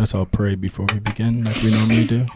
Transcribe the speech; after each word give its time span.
Let's 0.00 0.14
all 0.14 0.24
pray 0.24 0.54
before 0.54 0.86
we 0.94 0.98
begin, 0.98 1.44
like 1.44 1.56
we 1.62 1.70
normally 1.72 2.06
do. 2.06 2.26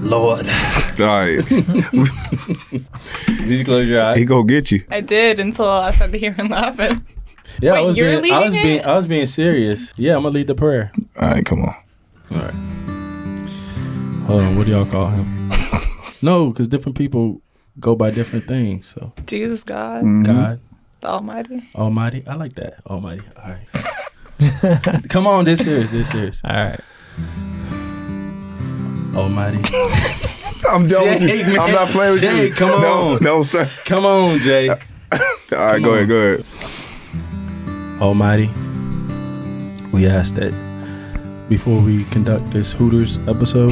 Lord. 0.00 0.46
All 0.48 1.06
right. 1.06 1.44
Did 3.26 3.48
you 3.48 3.64
close 3.64 3.88
your 3.88 4.04
eyes? 4.04 4.16
He 4.16 4.24
go 4.24 4.44
get 4.44 4.70
you. 4.70 4.84
I 4.90 5.00
did 5.00 5.40
until 5.40 5.68
I 5.68 5.90
started 5.90 6.18
hearing 6.20 6.48
laughing. 6.48 7.04
Yeah, 7.60 7.72
I 7.72 7.80
was 7.80 7.96
you're 7.96 8.20
being, 8.20 8.32
I 8.32 8.38
was 8.44 8.54
leading 8.54 8.68
being? 8.76 8.84
I 8.84 8.92
was 8.94 9.06
being 9.08 9.26
serious. 9.26 9.92
Yeah, 9.96 10.14
I'm 10.14 10.22
gonna 10.22 10.34
lead 10.34 10.46
the 10.46 10.54
prayer. 10.54 10.92
All 11.20 11.28
right, 11.28 11.44
come 11.44 11.62
on. 11.62 11.74
All 12.30 12.38
right. 12.38 12.54
Hold 14.28 14.40
on, 14.42 14.56
what 14.56 14.66
do 14.66 14.72
y'all 14.72 14.86
call 14.86 15.08
him? 15.08 15.50
no, 16.22 16.50
because 16.50 16.68
different 16.68 16.96
people 16.96 17.42
go 17.80 17.96
by 17.96 18.10
different 18.12 18.46
things. 18.46 18.86
So 18.86 19.12
Jesus 19.26 19.64
God, 19.64 20.04
Mm-hmm. 20.04 20.22
God, 20.22 20.60
the 21.00 21.08
Almighty. 21.08 21.64
Almighty, 21.74 22.24
I 22.26 22.34
like 22.34 22.52
that. 22.54 22.80
Almighty. 22.86 23.24
All 23.36 23.50
right. 23.50 23.66
Come 25.08 25.26
on, 25.26 25.44
this 25.44 25.60
serious, 25.60 25.90
this 25.90 26.10
serious. 26.10 26.40
All 26.44 26.50
right. 26.52 26.80
Almighty. 29.14 29.58
I'm 30.68 30.86
done 30.88 31.04
with 31.04 31.22
you. 31.22 31.28
man. 31.44 31.60
I'm 31.60 31.70
not 31.72 31.88
playing 31.88 32.12
with 32.14 32.20
Jay, 32.22 32.46
you. 32.48 32.54
come 32.54 32.80
No, 32.80 33.14
on. 33.14 33.22
no, 33.22 33.42
sir. 33.42 33.70
Come 33.84 34.06
on, 34.06 34.38
Jay. 34.38 34.68
All 34.70 34.76
right, 35.52 35.82
go 35.82 35.94
ahead, 35.94 36.08
go 36.08 36.16
ahead. 36.16 36.44
Almighty, 38.00 38.48
we 39.92 40.06
ask 40.06 40.34
that 40.34 40.52
before 41.48 41.80
we 41.80 42.04
conduct 42.06 42.50
this 42.52 42.72
Hooters 42.72 43.18
episode, 43.28 43.70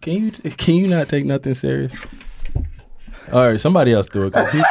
can 0.00 0.14
you 0.14 0.30
can 0.32 0.74
you 0.74 0.88
not 0.88 1.08
take 1.08 1.24
nothing 1.24 1.54
serious? 1.54 1.94
All 3.32 3.46
right, 3.48 3.60
somebody 3.60 3.92
else 3.92 4.08
do 4.08 4.26
it. 4.32 4.34
He, 4.48 4.62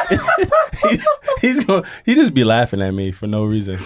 he- 0.90 1.02
he's 1.40 1.64
going 1.64 1.84
he 2.04 2.14
just 2.14 2.34
be 2.34 2.44
laughing 2.44 2.82
at 2.82 2.92
me 2.92 3.12
for 3.12 3.26
no 3.26 3.44
reason. 3.44 3.78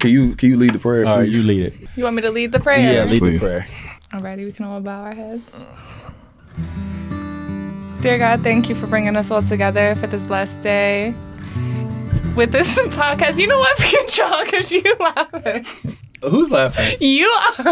Can 0.00 0.10
you 0.10 0.36
can 0.36 0.48
you 0.50 0.56
lead 0.56 0.72
the 0.72 0.78
prayer? 0.78 1.04
All 1.06 1.16
right, 1.18 1.24
please? 1.26 1.36
you 1.36 1.42
lead 1.42 1.62
it. 1.66 1.74
You 1.96 2.04
want 2.04 2.16
me 2.16 2.22
to 2.22 2.30
lead 2.30 2.52
the 2.52 2.60
prayer? 2.60 2.78
Yeah, 2.78 3.04
lead 3.04 3.10
the 3.10 3.18
Please. 3.18 3.40
prayer. 3.40 3.66
Alrighty, 4.12 4.44
we 4.44 4.52
can 4.52 4.64
all 4.64 4.80
bow 4.80 5.02
our 5.02 5.14
heads. 5.14 5.42
Dear 8.00 8.16
God, 8.18 8.42
thank 8.42 8.68
you 8.68 8.74
for 8.76 8.86
bringing 8.86 9.16
us 9.16 9.30
all 9.30 9.42
together 9.42 9.96
for 9.96 10.06
this 10.06 10.24
blessed 10.24 10.60
day. 10.62 11.14
With 12.36 12.52
this 12.52 12.78
podcast, 12.78 13.38
you 13.38 13.48
know 13.48 13.58
what? 13.58 13.76
Freaking 13.78 14.10
John, 14.12 14.44
because 14.44 14.70
you 14.70 14.82
laughing. 15.00 15.66
Who's 16.22 16.50
laughing? 16.50 16.96
You 17.00 17.26
are. 17.28 17.64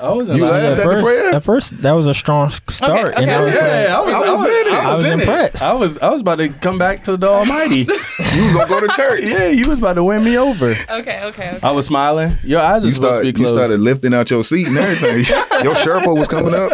I 0.00 0.12
wasn't 0.12 0.38
You 0.38 0.44
laughing. 0.44 0.62
laughed 0.62 0.64
At 0.64 0.72
at 0.72 0.76
the 0.76 0.82
first, 0.84 1.04
prayer? 1.04 1.30
at 1.34 1.42
first, 1.44 1.82
that 1.82 1.92
was 1.92 2.06
a 2.06 2.14
strong 2.14 2.50
start, 2.50 3.14
okay, 3.14 3.22
and 3.22 3.30
I 3.30 3.40
was 3.42 3.54
okay. 3.54 3.60
like, 3.78 3.88
Yeah, 3.88 3.96
I 3.96 4.00
was, 4.04 4.14
I 4.14 4.32
was 4.32 4.44
in 4.44 4.50
it. 4.66 4.72
I 4.72 4.94
was 4.96 5.06
impressed. 5.06 5.62
I 5.62 5.74
was 5.74 5.98
I 5.98 6.08
was 6.10 6.20
about 6.20 6.36
to 6.36 6.48
come 6.50 6.76
back 6.78 7.04
to 7.04 7.16
the 7.16 7.28
Almighty. 7.28 7.86
You 8.34 8.42
was 8.44 8.52
gonna 8.52 8.68
go 8.68 8.80
to 8.80 8.88
church. 8.88 9.22
yeah, 9.24 9.46
you 9.48 9.68
was 9.68 9.78
about 9.78 9.94
to 9.94 10.04
win 10.04 10.22
me 10.22 10.36
over. 10.36 10.70
Okay, 10.72 10.90
okay, 10.90 11.24
okay. 11.26 11.58
I 11.62 11.70
was 11.70 11.86
smiling. 11.86 12.36
Your 12.44 12.60
eyes 12.60 12.82
are 12.84 12.86
You 12.86 12.92
supposed 12.92 13.20
to 13.24 13.32
be 13.32 13.32
started 13.32 13.38
you 13.38 13.48
started 13.48 13.80
lifting 13.80 14.12
out 14.12 14.30
your 14.30 14.44
seat 14.44 14.66
and 14.68 14.76
everything. 14.76 15.16
your 15.64 15.74
Sherpa 15.74 16.14
was 16.16 16.28
coming 16.28 16.52
up. 16.54 16.70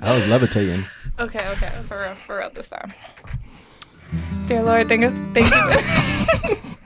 I 0.00 0.14
was 0.14 0.26
levitating. 0.28 0.84
Okay, 1.18 1.46
okay, 1.52 1.72
for 1.88 2.00
real, 2.02 2.14
for 2.14 2.38
real 2.38 2.50
this 2.50 2.68
time. 2.68 2.92
Dear 4.46 4.62
Lord, 4.62 4.88
thank 4.88 5.02
you, 5.02 5.10
thank 5.32 5.48
you. 5.50 6.76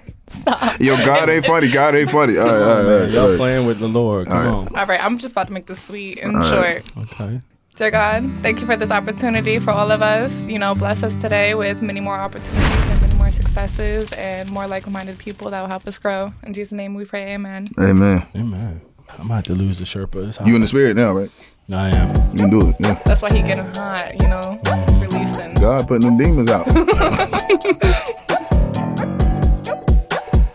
Yo, 0.80 0.96
God 1.04 1.28
ain't 1.28 1.44
funny. 1.44 1.70
God 1.70 1.94
ain't 1.94 2.10
funny. 2.10 2.36
All 2.38 2.46
right, 2.46 2.54
all 2.54 2.60
right, 2.60 2.68
all 2.68 3.00
right. 3.00 3.10
Y'all 3.10 3.22
All 3.24 3.30
right. 3.30 3.36
playing 3.38 3.66
with 3.66 3.78
the 3.78 3.88
Lord. 3.88 4.26
Come 4.26 4.46
All 4.46 4.60
on. 4.60 4.76
All 4.76 4.86
right, 4.86 5.02
I'm 5.02 5.18
just 5.18 5.32
about 5.32 5.46
to 5.48 5.52
make 5.52 5.66
this 5.66 5.82
sweet 5.82 6.18
and 6.18 6.36
All 6.36 6.42
right. 6.42 6.82
short. 6.94 7.10
Okay. 7.12 7.40
Dear 7.76 7.90
God, 7.90 8.30
thank 8.42 8.60
you 8.60 8.66
for 8.66 8.74
this 8.76 8.90
opportunity 8.90 9.58
for 9.58 9.70
all 9.70 9.90
of 9.90 10.00
us. 10.00 10.46
You 10.46 10.58
know, 10.58 10.74
bless 10.74 11.02
us 11.02 11.14
today 11.20 11.54
with 11.54 11.82
many 11.82 12.00
more 12.00 12.16
opportunities 12.16 12.90
and 12.90 13.00
many 13.02 13.14
more 13.16 13.30
successes 13.30 14.10
and 14.14 14.50
more 14.50 14.66
like-minded 14.66 15.18
people 15.18 15.50
that 15.50 15.60
will 15.60 15.68
help 15.68 15.86
us 15.86 15.98
grow. 15.98 16.32
In 16.42 16.54
Jesus' 16.54 16.72
name, 16.72 16.94
we 16.94 17.04
pray. 17.04 17.34
Amen. 17.34 17.68
Amen. 17.78 18.26
Amen. 18.34 18.80
I'm 19.18 19.26
about 19.26 19.44
to 19.46 19.54
lose 19.54 19.78
the 19.78 19.84
Sherpa. 19.84 20.28
It's 20.28 20.38
hot. 20.38 20.48
You 20.48 20.54
in 20.54 20.62
the 20.62 20.68
spirit 20.68 20.96
now, 20.96 21.12
right? 21.12 21.30
I 21.70 21.88
am. 21.96 22.14
You 22.32 22.38
can 22.38 22.50
do 22.50 22.70
it. 22.70 22.76
Yeah. 22.78 22.94
That's 23.04 23.20
why 23.22 23.32
he 23.32 23.42
getting 23.42 23.66
hot. 23.74 24.12
You 24.20 24.28
know, 24.28 24.58
mm-hmm. 24.62 25.00
releasing. 25.00 25.54
God 25.54 25.86
putting 25.88 26.08
them 26.08 26.16
demons 26.16 26.48
out. 26.48 26.66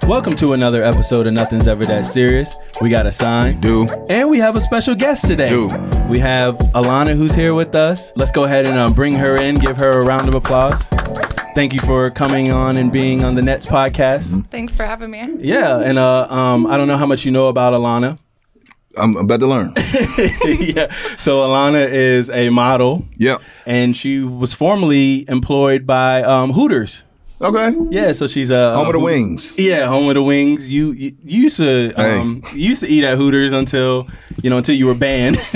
Welcome 0.07 0.35
to 0.37 0.53
another 0.53 0.83
episode 0.83 1.27
of 1.27 1.33
Nothing's 1.33 1.67
Ever 1.67 1.85
That 1.85 2.05
Serious. 2.05 2.57
We 2.81 2.89
got 2.89 3.05
a 3.05 3.11
sign. 3.11 3.61
Do. 3.61 3.87
And 4.09 4.29
we 4.29 4.39
have 4.39 4.55
a 4.57 4.61
special 4.61 4.95
guest 4.95 5.25
today. 5.27 5.49
Do. 5.49 5.67
We 6.09 6.19
have 6.19 6.57
Alana 6.73 7.15
who's 7.15 7.33
here 7.33 7.53
with 7.55 7.75
us. 7.75 8.11
Let's 8.17 8.31
go 8.31 8.43
ahead 8.43 8.67
and 8.67 8.77
um, 8.77 8.93
bring 8.93 9.13
her 9.15 9.37
in. 9.37 9.55
Give 9.55 9.77
her 9.77 9.91
a 9.99 10.05
round 10.05 10.27
of 10.27 10.35
applause. 10.35 10.81
Thank 11.55 11.73
you 11.73 11.79
for 11.81 12.09
coming 12.09 12.51
on 12.51 12.77
and 12.77 12.91
being 12.91 13.23
on 13.23 13.35
the 13.35 13.41
Nets 13.41 13.65
podcast. 13.65 14.49
Thanks 14.49 14.75
for 14.75 14.83
having 14.85 15.11
me. 15.11 15.37
Yeah, 15.39 15.79
and 15.79 15.97
uh, 15.97 16.27
um, 16.29 16.65
I 16.67 16.77
don't 16.77 16.87
know 16.87 16.97
how 16.97 17.05
much 17.05 17.23
you 17.25 17.31
know 17.31 17.47
about 17.47 17.73
Alana. 17.73 18.17
I'm 18.97 19.15
about 19.15 19.39
to 19.39 19.47
learn. 19.47 19.73
yeah, 19.77 20.93
so 21.17 21.47
Alana 21.47 21.89
is 21.89 22.29
a 22.29 22.49
model, 22.49 23.05
Yep. 23.17 23.41
and 23.65 23.95
she 23.95 24.19
was 24.19 24.53
formerly 24.53 25.25
employed 25.29 25.85
by 25.87 26.23
um, 26.23 26.51
Hooters. 26.51 27.05
Okay. 27.41 27.75
Yeah, 27.89 28.11
so 28.13 28.27
she's 28.27 28.51
a 28.51 28.75
Home 28.75 28.87
of 28.87 28.93
the 28.93 28.99
wings. 28.99 29.53
Yeah, 29.57 29.87
home 29.87 30.07
of 30.09 30.15
the 30.15 30.23
wings. 30.23 30.69
You, 30.69 30.91
you, 30.91 31.15
you 31.23 31.41
used 31.43 31.57
to 31.57 31.91
um, 31.95 32.41
you 32.53 32.69
used 32.69 32.81
to 32.83 32.87
eat 32.87 33.03
at 33.03 33.17
Hooters 33.17 33.51
until 33.53 34.07
you 34.43 34.49
know 34.49 34.57
until 34.57 34.75
you 34.75 34.85
were 34.85 34.93
banned. 34.95 35.37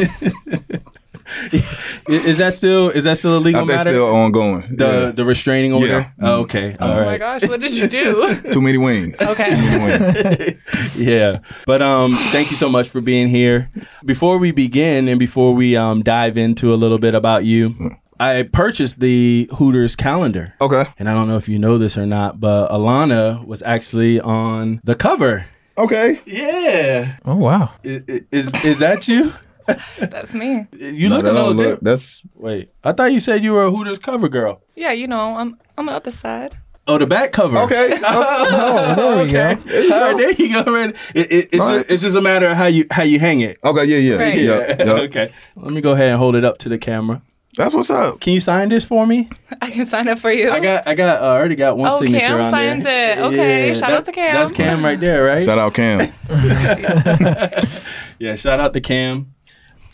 is 2.07 2.37
that 2.37 2.53
still 2.53 2.89
is 2.89 3.03
that 3.05 3.17
still 3.17 3.37
a 3.37 3.39
legal 3.39 3.61
I 3.61 3.65
matter? 3.65 3.89
still 3.91 4.13
ongoing. 4.15 4.75
the 4.75 4.85
Yeah. 4.87 5.11
the 5.11 5.25
restraining 5.25 5.73
order. 5.73 5.87
Yeah. 5.87 6.09
Oh, 6.21 6.41
okay, 6.41 6.75
all 6.79 6.91
Oh 6.91 7.05
my 7.05 7.17
gosh, 7.17 7.43
what 7.47 7.59
did 7.59 7.71
you 7.73 7.87
do? 7.87 8.35
Too 8.53 8.61
many 8.61 8.77
wings. 8.77 9.15
Okay. 9.25 9.49
Too 9.49 9.79
many 9.79 9.97
wings. 9.97 10.95
Yeah, 10.95 11.39
but 11.65 11.81
um, 11.81 12.15
thank 12.31 12.51
you 12.51 12.57
so 12.57 12.69
much 12.69 12.89
for 12.89 13.01
being 13.01 13.27
here. 13.27 13.69
Before 14.05 14.37
we 14.37 14.51
begin 14.51 15.07
and 15.07 15.19
before 15.19 15.53
we 15.53 15.75
um 15.75 16.03
dive 16.03 16.37
into 16.37 16.73
a 16.73 16.77
little 16.77 16.99
bit 16.99 17.15
about 17.15 17.43
you, 17.43 17.75
I 18.19 18.43
purchased 18.43 18.99
the 18.99 19.49
Hooters 19.57 19.95
calendar. 19.95 20.53
Okay. 20.61 20.85
And 20.97 21.09
I 21.09 21.13
don't 21.13 21.27
know 21.27 21.37
if 21.37 21.49
you 21.49 21.59
know 21.59 21.77
this 21.77 21.97
or 21.97 22.05
not, 22.05 22.39
but 22.39 22.69
Alana 22.71 23.45
was 23.45 23.61
actually 23.63 24.19
on 24.21 24.79
the 24.83 24.95
cover. 24.95 25.45
Okay. 25.77 26.19
Yeah. 26.25 27.17
oh 27.25 27.35
wow, 27.35 27.71
I- 27.83 28.01
i- 28.07 28.21
Is 28.31 28.47
is 28.63 28.79
that 28.79 29.07
you? 29.09 29.33
That's 29.99 30.33
me. 30.33 30.67
You 30.77 31.09
No, 31.09 31.15
look 31.17 31.25
that 31.25 31.31
a 31.31 31.33
little 31.33 31.53
look. 31.53 31.57
different. 31.57 31.83
That's 31.83 32.21
Wait, 32.35 32.69
I 32.83 32.91
thought 32.93 33.11
you 33.11 33.19
said 33.19 33.43
you 33.43 33.51
were 33.51 33.63
a 33.65 33.71
Hooters 33.71 33.99
cover 33.99 34.29
girl. 34.29 34.61
Yeah, 34.75 34.91
you 34.93 35.07
know, 35.07 35.35
I'm 35.35 35.57
on 35.77 35.87
the 35.87 35.91
other 35.91 36.11
side. 36.11 36.55
Oh, 36.87 36.97
the 36.99 37.07
back 37.07 37.31
cover. 37.33 37.57
okay. 37.57 37.97
oh 38.05 38.95
there 38.95 39.25
we 39.25 39.31
go. 39.31 39.93
All 39.95 40.01
right, 40.01 40.17
there 40.17 40.31
you 40.31 40.63
go. 40.63 40.71
Right. 40.71 40.95
It, 41.15 41.31
it, 41.31 41.49
it's, 41.51 41.61
All 41.61 41.73
just, 41.73 41.89
it's 41.91 42.01
just 42.03 42.15
a 42.15 42.21
matter 42.21 42.47
of 42.47 42.55
how 42.55 42.67
you 42.67 42.85
how 42.91 43.03
you 43.03 43.19
hang 43.19 43.41
it. 43.41 43.57
Okay. 43.63 43.85
Yeah. 43.85 43.97
Yeah. 43.97 44.15
Right. 44.23 44.37
Yeah. 44.37 44.75
yeah. 44.79 44.91
okay. 45.09 45.29
Let 45.55 45.73
me 45.73 45.81
go 45.81 45.91
ahead 45.93 46.09
and 46.09 46.19
hold 46.19 46.35
it 46.35 46.45
up 46.45 46.59
to 46.59 46.69
the 46.69 46.77
camera. 46.77 47.21
That's 47.57 47.73
what's 47.73 47.89
up. 47.89 48.19
Can 48.19 48.33
you 48.33 48.39
sign 48.39 48.67
this 48.69 48.83
for 48.85 49.05
me? 49.07 49.29
I 49.61 49.69
can 49.71 49.87
sign 49.87 50.07
up 50.09 50.19
for 50.19 50.31
you. 50.31 50.51
I 50.51 50.59
got 50.59 50.87
I 50.87 50.93
got 50.93 51.21
uh, 51.21 51.25
I 51.25 51.29
already 51.37 51.55
got 51.55 51.77
one 51.77 51.89
Oh, 51.91 51.99
signature 51.99 52.25
Cam 52.25 52.41
on 52.41 52.51
signed 52.51 52.83
there. 52.83 53.17
it. 53.17 53.21
Okay, 53.21 53.73
shout 53.79 53.91
out 53.91 54.05
to 54.05 54.11
Cam. 54.11 54.33
That's 54.33 54.51
Cam 54.51 54.83
right 54.83 54.99
there, 54.99 55.23
right? 55.23 55.43
Shout 55.45 55.57
out 55.57 55.73
Cam. 55.73 56.11
Yeah, 58.19 58.35
shout 58.35 58.59
out 58.61 58.73
to 58.73 58.81
Cam. 58.81 59.33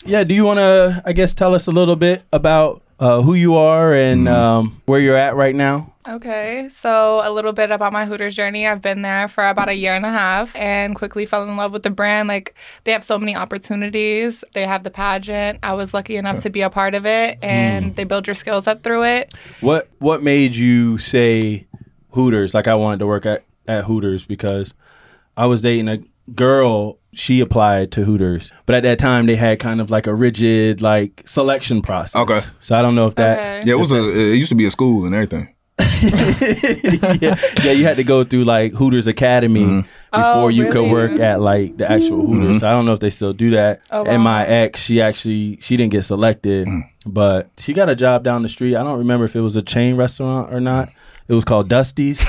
Yeah, 0.04 0.24
do 0.24 0.34
you 0.34 0.44
want 0.44 0.58
to 0.58 1.02
I 1.04 1.12
guess 1.12 1.34
tell 1.34 1.54
us 1.54 1.66
a 1.66 1.70
little 1.72 1.96
bit 1.96 2.22
about 2.32 2.81
uh, 2.98 3.22
who 3.22 3.34
you 3.34 3.56
are 3.56 3.94
and 3.94 4.26
Mm-hmm. 4.26 4.34
um, 4.34 4.82
where 4.86 5.00
you're 5.00 5.16
at 5.16 5.34
right 5.36 5.54
now? 5.54 5.88
Okay, 6.08 6.68
so 6.68 7.20
a 7.22 7.30
little 7.30 7.52
bit 7.52 7.70
about 7.70 7.92
my 7.92 8.04
Hooters 8.06 8.34
journey. 8.34 8.66
I've 8.66 8.82
been 8.82 9.02
there 9.02 9.28
for 9.28 9.46
about 9.46 9.68
a 9.68 9.74
year 9.74 9.92
and 9.94 10.04
a 10.04 10.10
half 10.10 10.54
and 10.56 10.96
quickly 10.96 11.26
fell 11.26 11.44
in 11.44 11.56
love 11.56 11.70
with 11.72 11.84
the 11.84 11.90
brand. 11.90 12.26
Like, 12.26 12.56
they 12.82 12.90
have 12.90 13.04
so 13.04 13.18
many 13.20 13.36
opportunities. 13.36 14.42
They 14.52 14.66
have 14.66 14.82
the 14.82 14.90
pageant. 14.90 15.60
I 15.62 15.74
was 15.74 15.94
lucky 15.94 16.16
enough 16.16 16.40
to 16.40 16.50
be 16.50 16.60
a 16.62 16.70
part 16.70 16.94
of 16.96 17.06
it, 17.06 17.38
and 17.40 17.94
they 17.94 18.02
build 18.02 18.26
your 18.26 18.34
skills 18.34 18.66
up 18.66 18.82
through 18.82 19.04
it. 19.04 19.32
What 19.60 19.88
what 20.00 20.24
made 20.24 20.56
you 20.56 20.98
say 20.98 21.66
Hooters? 22.10 22.52
Like 22.52 22.66
I 22.66 22.76
wanted 22.76 22.98
to 22.98 23.06
work 23.06 23.24
at, 23.24 23.44
at 23.68 23.84
Hooters 23.84 24.24
because 24.24 24.74
I 25.36 25.46
was 25.46 25.62
dating 25.62 25.86
a 25.88 25.98
girl. 26.34 26.98
She 27.14 27.40
applied 27.40 27.92
to 27.92 28.04
Hooters, 28.04 28.52
but 28.66 28.74
at 28.74 28.82
that 28.84 28.98
time 28.98 29.26
they 29.26 29.36
had 29.36 29.58
kind 29.58 29.80
of 29.82 29.90
like 29.90 30.06
a 30.06 30.14
rigid 30.14 30.80
like 30.80 31.22
selection 31.26 31.82
process. 31.82 32.16
Okay. 32.16 32.40
So 32.60 32.74
I 32.74 32.80
don't 32.82 32.94
know 32.94 33.04
if 33.06 33.14
that. 33.16 33.38
Okay. 33.38 33.68
Yeah, 33.68 33.74
it 33.74 33.78
was 33.78 33.92
a. 33.92 33.98
It 33.98 34.36
used 34.36 34.48
to 34.48 34.54
be 34.54 34.64
a 34.64 34.70
school 34.70 35.04
and 35.04 35.14
everything. 35.14 35.48
yeah, 36.02 37.34
yeah, 37.62 37.72
you 37.72 37.84
had 37.84 37.96
to 37.96 38.04
go 38.04 38.24
through 38.24 38.44
like 38.44 38.72
Hooters 38.72 39.06
Academy 39.06 39.64
Mm-hmm. 39.64 39.80
before 40.10 40.44
Oh, 40.44 40.48
you 40.48 40.70
could 40.70 40.90
work 40.90 41.12
at 41.12 41.40
like 41.40 41.76
the 41.76 41.90
actual 41.90 42.26
Hooters. 42.26 42.60
So 42.60 42.68
I 42.68 42.72
don't 42.72 42.84
know 42.86 42.92
if 42.92 43.00
they 43.00 43.10
still 43.10 43.32
do 43.32 43.50
that. 43.52 43.80
Oh, 43.90 44.02
wow. 44.02 44.10
And 44.10 44.22
my 44.22 44.46
ex, 44.46 44.82
she 44.82 45.00
actually 45.02 45.58
she 45.60 45.76
didn't 45.76 45.92
get 45.92 46.04
selected, 46.04 46.66
Mm. 46.68 46.82
but 47.06 47.50
she 47.58 47.72
got 47.72 47.88
a 47.88 47.94
job 47.94 48.22
down 48.24 48.42
the 48.42 48.48
street. 48.48 48.74
I 48.76 48.82
don't 48.82 48.98
remember 48.98 49.24
if 49.24 49.34
it 49.36 49.40
was 49.40 49.56
a 49.56 49.62
chain 49.62 49.96
restaurant 49.96 50.52
or 50.52 50.60
not. 50.60 50.88
It 51.28 51.34
was 51.34 51.44
called 51.44 51.68
Dusty's. 51.68 52.20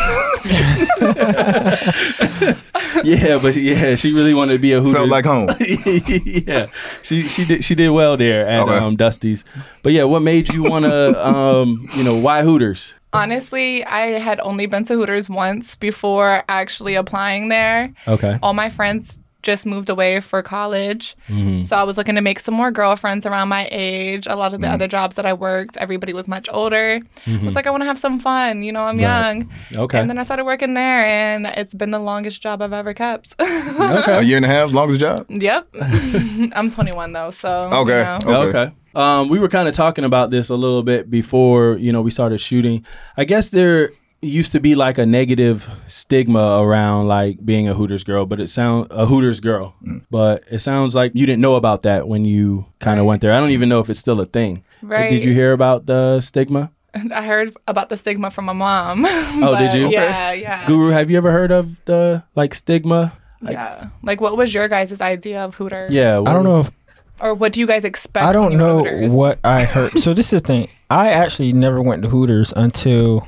yeah, 3.21 3.39
but 3.41 3.55
yeah, 3.55 3.95
she 3.95 4.11
really 4.13 4.33
wanted 4.33 4.53
to 4.53 4.59
be 4.59 4.73
a 4.73 4.79
Hooters. 4.81 4.95
Felt 4.95 5.09
like 5.09 5.25
home. 5.25 5.47
yeah, 5.59 6.67
she 7.03 7.23
she 7.23 7.45
did 7.45 7.65
she 7.65 7.75
did 7.75 7.89
well 7.89 8.17
there 8.17 8.47
at 8.47 8.61
Okay. 8.61 8.77
um, 8.77 8.95
Dusty's. 8.95 9.45
But 9.81 9.93
yeah, 9.93 10.03
what 10.03 10.21
made 10.21 10.51
you 10.53 10.63
want 10.63 10.85
to 10.85 11.27
um, 11.27 11.87
you 11.95 12.03
know 12.03 12.15
why 12.15 12.43
Hooters? 12.43 12.93
Honestly, 13.13 13.85
I 13.85 14.17
had 14.19 14.39
only 14.39 14.65
been 14.65 14.85
to 14.85 14.95
Hooters 14.95 15.29
once 15.29 15.75
before 15.75 16.43
actually 16.49 16.95
applying 16.95 17.49
there. 17.49 17.93
Okay. 18.07 18.39
All 18.41 18.53
my 18.53 18.69
friends 18.69 19.19
just 19.43 19.65
moved 19.65 19.89
away 19.89 20.19
for 20.19 20.41
college. 20.41 21.15
Mm-hmm. 21.27 21.63
So 21.63 21.77
I 21.77 21.83
was 21.83 21.97
looking 21.97 22.15
to 22.15 22.21
make 22.21 22.39
some 22.39 22.53
more 22.55 22.71
girlfriends 22.71 23.25
around 23.25 23.49
my 23.49 23.67
age. 23.71 24.25
A 24.27 24.35
lot 24.35 24.53
of 24.53 24.61
the 24.61 24.67
Mm. 24.67 24.73
other 24.73 24.87
jobs 24.87 25.15
that 25.17 25.25
I 25.25 25.33
worked, 25.33 25.77
everybody 25.77 26.13
was 26.13 26.27
much 26.27 26.47
older. 26.51 26.99
I 27.27 27.37
was 27.43 27.53
like, 27.55 27.67
I 27.67 27.69
want 27.69 27.81
to 27.81 27.85
have 27.85 27.99
some 27.99 28.19
fun. 28.19 28.63
You 28.63 28.71
know, 28.71 28.83
I'm 28.83 28.97
Mm-hmm. 28.97 29.05
Right. 29.05 29.35
young. 29.73 29.83
Okay. 29.85 29.99
And 29.99 30.09
then 30.09 30.17
I 30.17 30.23
started 30.23 30.45
working 30.45 30.73
there, 30.73 31.05
and 31.05 31.45
it's 31.45 31.73
been 31.73 31.91
the 31.91 31.99
longest 31.99 32.41
job 32.41 32.61
I've 32.61 32.73
ever 32.73 32.93
kept. 32.93 33.35
okay. 33.39 34.17
A 34.17 34.21
year 34.21 34.37
and 34.37 34.45
a 34.45 34.49
half, 34.49 34.71
longest 34.71 34.99
job. 35.01 35.25
yep. 35.29 35.67
I'm 36.55 36.69
21 36.69 37.13
though, 37.13 37.31
so. 37.31 37.69
you 37.69 37.77
Okay. 37.77 38.03
know. 38.03 38.19
Okay. 38.47 38.59
Okay. 38.59 38.73
Um, 38.95 39.27
we 39.27 39.39
were 39.39 39.49
kind 39.49 39.67
of 39.67 39.73
talking 39.73 40.03
about 40.05 40.29
this 40.29 40.49
a 40.49 40.55
little 40.55 40.83
bit 40.83 41.09
before 41.09 41.77
you 41.79 41.91
know 41.91 42.01
we 42.03 42.11
started 42.11 42.39
shooting. 42.39 42.85
I 43.17 43.23
guess 43.25 43.49
there 43.49 43.91
used 44.25 44.51
to 44.53 44.59
be 44.59 44.75
like 44.75 44.97
a 44.97 45.05
negative 45.05 45.69
stigma 45.87 46.59
around 46.61 47.07
like 47.07 47.43
being 47.45 47.67
a 47.67 47.73
Hooters 47.73 48.03
girl, 48.03 48.25
but 48.25 48.39
it 48.39 48.47
sound 48.47 48.87
a 48.91 49.05
Hooters 49.05 49.39
girl. 49.39 49.75
Mm. 49.85 50.05
But 50.09 50.43
it 50.49 50.59
sounds 50.59 50.95
like 50.95 51.11
you 51.15 51.25
didn't 51.25 51.41
know 51.41 51.55
about 51.55 51.83
that 51.83 52.07
when 52.07 52.25
you 52.25 52.65
kind 52.79 52.99
of 52.99 53.03
Right. 53.03 53.09
went 53.09 53.21
there. 53.21 53.31
I 53.31 53.39
don't 53.39 53.51
even 53.51 53.69
know 53.69 53.79
if 53.79 53.89
it's 53.89 53.99
still 53.99 54.19
a 54.21 54.25
thing. 54.25 54.63
Right. 54.81 55.09
Did 55.09 55.23
you 55.23 55.33
hear 55.33 55.51
about 55.53 55.85
the 55.85 56.21
stigma? 56.21 56.71
I 57.13 57.23
heard 57.25 57.53
about 57.67 57.89
the 57.89 57.97
stigma 57.97 58.29
from 58.31 58.45
my 58.45 58.53
mom. 58.53 59.05
Oh, 59.43 59.57
did 59.57 59.73
you? 59.73 59.89
Yeah, 59.89 60.31
yeah. 60.33 60.65
Guru, 60.67 60.89
have 60.89 61.09
you 61.09 61.17
ever 61.17 61.31
heard 61.31 61.51
of 61.51 61.83
the 61.85 62.23
like 62.35 62.53
stigma? 62.53 63.13
Yeah. 63.41 63.89
Like, 64.03 64.21
what 64.21 64.37
was 64.37 64.53
your 64.53 64.67
guys' 64.69 65.01
idea 65.01 65.43
of 65.43 65.55
Hooters? 65.55 65.91
Yeah, 65.91 66.21
I 66.25 66.31
don't 66.33 66.43
know 66.45 66.59
if 66.61 66.71
Or 67.19 67.33
what 67.33 67.51
do 67.53 67.59
you 67.59 67.67
guys 67.67 67.83
expect? 67.83 68.25
I 68.25 68.31
don't 68.31 68.51
you 68.53 68.57
go 68.57 68.77
to 68.77 68.83
know 68.83 68.89
Hooters? 68.89 69.11
what 69.11 69.39
I 69.43 69.63
heard. 69.65 69.97
so 69.99 70.13
this 70.13 70.31
is 70.31 70.41
the 70.41 70.47
thing. 70.47 70.69
I 70.89 71.09
actually 71.09 71.51
never 71.51 71.81
went 71.81 72.03
to 72.03 72.09
Hooters 72.09 72.53
until 72.55 73.27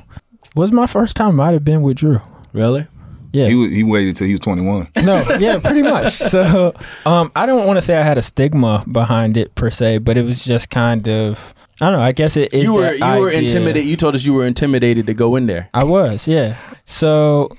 was 0.56 0.72
my 0.72 0.86
first 0.86 1.14
time. 1.16 1.36
Might 1.36 1.52
have 1.52 1.64
been 1.64 1.82
with 1.82 1.98
Drew. 1.98 2.18
Really? 2.52 2.86
Yeah. 3.32 3.48
He, 3.48 3.68
he 3.68 3.82
waited 3.84 4.16
till 4.16 4.26
he 4.26 4.32
was 4.32 4.40
21. 4.40 4.88
no, 5.04 5.22
yeah, 5.38 5.58
pretty 5.58 5.82
much. 5.82 6.14
So, 6.14 6.74
um, 7.04 7.30
I 7.36 7.44
don't 7.44 7.66
want 7.66 7.76
to 7.76 7.80
say 7.82 7.94
I 7.96 8.02
had 8.02 8.16
a 8.18 8.22
stigma 8.22 8.84
behind 8.90 9.36
it 9.36 9.54
per 9.54 9.70
se, 9.70 9.98
but 9.98 10.16
it 10.16 10.24
was 10.24 10.42
just 10.44 10.70
kind 10.70 11.06
of 11.08 11.52
I 11.78 11.90
don't 11.90 11.98
know. 11.98 12.04
I 12.04 12.12
guess 12.12 12.38
it 12.38 12.54
is. 12.54 12.64
you 12.64 12.72
were 12.72 12.96
that 12.96 13.14
you 13.16 13.20
were 13.20 13.30
intimidated. 13.30 13.84
You 13.84 13.96
told 13.98 14.14
us 14.14 14.24
you 14.24 14.32
were 14.32 14.46
intimidated 14.46 15.06
to 15.08 15.14
go 15.14 15.36
in 15.36 15.46
there. 15.46 15.68
I 15.74 15.84
was, 15.84 16.26
yeah. 16.26 16.56
So 16.86 17.50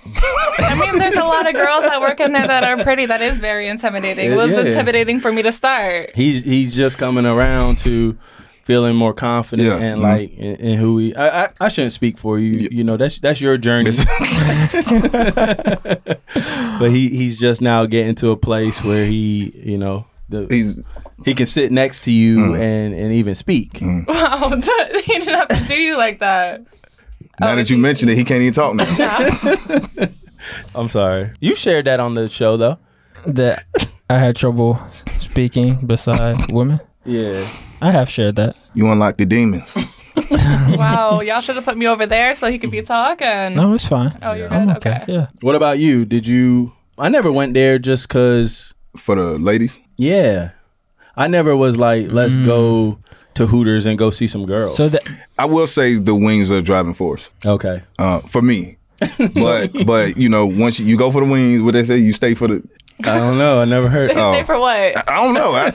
I 0.58 0.76
mean, 0.80 0.98
there's 0.98 1.18
a 1.18 1.24
lot 1.24 1.48
of 1.48 1.54
girls 1.54 1.84
that 1.84 2.02
work 2.02 2.20
in 2.20 2.32
there 2.32 2.48
that 2.48 2.64
are 2.64 2.84
pretty. 2.84 3.06
That 3.06 3.22
is 3.22 3.38
very 3.38 3.68
intimidating. 3.68 4.32
It 4.32 4.36
was 4.36 4.50
Yeah. 4.50 4.62
intimidating 4.62 5.20
for 5.20 5.32
me 5.32 5.44
to 5.44 5.52
start. 5.52 6.16
He's 6.16 6.44
he's 6.44 6.76
just 6.76 6.98
coming 6.98 7.28
around 7.28 7.78
to 7.80 8.18
feeling 8.68 8.96
more 8.98 9.14
confident 9.14 9.70
Yeah. 9.70 9.78
and 9.88 10.02
Mhm. 10.02 10.04
like 10.04 10.34
in, 10.38 10.56
in 10.58 10.78
who 10.78 10.98
he. 10.98 11.16
I, 11.16 11.46
I 11.46 11.50
I 11.62 11.68
shouldn't 11.70 11.94
speak 11.94 12.18
for 12.18 12.38
you. 12.38 12.68
You 12.70 12.84
know 12.84 12.98
that's 12.98 13.18
that's 13.18 13.40
your 13.40 13.58
journey. 13.58 13.92
but 16.80 16.90
he 16.92 17.10
he's 17.10 17.38
just 17.38 17.62
now 17.62 17.86
getting 17.86 18.16
to 18.16 18.32
a 18.32 18.36
place 18.38 18.84
where 18.84 19.06
he 19.06 19.54
you 19.56 19.78
know 19.78 20.06
the, 20.30 20.46
He's 20.50 20.80
he 21.26 21.34
can 21.34 21.46
sit 21.46 21.72
next 21.72 22.04
to 22.04 22.12
you 22.12 22.38
Mm. 22.40 22.60
and 22.60 22.94
and 22.94 23.14
even 23.14 23.36
speak. 23.36 23.80
Wow, 23.82 24.50
that- 24.50 25.02
he 25.06 25.20
didn't 25.20 25.34
have 25.36 25.48
to 25.48 25.64
do 25.68 25.76
you 25.76 25.98
like 25.98 26.20
that. 26.20 26.62
now 27.40 27.48
Oh, 27.52 27.56
that 27.56 27.60
is 27.60 27.70
you 27.70 27.78
he- 27.78 27.82
mentioned 27.82 28.12
it, 28.12 28.18
he 28.18 28.26
can't 28.26 28.42
even 28.42 28.54
talk 28.54 28.76
now. 28.76 28.86
I'm 30.76 30.90
sorry. 30.90 31.32
You 31.40 31.56
shared 31.56 31.86
that 31.86 32.00
on 32.00 32.14
the 32.16 32.30
show 32.30 32.58
though. 32.58 32.78
that 33.26 33.64
I 34.10 34.20
had 34.20 34.36
trouble 34.36 34.80
speaking 35.20 35.86
beside 35.86 36.36
women. 36.52 36.80
Yeah. 37.06 37.48
I 37.82 37.92
have 37.92 38.10
shared 38.10 38.36
that. 38.38 38.56
You 38.74 38.90
unlock 38.92 39.18
the 39.18 39.26
demons. 39.26 39.76
Wow, 40.30 41.22
y'all 41.26 41.42
should 41.42 41.56
have 41.58 41.66
put 41.66 41.78
me 41.78 41.88
over 41.88 42.06
there 42.06 42.34
so 42.34 42.50
he 42.52 42.58
could 42.58 42.72
be 42.72 42.82
talking. 42.82 43.56
No, 43.56 43.74
it's 43.76 43.88
fine. 43.88 44.18
Oh, 44.22 44.34
you're 44.34 44.52
I'm 44.52 44.68
good. 44.68 44.78
okay. 44.78 45.00
Okay. 45.04 45.14
Yeah. 45.14 45.28
What 45.42 45.56
about 45.56 45.78
you? 45.80 46.06
Did 46.06 46.26
you? 46.26 46.74
I 46.98 47.10
never 47.10 47.32
went 47.32 47.54
there 47.54 47.78
just 47.80 48.10
cause. 48.10 48.74
For 48.98 49.16
the 49.16 49.38
ladies, 49.38 49.80
Yeah. 49.96 50.52
I 51.16 51.28
never 51.28 51.56
was 51.56 51.78
like, 51.78 52.12
let's 52.12 52.36
go 52.38 52.98
to 53.36 53.46
Hooters 53.46 53.86
and 53.86 53.98
go 53.98 54.10
see 54.10 54.26
some 54.28 54.46
girls. 54.48 54.76
So 54.76 54.90
that 54.90 55.04
I 55.38 55.46
will 55.46 55.68
say 55.68 55.96
the 55.96 56.16
wings 56.16 56.52
are 56.52 56.62
driving 56.62 56.96
force 56.96 57.30
okay. 57.46 57.84
uh, 58.00 58.22
for 58.22 58.42
me. 58.42 58.78
but 59.36 59.72
but 59.86 60.18
you 60.18 60.30
know 60.30 60.48
once 60.48 60.80
you, 60.80 60.86
you 60.88 60.98
go 60.98 61.12
for 61.12 61.24
the 61.24 61.32
wings, 61.32 61.62
what 61.62 61.74
they 61.74 61.86
say, 61.86 61.98
you 61.98 62.12
stay 62.14 62.34
for 62.34 62.48
the. 62.48 62.68
I 63.04 63.20
don't 63.20 63.38
know. 63.38 63.60
I 63.62 63.66
never 63.66 63.88
heard. 63.90 64.10
Oh. 64.16 64.34
Stay 64.34 64.44
for 64.44 64.60
what? 64.60 65.10
I 65.10 65.24
don't 65.24 65.36
know. 65.36 65.54
I, 65.54 65.72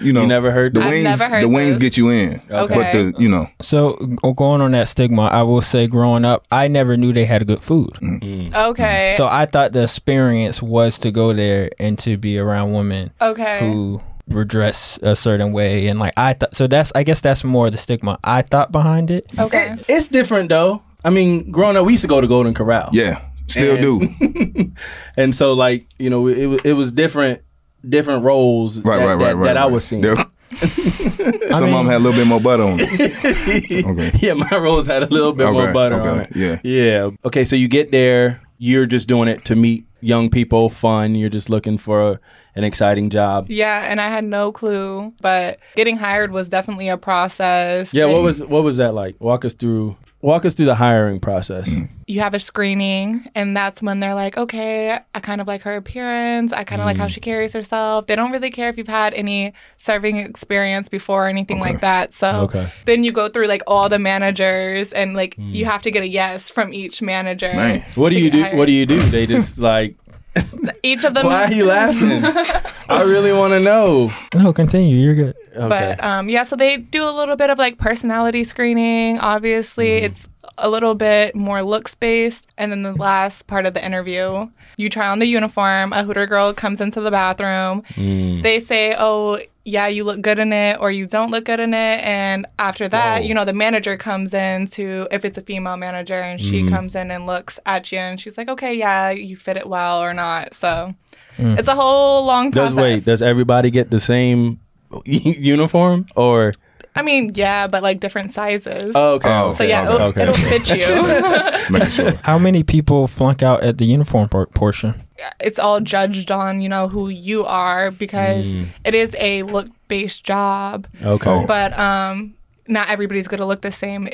you 0.00 0.12
know, 0.12 0.22
You 0.22 0.26
never 0.26 0.50
heard 0.50 0.74
the 0.74 0.80
wings. 0.80 1.04
never 1.04 1.28
heard 1.28 1.42
the 1.44 1.48
wings 1.48 1.76
this. 1.76 1.82
get 1.82 1.96
you 1.96 2.10
in, 2.10 2.40
Okay. 2.50 2.74
but 2.74 2.92
the 2.92 3.14
you 3.18 3.28
know 3.28 3.48
so 3.60 3.94
going 4.36 4.60
on 4.60 4.72
that 4.72 4.88
stigma, 4.88 5.22
I 5.26 5.42
will 5.42 5.62
say 5.62 5.86
growing 5.86 6.24
up, 6.24 6.44
I 6.50 6.68
never 6.68 6.96
knew 6.96 7.12
they 7.12 7.24
had 7.24 7.42
a 7.42 7.44
good 7.44 7.62
food. 7.62 7.90
Mm. 8.02 8.54
Okay. 8.54 9.14
So 9.16 9.26
I 9.26 9.46
thought 9.46 9.72
the 9.72 9.82
experience 9.84 10.62
was 10.62 10.98
to 10.98 11.10
go 11.10 11.32
there 11.32 11.70
and 11.78 11.98
to 12.00 12.16
be 12.16 12.38
around 12.38 12.72
women 12.72 13.10
okay. 13.20 13.60
who 13.60 14.00
were 14.28 14.44
dressed 14.44 14.98
a 15.02 15.14
certain 15.14 15.52
way 15.52 15.86
and 15.86 16.00
like 16.00 16.12
I 16.16 16.32
thought 16.32 16.56
so 16.56 16.66
that's 16.66 16.90
I 16.96 17.04
guess 17.04 17.20
that's 17.20 17.44
more 17.44 17.70
the 17.70 17.76
stigma 17.78 18.18
I 18.24 18.42
thought 18.42 18.72
behind 18.72 19.10
it. 19.10 19.24
Okay. 19.38 19.74
It's 19.88 20.08
different 20.08 20.48
though. 20.48 20.82
I 21.04 21.10
mean, 21.10 21.52
growing 21.52 21.76
up, 21.76 21.86
we 21.86 21.92
used 21.92 22.02
to 22.02 22.08
go 22.08 22.20
to 22.20 22.26
Golden 22.26 22.52
Corral. 22.52 22.90
yeah, 22.92 23.20
still 23.46 23.76
And- 23.76 23.82
do. 23.82 24.72
And 25.16 25.34
so, 25.34 25.54
like, 25.54 25.86
you 25.98 26.10
know, 26.10 26.26
it 26.28 26.60
it 26.66 26.72
was 26.74 26.92
different 26.92 27.40
different 27.88 28.24
roles 28.24 28.82
Right, 28.82 28.98
that, 28.98 29.04
right, 29.06 29.12
right, 29.14 29.18
that, 29.18 29.36
right. 29.36 29.44
that 29.46 29.56
I 29.56 29.66
was 29.66 29.84
seeing. 29.84 30.02
There- 30.02 30.16
Some 30.56 31.68
of 31.68 31.74
them 31.74 31.86
had 31.86 31.96
a 31.96 31.98
little 31.98 32.12
bit 32.12 32.26
more 32.26 32.40
butter 32.40 32.62
on 32.62 32.76
it. 32.80 33.84
Okay. 33.86 34.12
yeah, 34.20 34.34
my 34.34 34.56
roles 34.58 34.86
had 34.86 35.02
a 35.02 35.06
little 35.06 35.32
bit 35.32 35.50
more 35.50 35.72
butter 35.72 35.96
okay, 36.00 36.08
on 36.08 36.20
it. 36.20 36.30
yeah. 36.34 36.60
Yeah. 36.62 37.10
Okay, 37.24 37.44
so 37.44 37.56
you 37.56 37.68
get 37.68 37.90
there, 37.90 38.40
you're 38.58 38.86
just 38.86 39.08
doing 39.08 39.28
it 39.28 39.44
to 39.46 39.56
meet 39.56 39.86
young 40.00 40.30
people, 40.30 40.68
fun. 40.70 41.14
You're 41.14 41.28
just 41.30 41.50
looking 41.50 41.78
for 41.78 42.12
a, 42.12 42.20
an 42.54 42.64
exciting 42.64 43.10
job. 43.10 43.46
Yeah, 43.50 43.90
and 43.90 44.00
I 44.00 44.08
had 44.08 44.24
no 44.24 44.52
clue, 44.52 45.12
but 45.20 45.58
getting 45.74 45.96
hired 45.96 46.30
was 46.30 46.48
definitely 46.48 46.88
a 46.88 46.96
process. 46.96 47.92
Yeah, 47.92 48.06
what 48.06 48.22
was 48.22 48.42
what 48.42 48.62
was 48.62 48.76
that 48.78 48.94
like? 48.94 49.16
Walk 49.20 49.44
us 49.44 49.52
through 49.54 49.96
walk 50.22 50.44
us 50.44 50.54
through 50.54 50.66
the 50.66 50.74
hiring 50.74 51.20
process. 51.20 51.70
you 52.08 52.20
have 52.20 52.34
a 52.34 52.38
screening, 52.38 53.28
and 53.34 53.56
that's 53.56 53.82
when 53.82 54.00
they're 54.00 54.14
like, 54.14 54.36
okay, 54.36 54.98
I 55.14 55.20
kind 55.20 55.40
of 55.40 55.46
like 55.48 55.62
her 55.62 55.74
appearance. 55.76 56.52
I 56.52 56.62
kind 56.64 56.80
of 56.80 56.84
Mm. 56.84 56.90
like 56.90 56.96
how 56.96 57.08
she 57.08 57.20
carries 57.20 57.52
herself. 57.52 58.06
They 58.06 58.14
don't 58.16 58.30
really 58.32 58.50
care 58.50 58.68
if 58.68 58.78
you've 58.78 58.86
had 58.88 59.12
any 59.14 59.52
serving 59.76 60.16
experience 60.16 60.88
before 60.88 61.26
or 61.26 61.28
anything 61.28 61.58
like 61.60 61.80
that. 61.80 62.12
So 62.12 62.28
Okay. 62.42 62.60
Mm. 62.64 62.70
then 62.86 63.04
you 63.04 63.12
go 63.12 63.28
through 63.28 63.46
like 63.48 63.62
all 63.66 63.88
the 63.88 63.98
managers, 63.98 64.92
and 64.92 65.14
like 65.14 65.34
you 65.38 65.64
have 65.64 65.82
to 65.82 65.90
get 65.90 66.02
a 66.02 66.08
yes 66.08 66.48
from 66.50 66.72
each 66.72 67.02
manager. 67.02 67.52
Man. 67.52 67.84
What 67.96 68.10
do 68.12 68.18
you 68.20 68.30
do? 68.30 68.42
hired. 68.42 68.56
What 68.56 68.66
do 68.66 68.72
you 68.72 68.86
do? 68.86 68.98
They 69.00 69.26
just 69.26 69.58
like 69.72 69.96
Each 70.82 71.04
of 71.04 71.14
them. 71.14 71.26
Why 71.26 71.44
are 71.44 71.52
you 71.52 71.64
laughing? 71.66 72.24
I 72.88 73.02
really 73.02 73.32
want 73.32 73.52
to 73.52 73.60
know. 73.60 74.10
No, 74.34 74.52
continue. 74.52 74.96
You're 74.96 75.14
good. 75.14 75.36
Okay. 75.56 75.68
But 75.68 76.04
um, 76.04 76.28
yeah, 76.28 76.42
so 76.44 76.56
they 76.56 76.76
do 76.76 77.02
a 77.02 77.10
little 77.10 77.36
bit 77.36 77.50
of 77.50 77.58
like 77.58 77.78
personality 77.78 78.44
screening. 78.44 79.18
Obviously, 79.18 79.86
Mm-hmm. 79.88 80.04
it's 80.06 80.28
a 80.58 80.70
little 80.70 80.94
bit 80.94 81.34
more 81.34 81.62
looks 81.62 81.94
based. 81.94 82.46
And 82.56 82.70
then 82.72 82.82
the 82.82 82.92
last 82.92 83.46
part 83.46 83.66
of 83.66 83.74
the 83.74 83.84
interview, 83.84 84.48
you 84.78 84.88
try 84.88 85.06
on 85.08 85.18
the 85.18 85.26
uniform. 85.26 85.92
A 85.92 86.02
Hooter 86.04 86.26
girl 86.26 86.52
comes 86.54 86.80
into 86.80 87.00
the 87.00 87.10
bathroom. 87.10 87.82
Mm. 87.94 88.42
They 88.42 88.60
say, 88.60 88.94
Oh, 88.98 89.38
yeah, 89.68 89.88
you 89.88 90.04
look 90.04 90.20
good 90.22 90.38
in 90.38 90.52
it, 90.52 90.78
or 90.80 90.90
you 90.92 91.06
don't 91.06 91.30
look 91.32 91.44
good 91.44 91.58
in 91.60 91.74
it. 91.74 91.98
And 92.04 92.46
after 92.58 92.86
that, 92.88 93.22
Whoa. 93.22 93.26
you 93.28 93.34
know, 93.34 93.44
the 93.44 93.52
manager 93.52 93.96
comes 93.96 94.32
in 94.32 94.68
to, 94.68 95.08
if 95.10 95.24
it's 95.24 95.36
a 95.36 95.42
female 95.42 95.76
manager, 95.76 96.14
and 96.20 96.40
she 96.40 96.62
Mm-hmm. 96.62 96.74
comes 96.74 96.94
in 96.94 97.10
and 97.10 97.26
looks 97.26 97.58
at 97.66 97.90
you, 97.90 97.98
and 97.98 98.20
she's 98.20 98.38
like, 98.38 98.48
Okay, 98.48 98.74
yeah, 98.74 99.10
you 99.10 99.36
fit 99.36 99.56
it 99.56 99.66
well 99.68 100.00
or 100.02 100.14
not. 100.14 100.54
So 100.54 100.94
Mm. 101.38 101.58
it's 101.58 101.68
a 101.68 101.74
whole 101.74 102.24
long 102.24 102.50
does 102.50 102.74
wait? 102.74 103.04
Does 103.04 103.20
everybody 103.20 103.70
get 103.70 103.90
the 103.90 104.00
same 104.00 104.60
uniform 105.04 106.06
or? 106.16 106.52
I 106.96 107.02
mean, 107.02 107.32
yeah, 107.34 107.66
but 107.66 107.82
like 107.82 108.00
different 108.00 108.30
sizes. 108.32 108.92
Oh, 108.94 109.14
okay. 109.14 109.28
Oh, 109.28 109.48
okay, 109.50 109.56
So 109.58 109.64
yeah, 109.64 109.88
okay, 109.88 109.94
it'll, 109.94 110.06
okay, 110.08 110.22
it'll 110.22 110.34
fit 110.34 110.70
you. 110.70 111.70
Making 111.70 111.90
sure. 111.90 112.12
How 112.24 112.38
many 112.38 112.62
people 112.62 113.06
flunk 113.06 113.42
out 113.42 113.62
at 113.62 113.78
the 113.78 113.84
uniform 113.84 114.28
por- 114.28 114.46
portion? 114.46 115.02
it's 115.40 115.58
all 115.58 115.80
judged 115.80 116.30
on 116.30 116.60
you 116.60 116.68
know 116.68 116.88
who 116.88 117.08
you 117.08 117.42
are 117.46 117.90
because 117.90 118.54
Mm. 118.54 118.66
it 118.84 118.94
is 118.94 119.16
a 119.18 119.42
look 119.44 119.66
based 119.88 120.24
job, 120.24 120.86
Okay. 121.02 121.30
Oh. 121.30 121.46
but 121.46 121.72
um, 121.78 122.34
not 122.68 122.90
everybody's 122.90 123.26
gonna 123.28 123.46
look 123.46 123.62
the 123.62 123.70
same. 123.70 124.08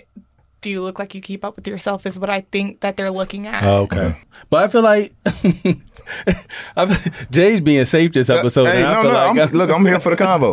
Do 0.61 0.71
you 0.71 0.81
look 0.81 1.01
like 1.01 1.13
you 1.17 1.21
keep 1.21 1.45
up 1.45 1.57
with 1.57 1.67
yourself? 1.67 2.07
Is 2.07 2.21
what 2.21 2.31
I 2.31 2.43
think 2.53 2.81
that 2.81 2.97
they're 2.97 3.11
looking 3.11 3.49
at. 3.49 3.65
Oh, 3.65 3.79
okay. 3.83 4.17
But 4.49 4.63
I 4.65 4.69
feel 4.69 4.83
like 4.83 5.13
I've, 5.27 5.77
Jay's 7.31 7.61
being 7.61 7.85
safe 7.85 8.13
this 8.13 8.31
episode. 8.31 8.67
hey, 8.67 8.83
and 8.83 8.87
I 8.91 8.95
no, 8.95 9.03
feel 9.03 9.11
no. 9.13 9.17
like 9.17 9.39
I'm, 9.53 9.57
look, 9.59 9.71
I'm 9.71 9.87
here 9.87 10.01
for 10.01 10.11
the 10.11 10.17
combo. 10.17 10.53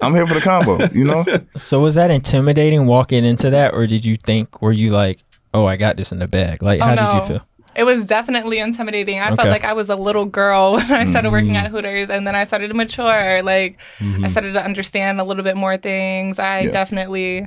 I'm 0.00 0.14
here 0.14 0.26
for 0.26 0.34
the 0.34 0.40
combo. 0.40 0.84
You 0.92 1.04
know, 1.04 1.24
So 1.56 1.80
was 1.80 1.94
that 1.94 2.10
intimidating 2.10 2.86
walking 2.86 3.24
into 3.24 3.50
that, 3.50 3.74
or 3.74 3.86
did 3.86 4.04
you 4.04 4.16
think 4.16 4.60
were 4.62 4.72
you 4.72 4.90
like, 4.90 5.20
oh, 5.52 5.66
I 5.66 5.76
got 5.76 5.96
this 5.96 6.12
in 6.12 6.18
the 6.18 6.28
bag? 6.28 6.62
Like, 6.62 6.80
Oh, 6.80 6.84
how 6.84 6.94
no. 6.94 7.10
did 7.10 7.16
you 7.22 7.38
feel? 7.38 7.48
It 7.76 7.82
was 7.82 8.06
definitely 8.06 8.60
intimidating. 8.60 9.18
I 9.18 9.26
Okay. 9.28 9.36
felt 9.36 9.48
like 9.48 9.64
I 9.64 9.72
was 9.72 9.88
a 9.90 9.96
little 9.96 10.26
girl 10.26 10.74
when 10.76 10.92
I 10.92 11.04
started 11.04 11.30
working 11.32 11.48
Mm-hmm. 11.54 11.56
at 11.66 11.70
Hooters, 11.72 12.08
and 12.10 12.26
then 12.26 12.34
I 12.36 12.44
started 12.44 12.68
to 12.68 12.74
mature. 12.74 13.42
Like 13.42 13.78
I 14.00 14.28
started 14.28 14.52
to 14.52 14.64
understand 14.64 15.20
a 15.20 15.24
little 15.24 15.42
bit 15.42 15.56
more 15.56 15.76
things. 15.76 16.38
I 16.38 16.60
Yeah. 16.60 16.70
definitely 16.70 17.46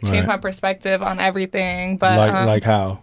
changed 0.00 0.12
Right. 0.14 0.26
my 0.26 0.36
perspective 0.36 1.02
on 1.02 1.20
everything. 1.20 1.96
But 1.96 2.18
like 2.18 2.32
um, 2.32 2.46
like 2.46 2.64
how? 2.64 3.02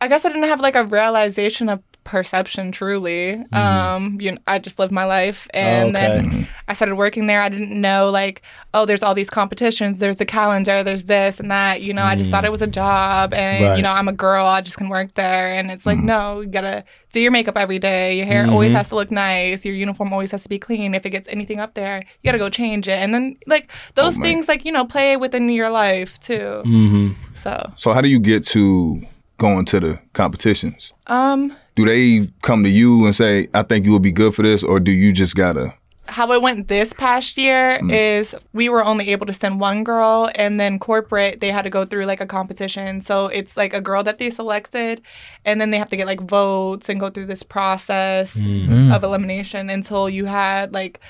I 0.00 0.08
guess 0.08 0.24
I 0.24 0.28
didn't 0.28 0.48
have 0.48 0.60
like 0.60 0.74
a 0.76 0.84
realization 0.84 1.68
of 1.68 1.80
perception 2.04 2.72
truly. 2.72 3.44
Um, 3.52 4.18
you 4.20 4.36
I 4.46 4.58
just 4.58 4.78
lived 4.78 4.92
my 4.92 5.04
life 5.04 5.48
and 5.54 5.94
Mm-hmm. 5.94 5.96
Okay. 5.96 6.28
then 6.28 6.48
I 6.68 6.72
started 6.74 6.96
working 6.96 7.26
there. 7.26 7.40
I 7.42 7.48
didn't 7.48 7.78
know 7.80 8.10
like, 8.10 8.42
oh, 8.74 8.86
there's 8.86 9.02
all 9.02 9.14
these 9.14 9.30
competitions, 9.30 9.98
there's 9.98 10.20
a 10.20 10.24
calendar, 10.24 10.82
there's 10.82 11.04
this 11.06 11.38
and 11.40 11.50
that. 11.50 11.82
You 11.82 11.92
know, 11.92 12.02
I 12.02 12.14
just 12.16 12.30
thought 12.30 12.44
it 12.44 12.50
was 12.52 12.62
a 12.62 12.66
job 12.66 13.34
and 13.34 13.64
Right. 13.64 13.76
you 13.76 13.82
know, 13.82 13.90
I'm 13.92 14.08
a 14.08 14.12
girl, 14.12 14.46
I 14.46 14.60
just 14.62 14.76
can 14.76 14.88
work 14.88 15.14
there 15.14 15.54
and 15.54 15.70
it's 15.70 15.86
like, 15.86 15.98
no, 15.98 16.40
you 16.40 16.48
gotta 16.48 16.84
do 17.12 17.20
your 17.20 17.30
makeup 17.30 17.56
every 17.56 17.78
day. 17.78 18.16
Your 18.16 18.26
hair 18.26 18.48
always 18.50 18.72
has 18.72 18.88
to 18.88 18.94
look 18.94 19.10
nice, 19.10 19.64
your 19.64 19.74
uniform 19.74 20.12
always 20.12 20.30
has 20.32 20.42
to 20.44 20.48
be 20.48 20.58
clean. 20.58 20.94
If 20.94 21.04
it 21.06 21.10
gets 21.10 21.28
anything 21.28 21.60
up 21.60 21.74
there, 21.74 21.98
you 21.98 22.28
gotta 22.28 22.38
go 22.38 22.48
change 22.50 22.88
it. 22.88 22.98
And 22.98 23.12
then 23.14 23.36
like 23.46 23.70
those 23.94 24.16
man. 24.18 24.22
things 24.26 24.48
like, 24.48 24.64
you 24.64 24.72
know, 24.72 24.84
play 24.84 25.16
within 25.16 25.48
your 25.48 25.70
life 25.70 26.18
too. 26.20 26.62
Mm-hmm. 26.64 27.12
So 27.34 27.72
So 27.76 27.92
how 27.92 28.00
do 28.00 28.08
you 28.08 28.20
get 28.20 28.44
to 28.46 29.02
going 29.38 29.64
to 29.66 29.80
the 29.80 29.98
competitions? 30.12 30.92
um 31.08 31.54
Do 31.74 31.86
they 31.86 32.28
come 32.42 32.64
to 32.64 32.70
you 32.70 33.06
and 33.06 33.14
say, 33.14 33.48
"I 33.54 33.62
think 33.62 33.86
you 33.86 33.92
would 33.92 34.02
be 34.02 34.12
good 34.12 34.34
for 34.34 34.42
this," 34.42 34.62
or 34.62 34.78
do 34.80 34.92
you 34.92 35.12
just 35.12 35.34
gotta? 35.34 35.74
how 36.12 36.30
it 36.32 36.42
went 36.42 36.68
this 36.68 36.92
past 36.92 37.38
year 37.38 37.78
mm. 37.80 37.90
is 37.90 38.34
we 38.52 38.68
were 38.68 38.84
only 38.84 39.08
able 39.10 39.24
to 39.24 39.32
send 39.32 39.60
one 39.60 39.82
girl 39.82 40.30
and 40.34 40.60
then 40.60 40.78
corporate 40.78 41.40
they 41.40 41.50
had 41.50 41.62
to 41.62 41.70
go 41.70 41.84
through 41.86 42.04
like 42.04 42.20
a 42.20 42.26
competition. 42.26 43.00
So 43.00 43.26
it's 43.28 43.56
like 43.56 43.72
a 43.72 43.80
girl 43.80 44.02
that 44.02 44.18
they 44.18 44.28
selected 44.28 45.00
and 45.44 45.60
then 45.60 45.70
they 45.70 45.78
have 45.78 45.88
to 45.88 45.96
get 45.96 46.06
like 46.06 46.20
votes 46.20 46.88
and 46.88 47.00
go 47.00 47.08
through 47.08 47.26
this 47.26 47.42
process 47.42 48.36
mm. 48.36 48.94
of 48.94 49.00
mm. 49.00 49.04
elimination 49.04 49.70
until 49.70 50.08
you 50.08 50.26
had 50.26 50.74
like 50.74 51.00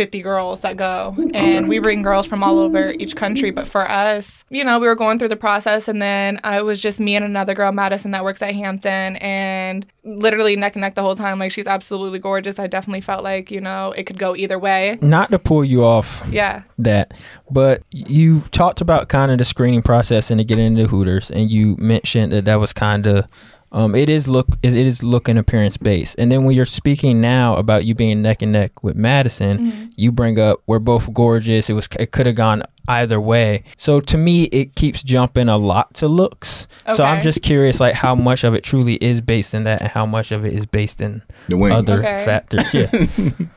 50 0.00 0.22
girls 0.22 0.62
that 0.62 0.78
go. 0.78 1.14
Oh 1.18 1.30
and 1.34 1.68
we 1.68 1.78
bring 1.78 2.00
girls 2.00 2.24
from 2.24 2.42
all 2.42 2.58
over 2.58 2.92
each 2.92 3.16
country. 3.16 3.50
But 3.50 3.68
for 3.68 3.86
us 3.86 4.46
you 4.48 4.64
know 4.64 4.78
we 4.78 4.86
were 4.86 4.94
going 4.94 5.18
through 5.18 5.28
the 5.28 5.36
process. 5.36 5.88
And 5.88 6.00
then 6.00 6.40
i 6.42 6.62
was 6.62 6.80
just 6.80 7.00
me 7.00 7.16
and 7.16 7.24
another 7.24 7.52
girl 7.52 7.70
madison 7.70 8.12
that 8.12 8.24
works 8.24 8.40
at 8.40 8.54
hampton. 8.54 9.16
And 9.16 9.84
literally 10.02 10.56
neck 10.56 10.74
and 10.74 10.80
neck 10.80 10.94
the 10.94 11.02
whole 11.02 11.16
time. 11.16 11.38
Like 11.38 11.52
she's 11.52 11.66
absolutely 11.66 12.18
gorgeous. 12.18 12.58
I 12.58 12.66
definitely 12.66 13.02
felt 13.02 13.22
like 13.22 13.50
you 13.50 13.60
know 13.60 13.92
it 13.92 14.04
could 14.04 14.18
go 14.18 14.34
either 14.34 14.58
way. 14.58 14.98
Not 15.02 15.30
to 15.32 15.38
pull 15.38 15.64
you 15.64 15.84
off 15.84 16.26
yeah. 16.30 16.62
that, 16.78 17.12
but 17.50 17.82
you 17.90 18.40
talked 18.52 18.80
about 18.80 19.08
kind 19.08 19.30
of 19.30 19.36
the 19.36 19.44
screening 19.44 19.82
process 19.82 20.30
and 20.30 20.38
to 20.38 20.44
get 20.44 20.58
into 20.58 20.86
Hooters, 20.86 21.30
and 21.30 21.50
you 21.50 21.76
mentioned 21.78 22.32
that 22.32 22.44
that 22.46 22.56
was 22.56 22.72
kind 22.72 23.06
of. 23.06 23.26
Um, 23.72 23.94
it 23.94 24.10
is 24.10 24.26
look 24.26 24.48
it 24.62 24.74
is 24.74 25.02
look 25.02 25.28
and 25.28 25.38
appearance 25.38 25.76
based, 25.76 26.16
and 26.18 26.30
then 26.32 26.44
when 26.44 26.56
you're 26.56 26.66
speaking 26.66 27.20
now 27.20 27.54
about 27.56 27.84
you 27.84 27.94
being 27.94 28.20
neck 28.20 28.42
and 28.42 28.50
neck 28.52 28.82
with 28.82 28.96
Madison, 28.96 29.92
you 29.96 30.10
bring 30.10 30.38
up 30.40 30.60
we're 30.66 30.80
both 30.80 31.12
gorgeous. 31.14 31.70
It 31.70 31.74
was 31.74 31.88
it 31.98 32.10
could 32.10 32.26
have 32.26 32.34
gone 32.34 32.64
either 32.88 33.20
way. 33.20 33.62
So 33.76 34.00
to 34.00 34.18
me, 34.18 34.44
it 34.44 34.74
keeps 34.74 35.04
jumping 35.04 35.48
a 35.48 35.56
lot 35.56 35.94
to 35.94 36.08
looks. 36.08 36.66
So 36.96 37.04
I'm 37.04 37.22
just 37.22 37.42
curious, 37.42 37.78
like 37.78 37.94
how 37.94 38.16
much 38.16 38.42
of 38.42 38.54
it 38.54 38.64
truly 38.64 38.94
is 38.96 39.20
based 39.20 39.54
in 39.54 39.62
that, 39.64 39.80
and 39.82 39.90
how 39.90 40.04
much 40.04 40.32
of 40.32 40.44
it 40.44 40.52
is 40.52 40.66
based 40.66 41.00
in 41.00 41.22
The 41.48 41.56
wing. 41.56 41.72
other 41.72 42.00
Okay. 42.00 42.24
factors. 42.24 42.74
Yeah, 42.74 42.86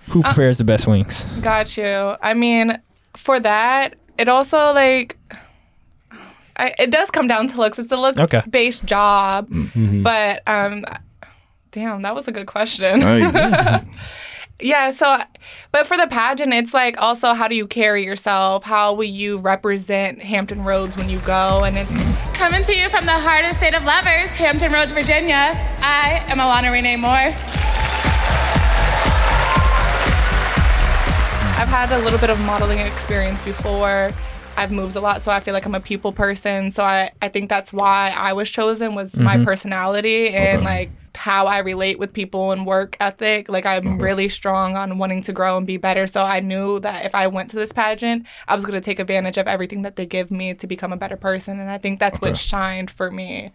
who 0.09 0.21
prepares 0.21 0.59
the 0.59 0.63
best 0.63 0.85
wings? 0.85 1.23
Got 1.41 1.75
you. 1.75 2.15
I 2.21 2.35
mean, 2.35 2.77
for 3.17 3.39
that, 3.39 3.95
it 4.19 4.29
also 4.29 4.57
like 4.73 5.17
I, 6.57 6.73
it 6.77 6.91
does 6.91 7.09
come 7.11 7.27
down 7.27 7.47
to 7.49 7.57
looks. 7.57 7.79
It's 7.79 7.91
a 7.91 7.97
look 7.97 8.17
Okay. 8.17 8.41
based 8.49 8.85
job, 8.85 9.49
Mm-hmm. 9.49 10.03
but 10.03 10.41
um, 10.47 10.85
damn, 11.71 12.01
that 12.03 12.13
was 12.15 12.27
a 12.27 12.31
good 12.31 12.47
question. 12.47 13.01
Yeah. 14.61 14.91
So, 14.91 15.17
but 15.71 15.87
for 15.87 15.97
the 15.97 16.07
pageant, 16.07 16.53
it's 16.53 16.73
like 16.73 17.01
also 17.01 17.33
how 17.33 17.47
do 17.49 17.55
you 17.55 17.67
carry 17.67 18.05
yourself? 18.05 18.63
How 18.63 18.93
will 18.93 19.03
you 19.03 19.39
represent 19.39 20.21
Hampton 20.21 20.63
Roads 20.63 20.95
when 20.95 21.09
you 21.09 21.19
go? 21.21 21.63
And 21.65 21.75
it's 21.75 21.91
coming 22.37 22.63
to 22.65 22.73
you 22.73 22.87
from 22.89 23.05
the 23.05 23.11
heart 23.17 23.43
of 23.45 23.53
state 23.57 23.73
of 23.73 23.83
lovers, 23.83 24.29
Hampton 24.29 24.71
Roads, 24.71 24.93
Virginia. 24.93 25.51
I 25.81 26.23
am 26.27 26.37
Alana 26.37 26.71
Renee 26.71 26.95
Moore. 26.97 27.33
I've 31.55 31.67
had 31.69 31.91
a 31.91 31.97
little 31.99 32.19
bit 32.19 32.29
of 32.29 32.39
modeling 32.41 32.79
experience 32.79 33.41
before. 33.41 34.11
I've 34.55 34.71
moved 34.71 34.95
a 34.95 35.01
lot, 35.01 35.21
so 35.21 35.31
I 35.31 35.39
feel 35.39 35.53
like 35.53 35.65
I'm 35.65 35.75
a 35.75 35.79
people 35.79 36.11
person. 36.11 36.71
So 36.71 36.83
I, 36.83 37.11
I 37.21 37.29
think 37.29 37.49
that's 37.49 37.73
why 37.73 38.13
I 38.15 38.33
was 38.33 38.49
chosen 38.49 38.95
was 38.95 39.15
my 39.15 39.35
mm-hmm. 39.35 39.45
personality 39.45 40.29
and 40.29 40.63
like 40.63 40.89
how 41.15 41.47
I 41.47 41.59
relate 41.59 41.99
with 41.99 42.11
people 42.13 42.51
and 42.51 42.65
work 42.65 42.97
ethic. 42.99 43.49
Like 43.49 43.65
I'm 43.65 43.99
really 43.99 44.29
strong 44.29 44.75
on 44.75 44.97
wanting 44.97 45.21
to 45.23 45.33
grow 45.33 45.57
and 45.57 45.65
be 45.65 45.77
better. 45.77 46.07
So 46.07 46.23
I 46.23 46.39
knew 46.39 46.79
that 46.79 47.05
if 47.05 47.15
I 47.15 47.27
went 47.27 47.49
to 47.51 47.55
this 47.55 47.71
pageant, 47.71 48.25
I 48.47 48.55
was 48.55 48.65
going 48.65 48.73
to 48.73 48.81
take 48.81 48.99
advantage 48.99 49.37
of 49.37 49.47
everything 49.47 49.83
that 49.83 49.95
they 49.95 50.05
give 50.05 50.31
me 50.31 50.53
to 50.53 50.67
become 50.67 50.91
a 50.91 50.97
better 50.97 51.17
person. 51.17 51.59
And 51.59 51.69
I 51.69 51.77
think 51.77 51.99
that's 51.99 52.19
what 52.19 52.37
shined 52.37 52.91
for 52.91 53.11
me. 53.11 53.51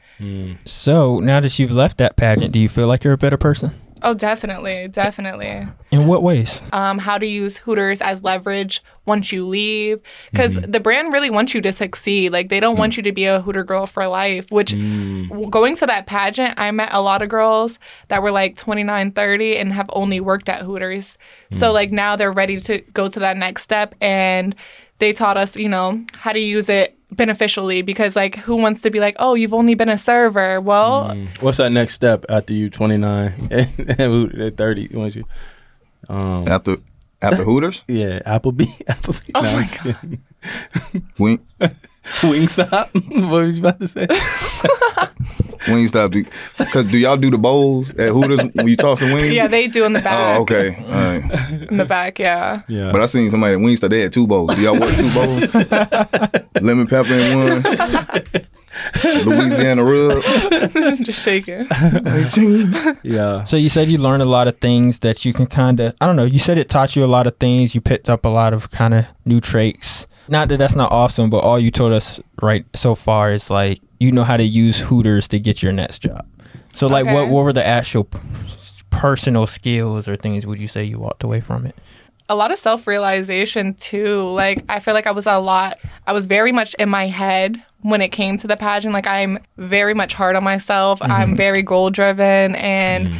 So 0.64 1.20
now 1.20 1.40
that 1.40 1.58
you've 1.58 1.72
left 1.72 1.98
that 1.98 2.16
pageant, 2.16 2.52
do 2.52 2.58
you 2.58 2.68
feel 2.68 2.86
like 2.86 3.04
you're 3.04 3.12
a 3.12 3.18
better 3.18 3.38
person? 3.38 3.74
Oh, 4.02 4.14
definitely, 4.14 4.88
definitely. 4.88 5.66
In 5.90 6.06
what 6.06 6.22
ways? 6.22 6.62
um, 6.72 6.98
how 6.98 7.18
to 7.18 7.26
use 7.26 7.58
Hooters 7.58 8.00
as 8.00 8.22
leverage 8.22 8.82
once 9.06 9.32
you 9.32 9.46
leave. 9.46 10.00
Because 10.30 10.56
mm-hmm. 10.56 10.70
the 10.70 10.80
brand 10.80 11.12
really 11.12 11.30
wants 11.30 11.54
you 11.54 11.60
to 11.62 11.72
succeed. 11.72 12.32
Like, 12.32 12.48
they 12.48 12.60
don't 12.60 12.76
mm. 12.76 12.80
want 12.80 12.96
you 12.96 13.02
to 13.04 13.12
be 13.12 13.24
a 13.24 13.40
Hooter 13.40 13.64
girl 13.64 13.86
for 13.86 14.06
life, 14.06 14.50
which 14.50 14.72
mm. 14.72 15.28
w- 15.28 15.50
going 15.50 15.76
to 15.76 15.86
that 15.86 16.06
pageant, 16.06 16.54
I 16.58 16.70
met 16.70 16.90
a 16.92 17.00
lot 17.00 17.22
of 17.22 17.28
girls 17.28 17.78
that 18.08 18.22
were 18.22 18.30
like 18.30 18.56
29, 18.56 19.12
30 19.12 19.56
and 19.56 19.72
have 19.72 19.90
only 19.92 20.20
worked 20.20 20.48
at 20.48 20.62
Hooters. 20.62 21.18
So, 21.52 21.70
mm. 21.70 21.74
like, 21.74 21.92
now 21.92 22.16
they're 22.16 22.32
ready 22.32 22.60
to 22.60 22.80
go 22.92 23.08
to 23.08 23.20
that 23.20 23.36
next 23.36 23.62
step. 23.62 23.94
And 24.00 24.54
they 24.98 25.12
taught 25.12 25.36
us, 25.36 25.56
you 25.56 25.68
know, 25.68 26.04
how 26.12 26.32
to 26.32 26.40
use 26.40 26.68
it 26.68 26.97
beneficially 27.12 27.80
because 27.82 28.14
like 28.16 28.36
who 28.36 28.54
wants 28.56 28.82
to 28.82 28.90
be 28.90 29.00
like 29.00 29.16
oh 29.18 29.34
you've 29.34 29.54
only 29.54 29.74
been 29.74 29.88
a 29.88 29.96
server 29.96 30.60
well 30.60 31.16
What's 31.40 31.56
that 31.58 31.72
next 31.72 31.94
step 31.94 32.24
after 32.28 32.52
you 32.52 32.68
29 32.70 33.48
and 33.50 34.56
30? 34.56 34.88
Once 34.92 35.16
you, 35.16 35.24
um, 36.08 36.46
after 36.46 36.76
after 37.22 37.42
Hooters, 37.44 37.82
yeah, 37.88 38.20
Applebee. 38.26 38.84
Applebee. 38.86 39.30
Oh 39.34 39.40
No, 39.40 39.52
my 39.52 39.96
I'm 40.02 41.02
wing 41.18 41.40
Wingstop. 42.20 42.92
what 43.28 43.42
was 43.42 43.58
you 43.58 43.64
about 43.66 43.80
to 43.80 43.88
say? 43.88 44.06
Wingstop. 45.66 46.10
Do, 46.12 46.24
Cause 46.72 46.84
do 46.86 46.98
y'all 46.98 47.16
do 47.16 47.30
the 47.30 47.38
bowls 47.38 47.90
at 47.90 48.10
Hooters 48.12 48.40
when 48.54 48.68
you 48.68 48.76
toss 48.76 49.00
the 49.00 49.06
wings? 49.14 49.32
yeah 49.32 49.46
they 49.46 49.66
do 49.68 49.84
in 49.84 49.92
the 49.92 50.00
back 50.00 50.38
Oh, 50.38 50.42
okay. 50.42 50.76
All 50.86 50.92
right. 50.92 51.70
in 51.70 51.76
the 51.76 51.84
back 51.84 52.18
yeah 52.18 52.62
Yeah. 52.68 52.92
But 52.92 53.00
I 53.02 53.06
seen 53.06 53.30
somebody 53.30 53.54
at 53.54 53.60
Wingstop. 53.60 53.90
They 53.90 54.00
had 54.00 54.12
two 54.12 54.26
bowls. 54.26 54.54
Do 54.54 54.62
y'all 54.62 54.78
work 54.78 54.94
two 54.94 55.10
bowls? 55.12 55.54
Lemon 56.62 56.86
pepper 56.86 57.14
in 57.14 57.36
one. 57.38 58.44
Louisiana 59.24 59.82
rub. 59.84 60.22
just 61.02 61.22
shaking 61.22 61.66
yeah. 63.02 63.44
So 63.44 63.56
you 63.56 63.68
said 63.68 63.88
you 63.88 63.98
learned 63.98 64.22
a 64.22 64.26
lot 64.26 64.48
of 64.48 64.58
things 64.60 65.00
that 65.00 65.24
you 65.24 65.32
can 65.32 65.46
kind 65.46 65.80
of 65.80 65.94
I 66.00 66.06
don't 66.06 66.16
know. 66.16 66.24
You 66.24 66.38
said 66.38 66.58
it 66.58 66.68
taught 66.68 66.94
you 66.96 67.04
a 67.04 67.06
lot 67.06 67.26
of 67.26 67.36
things. 67.38 67.74
You 67.74 67.80
picked 67.80 68.08
up 68.08 68.24
a 68.24 68.28
lot 68.28 68.52
of 68.52 68.70
kind 68.70 68.94
of 68.94 69.06
new 69.24 69.40
traits. 69.40 70.06
Not 70.28 70.48
that 70.48 70.58
that's 70.58 70.76
not 70.76 70.92
awesome, 70.92 71.30
but 71.30 71.38
all 71.38 71.58
you 71.58 71.70
told 71.70 71.92
us 71.92 72.20
right 72.42 72.64
so 72.74 72.94
far 72.94 73.32
is 73.32 73.50
like 73.50 73.80
you 73.98 74.12
know 74.12 74.24
how 74.24 74.36
to 74.36 74.44
use 74.44 74.80
Hooters 74.80 75.28
to 75.28 75.38
get 75.38 75.62
your 75.62 75.72
next 75.72 76.00
job. 76.00 76.26
So 76.72 76.86
like 76.86 77.06
what 77.06 77.24
Okay. 77.24 77.30
what 77.30 77.44
were 77.44 77.52
the 77.52 77.66
actual 77.66 78.04
p- 78.04 78.18
personal 78.90 79.46
skills 79.46 80.08
or 80.08 80.16
things 80.16 80.46
would 80.46 80.60
you 80.60 80.68
say 80.68 80.84
you 80.84 80.98
walked 80.98 81.24
away 81.24 81.40
from 81.40 81.66
it? 81.66 81.74
a 82.28 82.34
lot 82.34 82.50
of 82.50 82.58
self 82.58 82.86
realization 82.86 83.74
too. 83.74 84.28
Like 84.30 84.64
I 84.68 84.80
feel 84.80 84.94
like 84.94 85.06
I 85.06 85.12
was 85.12 85.26
a 85.26 85.38
lot. 85.38 85.78
I 86.06 86.12
was 86.12 86.26
very 86.26 86.52
much 86.52 86.74
in 86.74 86.88
my 86.88 87.06
head 87.06 87.62
when 87.80 88.02
it 88.02 88.08
came 88.08 88.36
to 88.38 88.46
the 88.46 88.56
pageant. 88.56 88.92
Like 88.92 89.06
I'm 89.06 89.38
very 89.56 89.94
much 89.94 90.14
hard 90.14 90.36
on 90.36 90.44
myself. 90.44 91.00
I'm 91.02 91.10
mm-hmm. 91.10 91.34
very 91.36 91.62
goal 91.62 91.90
driven 91.90 92.54
and. 92.56 93.08
Mm-hmm. 93.08 93.18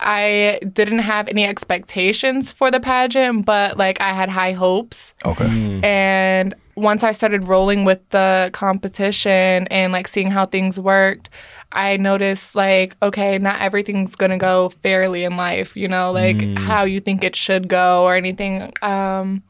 I 0.00 0.58
didn't 0.72 0.98
have 0.98 1.28
any 1.28 1.44
expectations 1.44 2.50
for 2.50 2.68
the 2.68 2.80
pageant, 2.80 3.46
but 3.46 3.76
like 3.76 4.00
I 4.00 4.08
had 4.08 4.28
high 4.28 4.50
hopes. 4.50 5.14
Okay. 5.24 5.44
Mm. 5.44 5.84
And 5.84 6.54
once 6.80 7.02
I 7.02 7.12
started 7.12 7.46
rolling 7.48 7.84
with 7.84 8.00
the 8.10 8.50
competition 8.52 9.66
and 9.70 9.92
like 9.92 10.08
seeing 10.08 10.30
how 10.30 10.46
things 10.46 10.78
worked, 10.80 11.28
I 11.72 11.96
noticed 11.98 12.54
like, 12.54 12.96
okay, 13.02 13.38
not 13.38 13.60
everything's 13.60 14.14
gonna 14.16 14.38
go 14.38 14.70
fairly 14.82 15.24
in 15.24 15.36
life, 15.36 15.76
you 15.76 15.88
know, 15.88 16.12
like 16.12 16.40
how 16.58 16.84
you 16.84 17.00
think 17.00 17.22
it 17.24 17.36
should 17.36 17.68
go 17.68 18.04
or 18.04 18.14
anything. 18.16 18.72
Um 18.82 19.42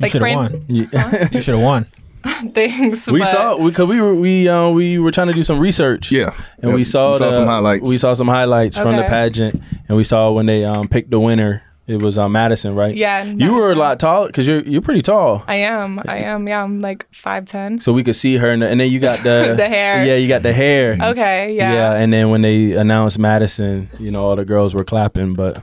You 0.00 0.08
should 0.08 0.12
have 0.12 0.20
friend- 0.22 0.36
won. 0.52 0.64
Yeah. 0.68 1.28
You 1.32 1.40
should 1.44 1.54
have 1.56 1.64
won. 1.64 1.86
things. 2.52 3.06
we 3.06 3.20
but- 3.20 3.28
saw 3.28 3.56
because 3.58 3.86
we 3.88 4.00
were 4.00 4.14
we 4.14 4.48
uh, 4.48 4.68
we 4.68 4.98
were 4.98 5.10
trying 5.10 5.28
to 5.28 5.32
do 5.32 5.42
some 5.42 5.58
research. 5.58 6.12
Yeah. 6.12 6.30
and 6.60 6.68
Yeah, 6.70 6.74
we 6.74 6.84
saw, 6.84 7.16
the, 7.16 7.32
some 7.32 7.46
highlights. 7.46 7.88
We 7.88 7.96
saw 7.98 8.12
some 8.12 8.28
highlights 8.28 8.76
from 8.76 8.96
the 8.96 9.04
pageant, 9.04 9.62
and 9.88 9.96
we 9.96 10.04
saw 10.04 10.30
when 10.30 10.44
they 10.46 10.64
um, 10.64 10.86
picked 10.88 11.10
the 11.10 11.18
winner. 11.20 11.62
It 11.90 12.00
was 12.00 12.16
uh, 12.18 12.28
Madison, 12.28 12.74
right? 12.76 12.94
Yeah, 12.94 13.24
You 13.24 13.54
were 13.54 13.72
a 13.72 13.74
lot 13.74 13.98
taller 13.98 14.28
because 14.28 14.46
you're 14.46 14.62
you're 14.62 14.82
pretty 14.82 15.02
tall, 15.02 15.42
I 15.48 15.56
am. 15.56 15.98
I 16.06 16.18
am. 16.18 16.46
Yeah, 16.46 16.62
I'm 16.62 16.80
like 16.80 17.06
five 17.12 17.46
ten. 17.46 17.80
so 17.80 17.92
we 17.92 18.04
could 18.04 18.14
see 18.16 18.36
her, 18.36 18.48
and, 18.50 18.62
and 18.62 18.78
then 18.80 18.90
you 18.92 19.00
got 19.00 19.18
the 19.24 19.54
The 19.56 19.68
hair. 19.68 20.06
Yeah, 20.06 20.14
you 20.14 20.28
got 20.28 20.42
the 20.42 20.52
hair. 20.52 20.96
Okay, 21.00 21.54
yeah. 21.54 21.72
Yeah, 21.72 21.92
and 21.94 22.12
then 22.12 22.30
when 22.30 22.42
they 22.42 22.72
announced 22.72 23.18
Madison, 23.18 23.88
you 23.98 24.10
know, 24.12 24.24
all 24.24 24.36
the 24.36 24.44
girls 24.44 24.72
were 24.74 24.84
clapping, 24.84 25.34
but 25.34 25.62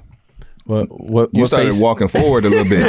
What 0.66 0.88
what 0.92 1.30
You 1.34 1.42
what 1.44 1.48
started 1.48 1.72
face? 1.72 1.82
walking 1.82 2.10
forward 2.10 2.44
a 2.44 2.50
little 2.50 2.68
bit. 2.68 2.84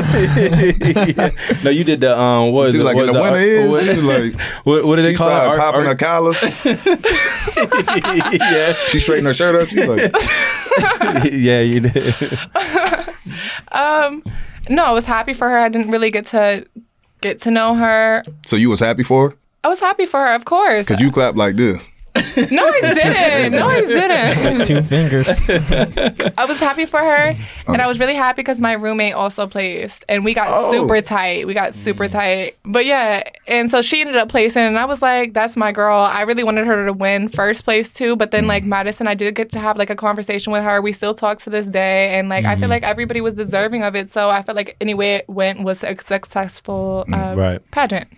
Yeah. 1.17 1.31
No, 1.65 1.71
you 1.71 1.85
did 1.85 2.01
the 2.01 2.19
um. 2.19 2.51
What 2.53 2.67
is 2.69 2.73
She 2.75 2.81
it? 2.81 2.85
like, 2.85 2.97
What 2.97 3.09
and 3.09 3.11
is 3.11 3.15
the 3.15 3.23
it? 3.23 3.31
winner 3.31 3.45
is. 3.47 3.71
What, 3.71 3.85
She's 3.85 4.03
like, 4.15 4.33
what, 4.67 4.85
what 4.85 4.97
do 4.97 5.03
they 5.03 5.15
call 5.15 5.29
it? 5.29 5.31
started 5.31 5.51
Art- 5.51 5.61
popping 5.63 5.87
her 5.87 5.95
collar. 5.95 6.35
yeah, 8.33 8.73
She 8.89 8.99
straightened 9.01 9.27
her 9.29 9.35
shirt 9.35 9.55
up. 9.63 9.69
She's 9.69 9.87
like, 9.87 10.13
yeah, 11.33 11.61
you 11.61 11.81
did. 11.87 12.15
Um, 13.73 14.23
no, 14.69 14.85
I 14.85 14.91
was 14.93 15.07
happy 15.07 15.33
for 15.33 15.49
her. 15.49 15.59
I 15.59 15.69
didn't 15.69 15.91
really 15.91 16.11
get 16.11 16.27
to 16.27 16.67
get 17.21 17.41
to 17.43 17.51
know 17.51 17.75
her. 17.75 18.23
so 18.47 18.57
you 18.57 18.71
was 18.71 18.81
happy 18.81 19.03
for 19.03 19.31
her? 19.31 19.37
I 19.65 19.69
was 19.69 19.81
happy 19.81 20.07
for 20.07 20.21
her, 20.21 20.35
of 20.35 20.45
course. 20.45 20.87
Cause 20.87 21.01
you 21.01 21.11
clapped 21.11 21.37
like 21.37 21.57
this. 21.57 21.87
No, 22.51 22.67
I 22.67 22.81
didn't. 22.81 23.53
No, 23.53 23.67
I 23.69 23.81
didn't. 23.81 24.59
Like 24.59 24.67
two 24.67 24.83
fingers. 24.83 25.29
I 25.29 26.45
was 26.47 26.59
happy 26.59 26.87
for 26.87 26.99
her, 27.01 27.35
oh. 27.67 27.73
and 27.73 27.83
I 27.83 27.87
was 27.87 27.99
really 28.01 28.15
happy 28.15 28.41
because 28.41 28.61
my 28.61 28.73
roommate 28.73 29.15
also 29.15 29.47
placed, 29.47 30.05
and 30.09 30.25
we 30.25 30.35
got 30.35 30.49
Oh. 30.51 30.71
super 30.71 31.01
tight. 31.01 31.47
We 31.47 31.55
got 31.55 31.75
super 31.75 32.07
mm. 32.07 32.11
tight. 32.11 32.57
But 32.65 32.87
yeah, 32.87 33.23
and 33.47 33.71
so 33.71 33.83
she 33.83 34.01
ended 34.01 34.17
up 34.17 34.29
placing, 34.29 34.63
and 34.63 34.79
I 34.79 34.85
was 34.85 35.03
like, 35.03 35.35
"That's 35.35 35.57
my 35.57 35.73
girl." 35.73 35.99
I 35.99 36.23
really 36.23 36.45
wanted 36.45 36.67
her 36.67 36.87
to 36.87 36.93
win 36.93 37.29
first 37.29 37.65
place 37.65 37.93
too. 37.93 38.17
But 38.17 38.31
then 38.31 38.45
mm. 38.45 38.49
like 38.49 38.65
Madison, 38.65 39.07
I 39.09 39.15
did 39.15 39.35
get 39.35 39.53
to 39.53 39.59
have 39.59 39.77
like 39.77 39.91
a 39.91 39.97
conversation 39.97 40.53
with 40.53 40.63
her. 40.65 40.81
We 40.81 40.93
still 40.93 41.15
talk 41.15 41.41
to 41.43 41.51
this 41.51 41.67
day, 41.67 42.19
and 42.19 42.29
like 42.29 42.45
I 42.45 42.57
feel 42.57 42.67
mm. 42.67 42.71
like 42.71 42.83
everybody 42.83 43.21
was 43.21 43.35
deserving 43.35 43.83
of 43.83 43.95
it. 43.97 44.11
So 44.11 44.31
I 44.31 44.43
felt 44.43 44.57
like 44.57 44.77
any 44.81 44.95
way 44.95 45.17
it 45.17 45.29
went 45.29 45.63
was 45.65 45.85
a 45.85 45.97
successful 45.97 47.05
uh, 47.13 47.35
Right. 47.37 47.71
pageant. 47.71 48.09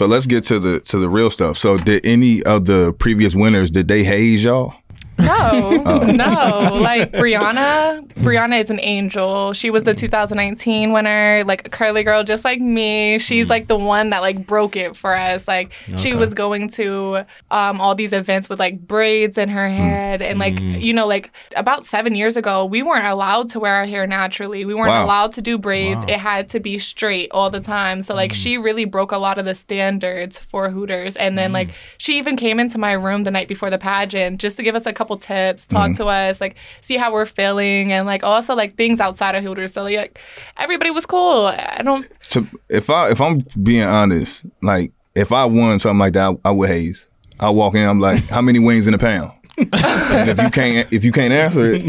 So 0.00 0.06
let's 0.06 0.24
get 0.24 0.44
to 0.44 0.58
the 0.58 0.80
to 0.80 0.98
the 0.98 1.10
real 1.10 1.28
stuff. 1.28 1.58
So 1.58 1.76
did 1.76 2.06
any 2.06 2.42
of 2.44 2.64
the 2.64 2.94
previous 2.94 3.34
winners 3.34 3.70
did 3.70 3.86
they 3.86 4.02
haze 4.02 4.42
y'all? 4.42 4.79
No, 5.20 5.82
oh. 5.86 5.98
no. 6.06 6.78
Like 6.80 7.12
Brianna, 7.12 8.06
Brianna 8.14 8.60
is 8.60 8.70
an 8.70 8.80
angel. 8.80 9.52
She 9.52 9.70
was 9.70 9.84
the 9.84 9.94
2019 9.94 10.92
winner, 10.92 11.42
like 11.44 11.66
a 11.66 11.70
curly 11.70 12.02
girl, 12.02 12.22
just 12.22 12.44
like 12.44 12.60
me. 12.60 13.18
She's 13.18 13.46
mm. 13.46 13.50
like 13.50 13.68
the 13.68 13.78
one 13.78 14.10
that 14.10 14.20
like 14.20 14.46
broke 14.46 14.76
it 14.76 14.96
for 14.96 15.16
us. 15.16 15.48
Like 15.48 15.72
she 15.96 16.14
was 16.14 16.34
going 16.34 16.68
to 16.70 17.24
um, 17.50 17.80
all 17.80 17.94
these 17.94 18.12
events 18.12 18.48
with 18.48 18.58
like 18.58 18.86
braids 18.86 19.38
in 19.38 19.48
her 19.48 19.68
mm. 19.68 19.76
head, 19.76 20.22
and 20.22 20.38
like 20.38 20.54
mm. 20.54 20.80
you 20.80 20.92
know, 20.92 21.06
like 21.06 21.32
about 21.56 21.84
seven 21.84 22.14
years 22.14 22.36
ago, 22.36 22.64
we 22.64 22.82
weren't 22.82 23.06
allowed 23.06 23.48
to 23.50 23.60
wear 23.60 23.74
our 23.74 23.86
hair 23.86 24.06
naturally. 24.06 24.64
We 24.64 24.74
weren't 24.74 24.90
Wow. 24.90 25.04
allowed 25.04 25.32
to 25.32 25.42
do 25.42 25.58
braids. 25.58 26.04
It 26.08 26.18
had 26.18 26.48
to 26.50 26.60
be 26.60 26.78
straight 26.78 27.30
all 27.32 27.50
the 27.50 27.60
time. 27.60 28.02
So 28.02 28.14
like 28.14 28.34
she 28.34 28.58
really 28.58 28.84
broke 28.84 29.12
a 29.12 29.18
lot 29.18 29.38
of 29.38 29.44
the 29.44 29.54
standards 29.54 30.38
for 30.38 30.70
Hooters. 30.70 31.16
And 31.16 31.38
then 31.38 31.52
like 31.52 31.70
she 31.98 32.18
even 32.18 32.36
came 32.36 32.58
into 32.58 32.78
my 32.78 32.92
room 32.92 33.24
the 33.24 33.30
night 33.30 33.48
before 33.48 33.70
the 33.70 33.78
pageant 33.78 34.40
just 34.40 34.56
to 34.56 34.62
give 34.62 34.74
us 34.74 34.86
a 34.86 34.92
couple 34.92 35.09
tips, 35.16 35.66
talk 35.66 35.90
mm-hmm. 35.90 36.02
to 36.02 36.06
us, 36.06 36.40
like 36.40 36.56
see 36.80 36.96
how 36.96 37.12
we're 37.12 37.26
feeling, 37.26 37.92
and 37.92 38.06
like 38.06 38.22
also 38.22 38.54
like 38.54 38.76
things 38.76 39.00
outside 39.00 39.34
of 39.34 39.42
Hooters. 39.42 39.72
So 39.72 39.84
like 39.84 40.20
everybody 40.56 40.90
was 40.90 41.06
cool. 41.06 41.46
I 41.46 41.82
don't. 41.84 42.08
To, 42.30 42.46
if 42.68 42.90
I 42.90 43.10
if 43.10 43.20
I'm 43.20 43.44
being 43.62 43.82
honest, 43.82 44.44
like 44.62 44.92
if 45.14 45.32
I 45.32 45.44
won 45.44 45.78
something 45.78 45.98
like 45.98 46.12
that, 46.14 46.38
I, 46.44 46.48
I 46.48 46.52
would 46.52 46.68
haze. 46.68 47.06
I 47.38 47.50
walk 47.50 47.74
in, 47.74 47.88
I'm 47.88 48.00
like, 48.00 48.22
how 48.28 48.42
many 48.42 48.58
wings 48.58 48.86
in 48.86 48.94
a 48.94 48.98
pound? 48.98 49.32
and 49.58 50.30
if 50.30 50.38
you 50.38 50.50
can't 50.50 50.92
if 50.92 51.04
you 51.04 51.12
can't 51.12 51.32
answer 51.32 51.74
it, 51.74 51.82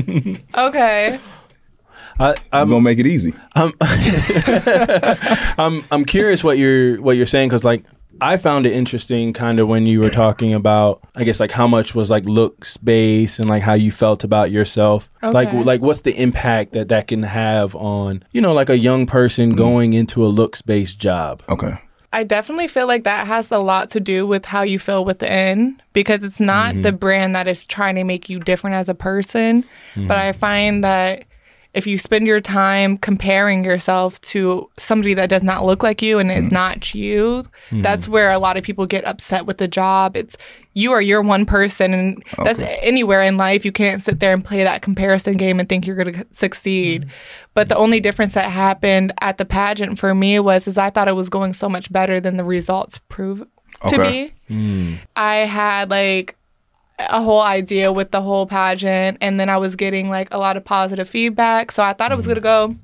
I'm 0.54 0.66
Okay. 0.68 1.20
I, 2.20 2.36
I'm 2.52 2.70
gonna 2.70 2.82
make 2.82 3.00
it 3.00 3.08
easy. 3.08 3.34
I'm 3.56 3.74
I'm 5.58 5.86
I'm 5.92 6.06
curious 6.06 6.44
what 6.44 6.58
you're 6.58 7.02
what 7.02 7.18
you're 7.18 7.26
saying 7.26 7.50
because 7.50 7.64
like 7.64 7.86
I 8.22 8.38
found 8.38 8.66
it 8.66 8.74
interesting 8.74 9.34
kind 9.34 9.60
of 9.60 9.68
when 9.68 9.86
you 9.86 10.00
were 10.00 10.10
talking 10.10 10.54
about 10.54 11.04
I 11.16 11.24
guess 11.24 11.40
like 11.40 11.52
how 11.52 11.68
much 11.68 11.96
was 11.96 12.12
like 12.12 12.26
looks 12.26 12.78
based 12.78 13.40
and 13.40 13.50
like 13.50 13.64
how 13.64 13.74
you 13.74 13.92
felt 13.92 14.24
about 14.24 14.52
yourself 14.52 15.10
like 15.24 15.50
Okay. 15.50 15.64
like 15.64 15.82
what's 15.82 16.02
the 16.02 16.14
impact 16.22 16.74
that 16.74 16.90
that 16.90 17.08
can 17.08 17.24
have 17.24 17.76
on 17.76 18.24
you 18.32 18.42
know 18.42 18.54
like 18.54 18.70
a 18.70 18.78
young 18.78 19.06
person 19.06 19.54
mm. 19.54 19.58
going 19.58 19.94
into 19.94 20.24
a 20.26 20.28
looks 20.30 20.62
based 20.62 21.00
job 21.00 21.44
Okay. 21.50 21.78
I 22.14 22.24
definitely 22.24 22.68
feel 22.68 22.88
like 22.88 23.06
that 23.06 23.26
has 23.26 23.52
a 23.52 23.58
lot 23.58 23.90
to 23.92 24.02
do 24.02 24.28
with 24.28 24.44
how 24.44 24.64
you 24.64 24.80
feel 24.80 25.06
within 25.06 25.82
because 25.94 26.24
it's 26.24 26.42
not 26.42 26.76
the 26.76 26.90
mm-hmm. 26.90 26.98
brand 26.98 27.36
that 27.36 27.48
is 27.48 27.66
trying 27.66 27.96
to 27.96 28.04
make 28.04 28.28
you 28.28 28.40
different 28.42 28.76
as 28.76 28.90
a 28.90 28.94
person. 28.94 29.64
But 29.96 30.18
mm. 30.18 30.22
I 30.22 30.34
find 30.34 30.84
that 30.84 31.24
if 31.74 31.88
you 31.88 31.98
spend 31.98 32.28
your 32.28 32.42
time 32.42 32.98
comparing 32.98 33.64
yourself 33.64 34.20
to 34.22 34.70
somebody 34.78 35.14
that 35.14 35.30
does 35.30 35.44
not 35.44 35.64
look 35.66 35.84
like 35.84 36.02
you 36.02 36.20
and 36.20 36.30
is 36.32 36.50
mm. 36.50 36.52
not 36.52 36.94
you, 36.94 37.44
that's 37.72 38.08
mm. 38.08 38.12
where 38.12 38.30
a 38.30 38.40
lot 38.40 38.58
of 38.58 38.64
people 38.64 38.86
get 38.86 39.06
upset 39.06 39.46
with 39.46 39.58
the 39.58 39.70
job. 39.70 40.18
It's 40.18 40.36
you 40.74 40.92
are 40.92 41.02
your 41.02 41.22
one 41.22 41.46
person, 41.46 41.94
and 41.94 42.24
that's 42.44 42.60
anywhere 42.62 43.22
in 43.22 43.38
life. 43.38 43.64
You 43.64 43.72
can't 43.72 44.04
sit 44.04 44.20
there 44.20 44.34
and 44.34 44.44
play 44.44 44.64
that 44.64 44.82
comparison 44.82 45.38
game 45.38 45.60
and 45.60 45.70
think 45.70 45.88
you're 45.88 45.96
going 45.96 46.14
to 46.14 46.28
succeed. 46.32 47.06
Mm. 47.06 47.10
But 47.54 47.70
the 47.70 47.78
only 47.78 48.00
difference 48.00 48.34
that 48.34 48.50
happened 48.50 49.14
at 49.22 49.38
the 49.38 49.46
pageant 49.46 49.98
for 49.98 50.14
me 50.14 50.40
was 50.40 50.68
is 50.68 50.78
I 50.78 50.90
thought 50.90 51.08
it 51.08 51.16
was 51.16 51.30
going 51.30 51.54
so 51.54 51.70
much 51.70 51.92
better 51.92 52.20
than 52.20 52.38
the 52.38 52.44
results 52.44 53.00
prove 53.10 53.48
to 53.88 53.96
Okay. 53.96 54.34
be. 54.50 55.00
I 55.16 55.38
had 55.38 55.90
like 55.90 56.36
a 57.00 57.22
whole 57.22 57.42
idea 57.42 57.92
with 57.92 58.12
the 58.12 58.22
whole 58.22 58.46
pageant 58.46 59.18
and 59.22 59.40
then 59.40 59.50
I 59.50 59.58
was 59.58 59.76
getting 59.76 60.10
like 60.10 60.28
a 60.32 60.38
lot 60.38 60.56
of 60.58 60.64
positive 60.64 61.10
feedback. 61.10 61.72
So 61.72 61.84
I 61.84 61.94
thought 61.94 62.12
it 62.12 62.16
was 62.16 62.26
going 62.26 62.36
to 62.36 62.42
go 62.42 62.76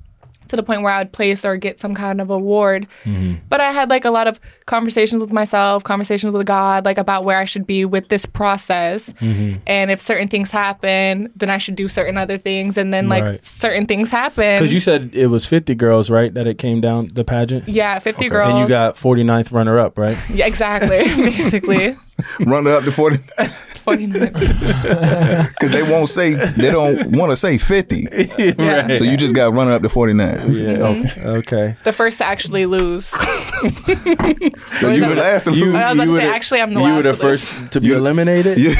to 0.48 0.56
the 0.56 0.62
point 0.62 0.80
where 0.80 0.90
I 0.90 0.98
would 1.00 1.12
place 1.12 1.44
or 1.44 1.58
get 1.58 1.78
some 1.78 1.94
kind 1.94 2.22
of 2.22 2.30
award. 2.30 2.86
Mm-hmm. 3.04 3.34
But 3.50 3.60
I 3.60 3.70
had 3.70 3.90
like 3.90 4.06
a 4.06 4.10
lot 4.10 4.26
of 4.26 4.40
conversations 4.64 5.20
with 5.20 5.30
myself, 5.30 5.84
conversations 5.84 6.32
with 6.32 6.46
God, 6.46 6.86
like 6.86 6.96
about 6.96 7.24
where 7.24 7.36
I 7.38 7.44
should 7.44 7.66
be 7.66 7.84
with 7.84 8.08
this 8.08 8.24
process. 8.24 9.12
Mm-hmm. 9.20 9.58
And 9.66 9.90
if 9.90 10.00
certain 10.00 10.26
things 10.26 10.50
happen, 10.50 11.30
then 11.36 11.50
I 11.50 11.58
should 11.58 11.74
do 11.74 11.86
certain 11.86 12.16
other 12.16 12.38
things. 12.38 12.78
And 12.78 12.94
then 12.94 13.10
like 13.10 13.24
Right. 13.24 13.44
certain 13.44 13.84
things 13.86 14.10
happen. 14.10 14.56
because 14.58 14.72
you 14.72 14.80
said 14.80 15.10
it 15.12 15.26
was 15.26 15.44
50 15.44 15.74
girls 15.74 16.08
right 16.08 16.32
that 16.32 16.46
it 16.46 16.56
came 16.56 16.80
down 16.80 17.08
the 17.12 17.24
pageant 17.24 17.68
yeah, 17.68 17.98
50 17.98 18.30
girls. 18.30 18.48
and 18.48 18.58
you 18.60 18.68
got 18.68 18.94
49th 18.96 19.52
runner 19.52 19.78
up 19.78 19.98
right 19.98 20.16
yeah, 20.32 20.46
exactly, 20.46 21.04
basically. 21.22 21.94
runner 22.40 22.70
up 22.72 22.84
to 22.84 22.90
forty 22.90 23.18
49. 23.96 24.32
because 25.48 25.70
they 25.76 25.82
won't 25.82 26.08
say 26.08 26.34
they 26.34 26.70
don't 26.70 27.10
want 27.12 27.30
to 27.32 27.36
say 27.36 27.58
fifty. 27.58 28.06
Yeah. 28.58 28.94
So 28.94 29.04
you 29.04 29.16
just 29.16 29.34
got 29.34 29.52
running 29.54 29.72
up 29.74 29.82
to 29.82 29.88
forty 29.88 30.12
nine. 30.12 30.54
yeah 30.54 30.68
okay 30.70 31.00
mm-hmm. 31.02 31.28
okay 31.40 31.76
The 31.84 31.92
first 31.92 32.18
to 32.18 32.26
actually 32.26 32.66
lose. 32.66 33.06
So 33.06 33.18
you 34.90 35.00
the 35.00 35.14
last 35.16 35.44
to 35.44 35.52
You- 35.52 35.76
I 35.76 35.92
was 35.92 35.94
about 35.94 36.04
to 36.06 36.12
were 36.12 36.18
say, 36.18 36.26
the- 36.26 36.34
actually, 36.34 36.60
I'm 36.60 36.74
the 36.74 36.80
you 36.80 36.86
last 36.86 36.96
were 36.96 37.02
the 37.02 37.16
to 37.16 37.26
lose. 37.26 37.48
first 37.48 37.72
to 37.72 37.80
be 37.80 37.86
You- 37.88 37.96
eliminated 37.96 38.58
Yeah. 38.58 38.74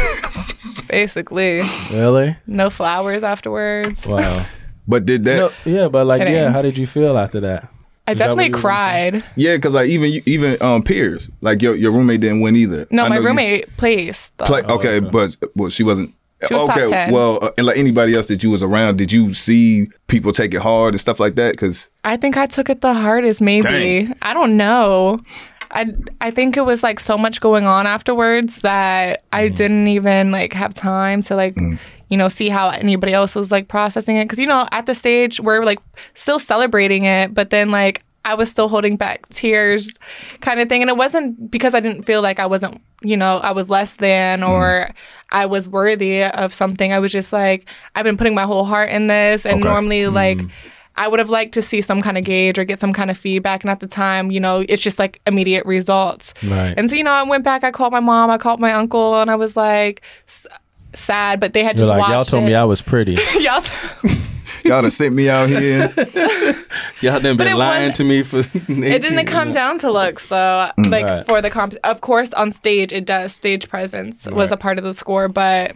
Basically, 0.88 1.60
really 1.92 2.36
no 2.46 2.70
flowers 2.70 3.22
afterwards. 3.22 4.06
wow 4.06 4.46
But 4.86 5.04
did 5.04 5.24
that? 5.24 5.36
No, 5.36 5.50
yeah, 5.70 5.88
but 5.88 6.06
like, 6.06 6.20
Kidding. 6.22 6.34
yeah, 6.34 6.50
how 6.50 6.62
did 6.62 6.78
you 6.78 6.86
feel 6.86 7.18
after 7.18 7.40
that? 7.40 7.68
I 8.08 8.12
Is 8.12 8.18
definitely 8.18 8.44
you 8.46 8.50
were 8.52 8.52
gonna 8.54 8.62
cried. 8.62 9.24
Yeah, 9.36 9.56
because 9.56 9.74
like 9.74 9.88
even 9.90 10.10
you- 10.10 10.22
even 10.24 10.60
um 10.62 10.82
peers, 10.82 11.28
like 11.42 11.60
your 11.60 11.74
your 11.74 11.92
roommate 11.92 12.20
didn't 12.20 12.40
win 12.40 12.56
either. 12.56 12.86
No, 12.90 13.04
I 13.04 13.08
my 13.08 13.14
know 13.16 13.20
you 13.20 13.26
roommate 13.28 13.76
placed. 13.76 14.36
though. 14.38 14.46
Play, 14.46 14.62
okay, 14.62 15.00
but 15.00 15.36
well, 15.54 15.68
she 15.68 15.82
wasn't. 15.82 16.14
She 16.46 16.54
was 16.54 16.68
top 16.68 16.76
okay, 16.78 16.88
10. 16.88 17.12
well, 17.12 17.38
uh, 17.42 17.50
and 17.58 17.66
like 17.66 17.76
anybody 17.76 18.14
else 18.14 18.28
that 18.28 18.42
you 18.44 18.50
was 18.50 18.62
around, 18.62 18.96
did 18.96 19.10
you 19.12 19.34
see 19.34 19.88
people 20.06 20.32
take 20.32 20.54
it 20.54 20.60
hard 20.62 20.94
and 20.94 21.00
stuff 21.00 21.18
like 21.20 21.34
that? 21.34 21.52
Because 21.54 21.88
I 22.04 22.16
think 22.16 22.36
I 22.36 22.46
took 22.46 22.70
it 22.70 22.80
the 22.80 22.94
hardest. 22.94 23.40
Maybe 23.40 23.62
Dang. 24.06 24.14
I 24.22 24.32
don't 24.34 24.56
know. 24.56 25.20
I 25.72 25.92
I 26.20 26.30
think 26.30 26.56
it 26.56 26.64
was 26.64 26.82
like 26.82 27.00
so 27.00 27.18
much 27.18 27.40
going 27.42 27.66
on 27.66 27.86
afterwards 27.86 28.60
that 28.62 29.24
I 29.32 29.48
didn't 29.48 29.88
even 29.88 30.30
like 30.30 30.52
have 30.54 30.72
time 30.74 31.20
to 31.22 31.36
like. 31.36 31.58
You 32.08 32.16
know, 32.16 32.28
see 32.28 32.48
how 32.48 32.70
anybody 32.70 33.12
else 33.12 33.34
was 33.34 33.52
like 33.52 33.68
processing 33.68 34.16
it. 34.16 34.28
Cause, 34.28 34.38
you 34.38 34.46
know, 34.46 34.66
at 34.72 34.86
the 34.86 34.94
stage, 34.94 35.40
we're 35.40 35.62
like 35.62 35.78
still 36.14 36.38
celebrating 36.38 37.04
it, 37.04 37.34
but 37.34 37.50
then 37.50 37.70
like 37.70 38.02
I 38.24 38.34
was 38.34 38.50
still 38.50 38.68
holding 38.68 38.96
back 38.96 39.28
tears 39.30 39.92
kind 40.40 40.60
of 40.60 40.68
thing. 40.68 40.82
And 40.82 40.90
it 40.90 40.96
wasn't 40.96 41.50
because 41.50 41.74
I 41.74 41.80
didn't 41.80 42.02
feel 42.02 42.20
like 42.20 42.38
I 42.38 42.46
wasn't, 42.46 42.80
you 43.02 43.16
know, 43.16 43.38
I 43.38 43.52
was 43.52 43.70
less 43.70 43.94
than 43.96 44.40
mm-hmm. 44.40 44.50
or 44.50 44.90
I 45.30 45.46
was 45.46 45.68
worthy 45.68 46.24
of 46.24 46.52
something. 46.52 46.92
I 46.92 46.98
was 46.98 47.12
just 47.12 47.32
like, 47.32 47.68
I've 47.94 48.04
been 48.04 48.16
putting 48.16 48.34
my 48.34 48.44
whole 48.44 48.64
heart 48.64 48.90
in 48.90 49.06
this. 49.06 49.46
And 49.46 49.60
Okay. 49.60 49.68
normally, 49.68 50.00
mm-hmm. 50.02 50.14
like, 50.14 50.40
I 50.96 51.06
would 51.06 51.20
have 51.20 51.30
liked 51.30 51.54
to 51.54 51.62
see 51.62 51.80
some 51.80 52.02
kind 52.02 52.18
of 52.18 52.24
gauge 52.24 52.58
or 52.58 52.64
get 52.64 52.80
some 52.80 52.92
kind 52.92 53.08
of 53.08 53.16
feedback. 53.16 53.62
And 53.62 53.70
at 53.70 53.78
the 53.78 53.86
time, 53.86 54.32
you 54.32 54.40
know, 54.40 54.64
it's 54.68 54.82
just 54.82 54.98
like 54.98 55.20
immediate 55.26 55.64
results. 55.64 56.34
Right. 56.42 56.74
And 56.76 56.90
so, 56.90 56.96
you 56.96 57.04
know, 57.04 57.12
I 57.12 57.22
went 57.22 57.44
back, 57.44 57.62
I 57.62 57.70
called 57.70 57.92
my 57.92 58.00
mom, 58.00 58.30
I 58.30 58.36
called 58.36 58.58
my 58.58 58.72
uncle, 58.72 59.20
and 59.20 59.30
I 59.30 59.36
was 59.36 59.56
like, 59.56 60.02
sad, 60.94 61.40
but 61.40 61.52
they 61.52 61.64
had 61.64 61.78
You're 61.78 61.86
just 61.88 61.90
like, 61.90 62.00
watched 62.00 62.12
y'all 62.12 62.24
told 62.24 62.42
it. 62.44 62.46
me 62.46 62.54
I 62.54 62.64
was 62.64 62.80
pretty. 62.82 63.12
y'all, 63.40 63.62
y'all 64.64 64.82
done 64.82 64.90
sent 64.90 65.14
me 65.14 65.28
out 65.28 65.48
here. 65.48 65.92
y'all 67.00 67.20
done 67.20 67.36
But 67.36 67.44
been 67.44 67.56
lying 67.56 67.92
to 67.94 68.04
me 68.04 68.22
for. 68.22 68.38
it 68.40 69.02
didn't 69.02 69.26
come 69.26 69.52
down 69.52 69.78
to 69.80 69.90
looks 69.92 70.26
though. 70.28 70.70
Like 70.78 71.04
Right. 71.06 71.26
for 71.26 71.40
the 71.42 71.50
comp, 71.50 71.74
of 71.84 72.00
course, 72.00 72.32
on 72.34 72.52
stage 72.52 72.92
it 72.92 73.04
does. 73.04 73.34
Stage 73.34 73.68
presence 73.68 74.26
was 74.30 74.52
a 74.52 74.56
part 74.56 74.78
of 74.78 74.84
the 74.84 74.94
score, 74.94 75.28
but 75.28 75.74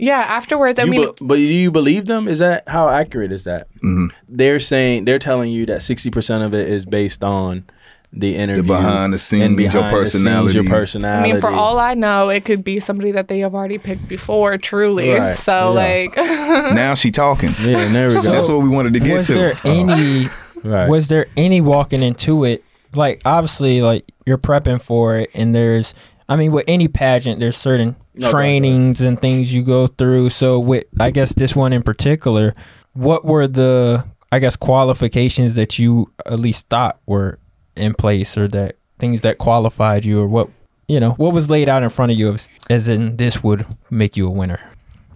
yeah, 0.00 0.18
afterwards, 0.20 0.78
I 0.78 0.84
You 0.84 0.90
mean, 0.92 1.06
be- 1.06 1.24
but 1.24 1.34
do 1.36 1.40
you 1.42 1.70
believe 1.72 2.06
them? 2.06 2.28
Is 2.28 2.38
that 2.38 2.68
how 2.68 2.88
accurate 2.88 3.32
is 3.32 3.44
that? 3.44 3.66
Mm-hmm. 3.76 4.06
They're 4.28 4.60
saying 4.60 5.06
they're 5.06 5.18
telling 5.18 5.50
you 5.50 5.66
that 5.66 5.82
sixty 5.82 6.10
percent 6.10 6.44
of 6.44 6.54
it 6.54 6.68
is 6.68 6.84
based 6.84 7.24
on 7.24 7.64
the 8.12 8.36
interview, 8.36 8.62
behind 8.62 9.12
the 9.12 9.18
scenes, 9.18 9.42
and 9.44 9.58
your 9.60 9.70
behind 9.70 10.06
the 10.06 10.10
scenes, 10.10 10.54
your 10.54 10.64
personality. 10.64 11.30
I 11.30 11.32
mean, 11.32 11.40
for 11.40 11.50
all 11.50 11.78
I 11.78 11.94
know, 11.94 12.30
it 12.30 12.44
could 12.44 12.64
be 12.64 12.80
somebody 12.80 13.10
that 13.12 13.28
they 13.28 13.40
have 13.40 13.54
already 13.54 13.78
picked 13.78 14.08
before, 14.08 14.56
truly. 14.58 15.10
Right, 15.12 15.34
So, 15.34 15.52
yeah. 15.52 16.12
like, 16.14 16.16
now 16.74 16.94
she 16.94 17.10
talking. 17.10 17.50
yeah, 17.60 17.88
there 17.92 18.08
we 18.08 18.14
So 18.14 18.22
go. 18.22 18.32
that's 18.32 18.48
what 18.48 18.62
we 18.62 18.68
wanted 18.70 18.94
to 18.94 19.00
get 19.00 19.18
was 19.18 19.26
to. 19.28 19.34
there 19.34 19.52
Uh, 19.56 19.58
any 19.64 20.28
right. 20.64 20.88
was 20.88 21.08
there 21.08 21.26
any 21.36 21.60
walking 21.60 22.02
into 22.02 22.44
it 22.44 22.64
like 22.94 23.20
obviously 23.26 23.82
like 23.82 24.10
you're 24.24 24.38
prepping 24.38 24.80
for 24.80 25.18
it 25.18 25.28
and 25.34 25.54
there's 25.54 25.92
i 26.30 26.34
mean 26.36 26.50
with 26.52 26.64
any 26.66 26.88
pageant 26.88 27.38
there's 27.38 27.56
certain 27.58 27.94
No, 28.14 28.30
trainings 28.30 29.02
and 29.02 29.20
things 29.20 29.52
you 29.54 29.62
go 29.62 29.86
through 29.88 30.30
so 30.30 30.58
with 30.58 30.84
i 30.98 31.10
guess 31.10 31.34
this 31.34 31.54
one 31.54 31.74
in 31.74 31.82
particular 31.82 32.54
what 32.94 33.26
were 33.26 33.46
the 33.46 34.06
i 34.32 34.38
guess 34.38 34.56
qualifications 34.56 35.52
that 35.54 35.78
you 35.78 36.10
at 36.24 36.38
least 36.40 36.66
thought 36.70 36.98
were 37.04 37.38
in 37.78 37.94
place 37.94 38.36
or 38.36 38.48
that 38.48 38.76
things 38.98 39.20
that 39.20 39.38
qualified 39.38 40.04
you 40.04 40.20
or 40.20 40.26
what 40.26 40.48
you 40.88 40.98
know 40.98 41.12
what 41.12 41.32
was 41.32 41.48
laid 41.48 41.68
out 41.68 41.82
in 41.82 41.90
front 41.90 42.10
of 42.10 42.18
you 42.18 42.32
as, 42.32 42.48
as 42.68 42.88
in 42.88 43.16
this 43.16 43.42
would 43.42 43.66
make 43.90 44.16
you 44.16 44.26
a 44.26 44.30
winner 44.30 44.60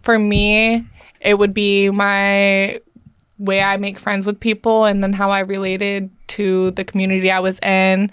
for 0.02 0.18
me, 0.18 0.84
it 1.20 1.38
would 1.38 1.54
be 1.54 1.90
my 1.90 2.80
way 3.38 3.62
I 3.62 3.76
make 3.76 3.98
friends 3.98 4.26
with 4.26 4.38
people 4.38 4.84
and 4.84 5.02
then 5.02 5.12
how 5.12 5.30
I 5.30 5.40
related 5.40 6.10
to 6.28 6.72
the 6.72 6.84
community 6.84 7.30
I 7.30 7.40
was 7.40 7.58
in. 7.60 8.10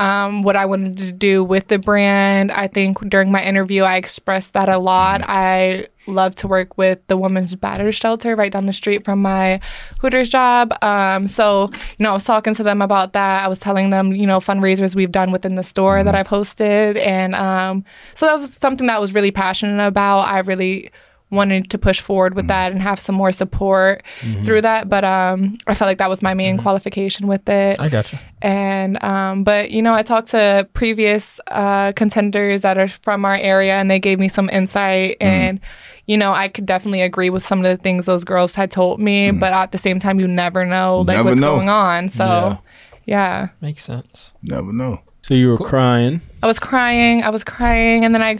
Um, 0.00 0.40
what 0.40 0.56
I 0.56 0.64
wanted 0.64 0.96
to 0.98 1.12
do 1.12 1.44
with 1.44 1.68
the 1.68 1.78
brand. 1.78 2.50
I 2.52 2.68
think 2.68 2.98
during 3.10 3.30
my 3.30 3.44
interview, 3.44 3.82
I 3.82 3.96
expressed 3.96 4.54
that 4.54 4.70
a 4.70 4.78
lot. 4.78 5.20
I 5.22 5.88
love 6.06 6.34
to 6.36 6.48
work 6.48 6.78
with 6.78 7.06
the 7.08 7.16
Women's 7.16 7.54
batter 7.54 7.92
Shelter 7.92 8.34
right 8.34 8.50
down 8.50 8.64
the 8.64 8.72
street 8.72 9.04
from 9.04 9.20
my 9.20 9.60
Hooters 10.00 10.30
job. 10.30 10.72
Um, 10.82 11.26
so, 11.26 11.68
you 11.98 12.04
know, 12.04 12.10
I 12.10 12.14
was 12.14 12.24
talking 12.24 12.54
to 12.54 12.62
them 12.62 12.80
about 12.80 13.12
that. 13.12 13.44
I 13.44 13.48
was 13.48 13.58
telling 13.58 13.90
them, 13.90 14.12
you 14.12 14.26
know, 14.26 14.38
fundraisers 14.38 14.94
we've 14.94 15.12
done 15.12 15.32
within 15.32 15.56
the 15.56 15.62
store 15.62 16.02
that 16.02 16.14
I've 16.14 16.28
hosted. 16.28 16.96
And 16.96 17.34
um, 17.34 17.84
so 18.14 18.26
that 18.26 18.38
was 18.38 18.54
something 18.54 18.86
that 18.86 18.96
I 18.96 19.00
was 19.00 19.14
really 19.14 19.30
passionate 19.30 19.86
about. 19.86 20.20
I 20.20 20.38
really 20.40 20.90
wanted 21.30 21.70
to 21.70 21.78
push 21.78 22.00
forward 22.00 22.34
with 22.34 22.48
that 22.48 22.72
and 22.72 22.82
have 22.82 22.98
some 22.98 23.14
more 23.14 23.30
support 23.32 24.02
through 24.44 24.60
that. 24.62 24.88
But 24.88 25.04
um, 25.04 25.56
I 25.66 25.74
felt 25.74 25.86
like 25.88 25.98
that 25.98 26.08
was 26.10 26.22
my 26.22 26.34
main 26.34 26.58
qualification 26.58 27.26
with 27.28 27.48
it. 27.48 27.78
i 27.80 27.88
gotcha. 27.88 28.18
And 28.42 29.02
um, 29.04 29.44
but 29.44 29.70
you 29.70 29.80
know, 29.82 29.94
I 29.94 30.02
talked 30.02 30.28
to 30.28 30.68
previous 30.74 31.38
uh, 31.46 31.92
contenders 31.92 32.62
that 32.62 32.78
are 32.78 32.88
from 32.88 33.24
our 33.24 33.36
area, 33.36 33.74
and 33.74 33.90
they 33.90 33.98
gave 34.00 34.18
me 34.18 34.28
some 34.28 34.48
insight. 34.50 35.16
And 35.20 35.60
you 36.06 36.16
know, 36.16 36.32
I 36.32 36.48
could 36.48 36.66
definitely 36.66 37.02
agree 37.02 37.30
with 37.30 37.44
some 37.46 37.58
of 37.58 37.64
the 37.64 37.76
things 37.80 38.06
those 38.06 38.24
girls 38.24 38.54
had 38.56 38.70
told 38.70 38.98
me. 39.00 39.30
But 39.30 39.52
at 39.52 39.70
the 39.72 39.78
same 39.78 39.98
time, 40.00 40.18
you 40.18 40.26
never 40.26 40.64
know 40.66 41.00
like 41.06 41.16
Never 41.18 41.28
what's 41.30 41.40
know. 41.40 41.54
going 41.54 41.68
on. 41.68 42.08
So 42.08 42.24
Yeah. 42.24 42.56
yeah. 43.04 43.48
makes 43.60 43.84
sense 43.84 44.32
Never 44.42 44.72
know. 44.72 45.00
so 45.22 45.34
you 45.34 45.48
were 45.50 45.58
crying. 45.58 46.20
I 46.42 46.46
was 46.46 46.58
crying. 46.58 47.22
I 47.22 47.28
was 47.30 47.44
crying, 47.44 48.04
and 48.04 48.14
then 48.14 48.22
I 48.22 48.38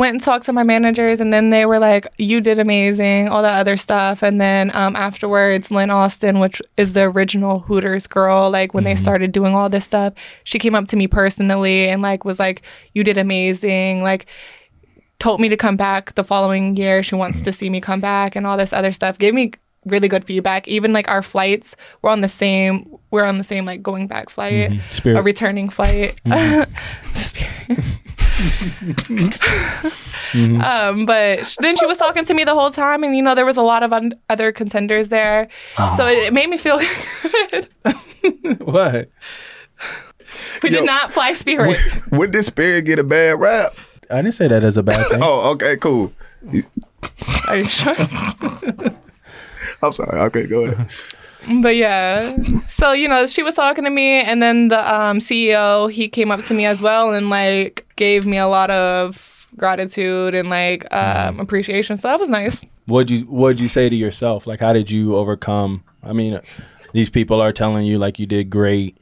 went 0.00 0.14
and 0.14 0.20
talked 0.22 0.46
to 0.46 0.52
my 0.52 0.62
managers, 0.62 1.20
and 1.20 1.30
then 1.30 1.50
they 1.50 1.66
were 1.66 1.78
like, 1.78 2.06
"You 2.16 2.40
did 2.40 2.58
amazing," 2.58 3.28
all 3.28 3.42
that 3.42 3.60
other 3.60 3.76
stuff. 3.76 4.22
And 4.22 4.40
then 4.40 4.74
um, 4.74 4.96
afterwards, 4.96 5.70
Lynne 5.70 5.90
Austin, 5.90 6.40
which 6.40 6.60
is 6.78 6.94
the 6.94 7.02
original 7.02 7.60
Hooters 7.60 8.06
girl, 8.06 8.50
like 8.50 8.72
when 8.72 8.84
they 8.84 8.96
started 8.96 9.30
doing 9.30 9.54
all 9.54 9.68
this 9.68 9.84
stuff, 9.84 10.14
she 10.42 10.58
came 10.58 10.74
up 10.74 10.88
to 10.88 10.96
me 10.96 11.06
personally 11.06 11.88
and 11.88 12.00
like 12.00 12.24
was 12.24 12.38
like, 12.40 12.62
"You 12.94 13.04
did 13.04 13.18
amazing," 13.18 14.02
like 14.02 14.26
told 15.20 15.38
me 15.38 15.50
to 15.50 15.56
come 15.56 15.76
back 15.76 16.14
the 16.14 16.24
following 16.24 16.76
year. 16.76 17.02
She 17.02 17.14
wants 17.14 17.42
to 17.42 17.52
see 17.52 17.68
me 17.68 17.80
come 17.80 18.00
back 18.00 18.34
and 18.34 18.46
all 18.46 18.56
this 18.56 18.72
other 18.72 18.92
stuff. 18.92 19.18
Gave 19.18 19.34
me 19.34 19.52
really 19.86 20.08
good 20.08 20.24
feedback. 20.24 20.68
Even 20.68 20.92
like 20.92 21.08
our 21.08 21.22
flights 21.22 21.76
were 22.02 22.10
on 22.10 22.20
the 22.20 22.28
same. 22.28 22.96
We're 23.10 23.24
on 23.24 23.38
the 23.38 23.44
same 23.44 23.64
like 23.64 23.82
going 23.82 24.06
back 24.06 24.30
flight, 24.30 24.70
mm-hmm. 24.70 24.90
Spirit. 24.90 25.18
a 25.18 25.22
returning 25.22 25.68
flight. 25.68 26.20
Mm-hmm. 26.24 27.12
Spirit. 27.14 27.84
Mm-hmm. 30.32 30.60
Um, 30.60 31.06
but 31.06 31.46
sh- 31.46 31.56
then 31.60 31.76
she 31.76 31.86
was 31.86 31.98
talking 31.98 32.24
to 32.24 32.34
me 32.34 32.44
the 32.44 32.54
whole 32.54 32.70
time, 32.70 33.02
and 33.02 33.16
you 33.16 33.22
know 33.22 33.34
there 33.34 33.46
was 33.46 33.56
a 33.56 33.62
lot 33.62 33.82
of 33.82 33.92
un- 33.92 34.14
other 34.28 34.52
contenders 34.52 35.08
there, 35.08 35.48
so 35.96 36.06
it, 36.06 36.18
it 36.18 36.32
made 36.32 36.48
me 36.48 36.56
feel 36.56 36.78
good. 37.50 37.68
what? 38.60 39.10
we 40.62 40.70
Yo. 40.70 40.78
did 40.78 40.86
not 40.86 41.12
fly 41.12 41.32
Spirit. 41.32 41.78
Would 42.12 42.32
this 42.32 42.46
spirit 42.46 42.84
get 42.84 42.98
a 42.98 43.04
bad 43.04 43.40
rap? 43.40 43.74
I 44.10 44.16
didn't 44.16 44.34
say 44.34 44.48
that 44.48 44.62
as 44.62 44.76
a 44.76 44.82
bad 44.82 45.06
thing. 45.08 45.20
Oh, 45.22 45.52
okay, 45.52 45.76
cool. 45.76 46.12
Are 47.46 47.56
you 47.56 47.64
sure? 47.64 47.96
I'm 49.82 49.92
sorry. 49.92 50.20
Okay, 50.20 50.46
go 50.46 50.64
ahead. 50.64 50.90
But 51.62 51.74
yeah, 51.76 52.36
so 52.68 52.92
you 52.92 53.08
know, 53.08 53.26
she 53.26 53.42
was 53.42 53.54
talking 53.54 53.84
to 53.84 53.90
me, 53.90 54.20
and 54.20 54.42
then 54.42 54.68
the 54.68 54.94
um, 54.94 55.20
CEO 55.20 55.90
he 55.90 56.06
came 56.06 56.30
up 56.30 56.44
to 56.44 56.54
me 56.54 56.66
as 56.66 56.82
well 56.82 57.14
and 57.14 57.30
like 57.30 57.86
gave 57.96 58.26
me 58.26 58.36
a 58.36 58.46
lot 58.46 58.70
of 58.70 59.48
gratitude 59.56 60.34
and 60.34 60.50
like 60.50 60.86
um, 60.94 61.40
appreciation. 61.40 61.96
So 61.96 62.08
that 62.08 62.20
was 62.20 62.28
nice. 62.28 62.62
What'd 62.86 63.10
you 63.10 63.20
What'd 63.20 63.60
you 63.60 63.68
say 63.68 63.88
to 63.88 63.96
yourself? 63.96 64.46
Like, 64.46 64.60
how 64.60 64.72
did 64.72 64.90
you 64.90 65.16
overcome? 65.16 65.82
I 66.02 66.12
mean, 66.12 66.40
these 66.92 67.08
people 67.08 67.40
are 67.40 67.52
telling 67.52 67.86
you 67.86 67.98
like 67.98 68.18
you 68.18 68.26
did 68.26 68.50
great. 68.50 68.98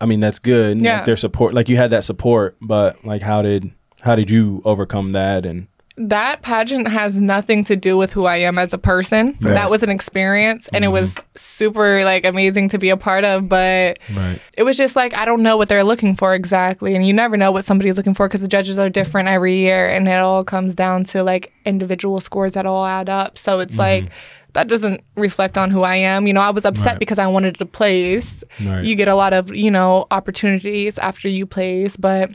I 0.00 0.06
mean, 0.06 0.20
that's 0.20 0.38
good. 0.38 0.80
Yeah. 0.80 0.98
Like 0.98 1.06
their 1.06 1.16
support, 1.16 1.54
like 1.54 1.68
you 1.68 1.76
had 1.76 1.90
that 1.90 2.04
support, 2.04 2.56
but 2.60 3.04
like, 3.04 3.22
how 3.22 3.42
did 3.42 3.72
how 4.02 4.14
did 4.14 4.30
you 4.30 4.62
overcome 4.64 5.10
that? 5.12 5.46
And 5.46 5.66
That 5.96 6.42
pageant 6.42 6.88
has 6.88 7.20
nothing 7.20 7.62
to 7.64 7.76
do 7.76 7.96
with 7.96 8.12
who 8.12 8.24
I 8.24 8.38
am 8.38 8.58
as 8.58 8.72
a 8.72 8.78
person. 8.78 9.36
That 9.40 9.70
was 9.70 9.84
an 9.84 9.90
experience, 9.90 10.68
and 10.72 10.84
it 10.84 10.88
was 10.88 11.14
mm-hmm. 11.14 11.26
super 11.36 12.02
like 12.02 12.24
amazing 12.24 12.70
to 12.70 12.78
be 12.78 12.90
a 12.90 12.96
part 12.96 13.24
of. 13.24 13.48
But 13.48 14.00
right, 14.12 14.40
it 14.56 14.64
was 14.64 14.76
just 14.76 14.96
like 14.96 15.16
I 15.16 15.24
don't 15.24 15.42
know 15.42 15.56
what 15.56 15.68
they're 15.68 15.84
looking 15.84 16.16
for 16.16 16.34
exactly, 16.34 16.96
and 16.96 17.06
you 17.06 17.12
never 17.12 17.36
know 17.36 17.52
what 17.52 17.64
somebody's 17.64 17.96
looking 17.96 18.12
for 18.14 18.26
because 18.26 18.40
the 18.40 18.48
judges 18.48 18.76
are 18.76 18.90
different 18.90 19.28
every 19.28 19.56
year, 19.56 19.88
and 19.88 20.08
it 20.08 20.18
all 20.18 20.42
comes 20.42 20.74
down 20.74 21.04
to 21.04 21.22
like 21.22 21.52
individual 21.64 22.18
scores 22.18 22.54
that 22.54 22.66
all 22.66 22.84
add 22.84 23.08
up. 23.08 23.38
So 23.38 23.60
it's 23.60 23.74
mm-hmm. 23.76 24.06
like 24.06 24.12
that 24.54 24.68
doesn't 24.68 25.02
reflect 25.16 25.58
on 25.58 25.70
who 25.70 25.82
I 25.82 25.96
am. 25.96 26.26
You 26.26 26.32
know, 26.32 26.40
I 26.40 26.50
was 26.50 26.64
upset 26.64 26.94
Right. 26.94 26.98
because 26.98 27.18
I 27.18 27.26
wanted 27.26 27.58
to 27.58 27.66
place. 27.66 28.42
Right. 28.60 28.84
You 28.84 28.94
get 28.96 29.08
a 29.08 29.14
lot 29.14 29.32
of 29.32 29.54
you 29.54 29.70
know 29.70 30.06
opportunities 30.10 30.98
after 30.98 31.28
you 31.28 31.46
place, 31.46 31.96
but 31.96 32.30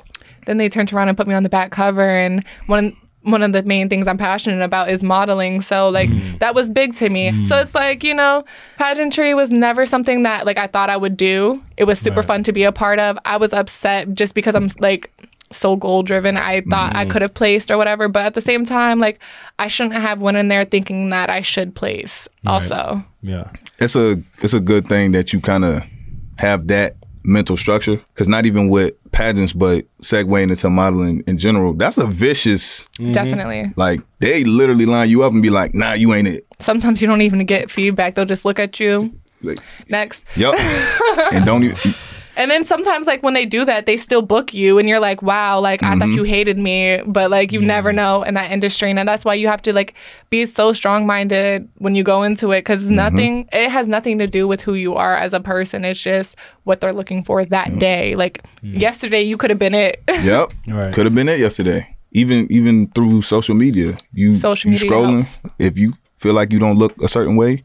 then 0.45 0.57
they 0.57 0.69
turned 0.69 0.93
around 0.93 1.09
and 1.09 1.17
put 1.17 1.27
me 1.27 1.33
on 1.33 1.43
the 1.43 1.49
back 1.49 1.71
cover, 1.71 2.07
and 2.07 2.45
one. 2.67 2.95
One 3.31 3.43
of 3.43 3.53
the 3.53 3.63
main 3.63 3.89
things 3.89 4.07
I'm 4.07 4.17
passionate 4.17 4.63
about 4.63 4.89
is 4.89 5.03
modeling. 5.03 5.61
So, 5.61 5.89
like, 5.89 6.09
mm. 6.09 6.39
that 6.39 6.55
was 6.55 6.69
big 6.69 6.95
to 6.95 7.09
me. 7.09 7.31
So, 7.45 7.55
mm. 7.55 7.63
it's 7.63 7.75
like, 7.75 8.03
you 8.03 8.13
know, 8.13 8.43
pageantry 8.77 9.33
was 9.33 9.51
never 9.51 9.85
something 9.85 10.23
that, 10.23 10.45
like, 10.45 10.57
I 10.57 10.67
thought 10.67 10.89
I 10.89 10.97
would 10.97 11.17
do. 11.17 11.63
It 11.77 11.85
was 11.85 11.99
super 11.99 12.21
Right. 12.21 12.27
fun 12.27 12.43
to 12.43 12.51
be 12.53 12.63
a 12.63 12.71
part 12.71 12.99
of. 12.99 13.17
I 13.25 13.37
was 13.37 13.53
upset 13.53 14.13
just 14.13 14.35
because 14.35 14.55
I'm, 14.55 14.69
like, 14.79 15.11
so 15.51 15.75
goal 15.75 16.03
driven. 16.03 16.37
I 16.37 16.61
thought 16.61 16.95
I 16.95 17.05
mm. 17.05 17.09
could 17.09 17.21
have 17.21 17.33
placed 17.33 17.71
or 17.71 17.77
whatever. 17.77 18.07
But 18.07 18.25
at 18.25 18.33
the 18.35 18.41
same 18.41 18.65
time, 18.65 18.99
like, 18.99 19.19
I 19.57 19.67
shouldn't 19.67 19.95
have 19.95 20.21
went 20.21 20.37
in 20.37 20.47
there 20.47 20.63
thinking 20.63 21.09
that 21.09 21.29
I 21.29 21.41
should 21.41 21.73
place 21.75 22.27
also. 22.45 23.03
yeah, 23.21 23.49
it's 23.79 23.95
a 23.95 24.21
it's 24.43 24.53
a 24.53 24.59
good 24.59 24.87
thing 24.87 25.11
that 25.13 25.33
you 25.33 25.41
kind 25.41 25.65
of 25.65 25.83
have 26.37 26.67
that 26.67 26.95
mental 27.29 27.55
structure 27.55 27.97
because 28.13 28.27
not 28.27 28.45
even 28.45 28.69
with 28.69 28.93
pageants, 29.11 29.53
but 29.53 29.85
segueing 30.01 30.49
into 30.49 30.69
modeling 30.69 31.23
in 31.27 31.37
general, 31.37 31.73
that's 31.73 31.97
a 31.97 32.07
vicious. 32.07 32.85
Mm-hmm. 32.99 33.11
Definitely. 33.11 33.73
Like 33.75 34.01
they 34.19 34.43
literally 34.43 34.85
line 34.85 35.09
you 35.09 35.23
up 35.23 35.31
and 35.31 35.41
be 35.41 35.49
like, 35.49 35.73
"Nah, 35.73 35.93
you 35.93 36.13
ain't 36.13 36.27
it." 36.27 36.45
Sometimes 36.59 37.01
you 37.01 37.07
don't 37.07 37.21
even 37.21 37.45
get 37.45 37.71
feedback. 37.71 38.15
They'll 38.15 38.25
just 38.25 38.45
look 38.45 38.59
at 38.59 38.79
you. 38.79 39.13
Like, 39.41 39.59
Next. 39.87 40.25
yep, 40.35 40.53
and 41.33 41.45
don't 41.45 41.63
even. 41.63 41.95
And 42.39 42.49
then 42.49 42.63
sometimes, 42.63 43.05
like 43.05 43.21
when 43.21 43.33
they 43.33 43.45
do 43.45 43.65
that, 43.65 43.85
they 43.85 43.97
still 43.97 44.21
book 44.21 44.53
you, 44.53 44.79
and 44.79 44.87
you're 44.87 45.01
like, 45.01 45.21
"Wow, 45.21 45.59
like 45.59 45.83
I 45.83 45.89
thought 45.89 46.07
mm-hmm. 46.07 46.19
you 46.19 46.23
hated 46.23 46.57
me," 46.57 47.01
but 47.05 47.29
like 47.29 47.51
you 47.51 47.61
never 47.61 47.91
know 47.91 48.23
in 48.23 48.33
that 48.35 48.49
industry, 48.49 48.89
and 48.89 49.07
that's 49.07 49.25
why 49.25 49.33
you 49.33 49.49
have 49.49 49.61
to 49.63 49.73
like 49.73 49.93
be 50.29 50.45
so 50.45 50.71
strong 50.71 51.05
minded 51.05 51.67
when 51.79 51.95
you 51.95 52.03
go 52.03 52.23
into 52.23 52.51
it, 52.51 52.59
because 52.59 52.85
mm-hmm. 52.85 52.95
nothing, 52.95 53.49
it 53.51 53.69
has 53.69 53.89
nothing 53.89 54.17
to 54.19 54.25
do 54.25 54.47
with 54.47 54.61
who 54.61 54.73
you 54.73 54.95
are 54.95 55.17
as 55.17 55.33
a 55.33 55.41
person. 55.41 55.83
It's 55.83 56.01
just 56.01 56.37
what 56.63 56.79
they're 56.79 56.93
looking 56.93 57.25
for 57.25 57.43
that 57.43 57.77
day. 57.77 58.15
Like 58.15 58.41
yesterday, 58.63 59.21
you 59.21 59.35
could 59.35 59.49
have 59.49 59.59
been 59.59 59.75
it. 59.75 60.01
Yep, 60.07 60.53
Right. 60.67 60.93
could 60.93 61.05
have 61.05 61.15
been 61.15 61.27
it 61.27 61.39
yesterday. 61.39 61.97
Even 62.13 62.47
even 62.49 62.87
through 62.87 63.21
social 63.21 63.53
media, 63.53 63.97
you 64.13 64.33
Social 64.33 64.71
you 64.71 64.77
media 64.77 64.89
scrolling. 64.89 65.23
helps. 65.25 65.39
If 65.59 65.77
you 65.77 65.93
feel 66.15 66.33
like 66.33 66.53
you 66.53 66.59
don't 66.59 66.77
look 66.77 66.93
a 67.01 67.09
certain 67.09 67.35
way, 67.35 67.63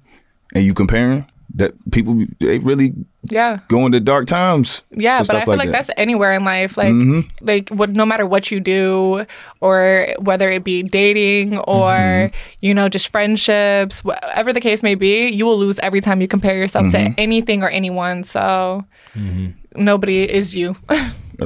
and 0.54 0.64
you 0.64 0.74
comparing, 0.74 1.26
that 1.54 1.72
people 1.92 2.24
they 2.40 2.58
really 2.58 2.92
yeah. 3.30 3.60
go 3.68 3.86
into 3.86 4.00
dark 4.00 4.26
times. 4.26 4.82
Yeah, 4.90 5.22
but 5.22 5.36
I 5.36 5.44
feel 5.44 5.56
like, 5.56 5.70
that. 5.70 5.86
that's 5.86 5.90
anywhere 5.96 6.32
in 6.32 6.44
life. 6.44 6.76
Like, 6.76 6.92
like 7.40 7.68
what, 7.70 7.90
no 7.90 8.04
matter 8.04 8.26
what 8.26 8.50
you 8.50 8.60
do, 8.60 9.24
or 9.60 10.08
whether 10.18 10.50
it 10.50 10.64
be 10.64 10.82
dating 10.82 11.58
or 11.58 12.30
you 12.60 12.74
know 12.74 12.88
just 12.88 13.10
friendships, 13.12 14.04
whatever 14.04 14.52
the 14.52 14.60
case 14.60 14.82
may 14.82 14.94
be, 14.94 15.28
you 15.28 15.46
will 15.46 15.58
lose 15.58 15.78
every 15.78 16.00
time 16.00 16.20
you 16.20 16.28
compare 16.28 16.56
yourself 16.56 16.90
to 16.90 17.14
anything 17.16 17.62
or 17.62 17.68
anyone. 17.68 18.24
So 18.24 18.84
nobody 19.76 20.30
is 20.30 20.54
you. 20.54 20.76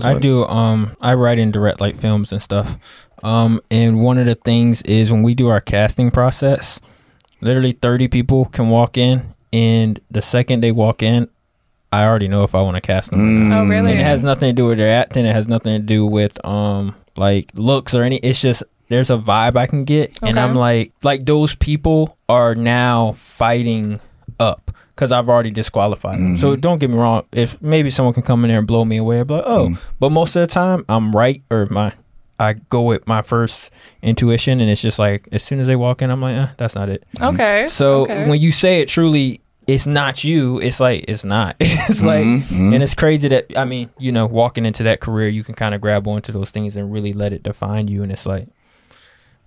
I 0.03 0.19
do. 0.19 0.45
Um, 0.45 0.97
I 1.01 1.15
write 1.15 1.39
and 1.39 1.53
direct 1.53 1.81
like 1.81 1.99
films 1.99 2.33
and 2.33 2.41
stuff. 2.43 2.79
Um, 3.23 3.61
and 3.71 4.03
one 4.03 4.19
of 4.19 4.27
the 4.27 4.35
things 4.35 4.83
is 4.83 5.11
when 5.11 5.23
we 5.23 5.35
do 5.35 5.49
our 5.49 5.61
casting 5.61 6.11
process, 6.11 6.81
literally 7.41 7.73
thirty 7.73 8.09
people 8.09 8.47
can 8.47 8.71
walk 8.71 8.97
in, 8.97 9.35
and 9.53 10.01
the 10.11 10.23
second 10.23 10.63
they 10.63 10.73
walk 10.73 11.03
in, 11.03 11.29
I 11.93 12.05
already 12.05 12.29
know 12.29 12.43
if 12.43 12.55
I 12.55 12.61
want 12.61 12.77
to 12.77 12.81
cast 12.81 13.11
them. 13.11 13.21
or 13.21 13.25
not. 13.25 13.49
Mm. 13.49 13.57
Oh, 13.57 13.69
really? 13.69 13.93
And 13.93 14.01
it 14.01 14.05
has 14.05 14.23
nothing 14.23 14.51
to 14.51 14.53
do 14.53 14.67
with 14.67 14.79
their 14.79 14.95
acting. 14.95 15.25
It 15.25 15.35
has 15.35 15.49
nothing 15.49 15.73
to 15.73 15.79
do 15.79 16.07
with 16.07 16.45
um 16.45 16.95
like 17.17 17.51
looks 17.55 17.95
or 17.95 18.03
any. 18.03 18.17
It's 18.19 18.41
just 18.41 18.63
there's 18.89 19.11
a 19.11 19.19
vibe 19.19 19.57
I 19.57 19.67
can 19.67 19.85
get, 19.85 20.19
and 20.23 20.39
I'm 20.39 20.55
like 20.55 20.93
like 21.03 21.25
those 21.25 21.55
people 21.55 22.17
are 22.29 22.55
now 22.55 23.13
fighting 23.13 24.01
up 24.39 24.71
because 24.95 25.13
I've 25.13 25.29
already 25.29 25.51
disqualified 25.51 26.19
them. 26.19 26.39
So 26.39 26.53
mm-hmm. 26.53 26.61
don't 26.61 26.79
get 26.79 26.91
me 26.91 26.97
wrong. 26.97 27.25
If 27.33 27.61
maybe 27.63 27.91
someone 27.91 28.15
can 28.15 28.25
come 28.25 28.45
in 28.45 28.49
there 28.49 28.59
and 28.59 28.67
blow 28.67 28.85
me 28.85 28.97
away, 28.97 29.21
I'd 29.21 29.27
be 29.27 29.35
like, 29.35 29.45
oh, 29.47 29.69
mm. 29.69 29.79
but 30.01 30.11
most 30.11 30.35
of 30.37 30.41
the 30.41 30.53
time 30.53 30.85
I'm 30.89 31.15
right 31.15 31.43
or 31.51 31.67
my. 31.71 31.93
I 32.39 32.55
go 32.55 32.83
with 32.83 33.07
my 33.07 33.23
first 33.23 33.71
intuition, 34.03 34.61
and 34.61 34.71
it's 34.71 34.81
just 34.81 34.99
like 34.99 35.29
as 35.33 35.43
soon 35.43 35.61
as 35.61 35.67
they 35.67 35.77
walk 35.77 36.03
in, 36.03 36.11
I'm 36.11 36.21
like, 36.21 36.37
eh, 36.37 36.49
that's 36.57 36.75
not 36.75 36.89
it. 36.89 37.05
Okay. 37.21 37.67
So 37.69 38.03
okay. 38.03 38.29
when 38.29 38.41
you 38.41 38.53
say 38.53 38.81
it 38.81 38.89
truly, 38.89 39.41
it's 39.67 39.87
not 39.87 40.25
you. 40.25 40.59
It's 40.61 40.81
like 40.81 41.05
it's 41.09 41.25
not. 41.25 41.57
it's 41.61 42.03
like, 42.03 42.25
mhm. 42.25 42.75
and 42.75 42.83
it's 42.83 42.95
crazy 42.95 43.29
that 43.29 43.57
I 43.57 43.65
mean, 43.65 43.91
you 43.99 44.13
know, 44.13 44.27
walking 44.27 44.65
into 44.65 44.83
that 44.85 45.01
career, 45.01 45.29
you 45.29 45.45
can 45.45 45.55
kind 45.55 45.75
of 45.75 45.81
grab 45.81 46.07
onto 46.07 46.33
those 46.33 46.51
things 46.51 46.77
and 46.77 46.93
really 46.93 47.13
let 47.13 47.33
it 47.33 47.43
define 47.43 47.89
you. 47.89 48.03
And 48.03 48.11
it's 48.11 48.27
like, 48.27 48.49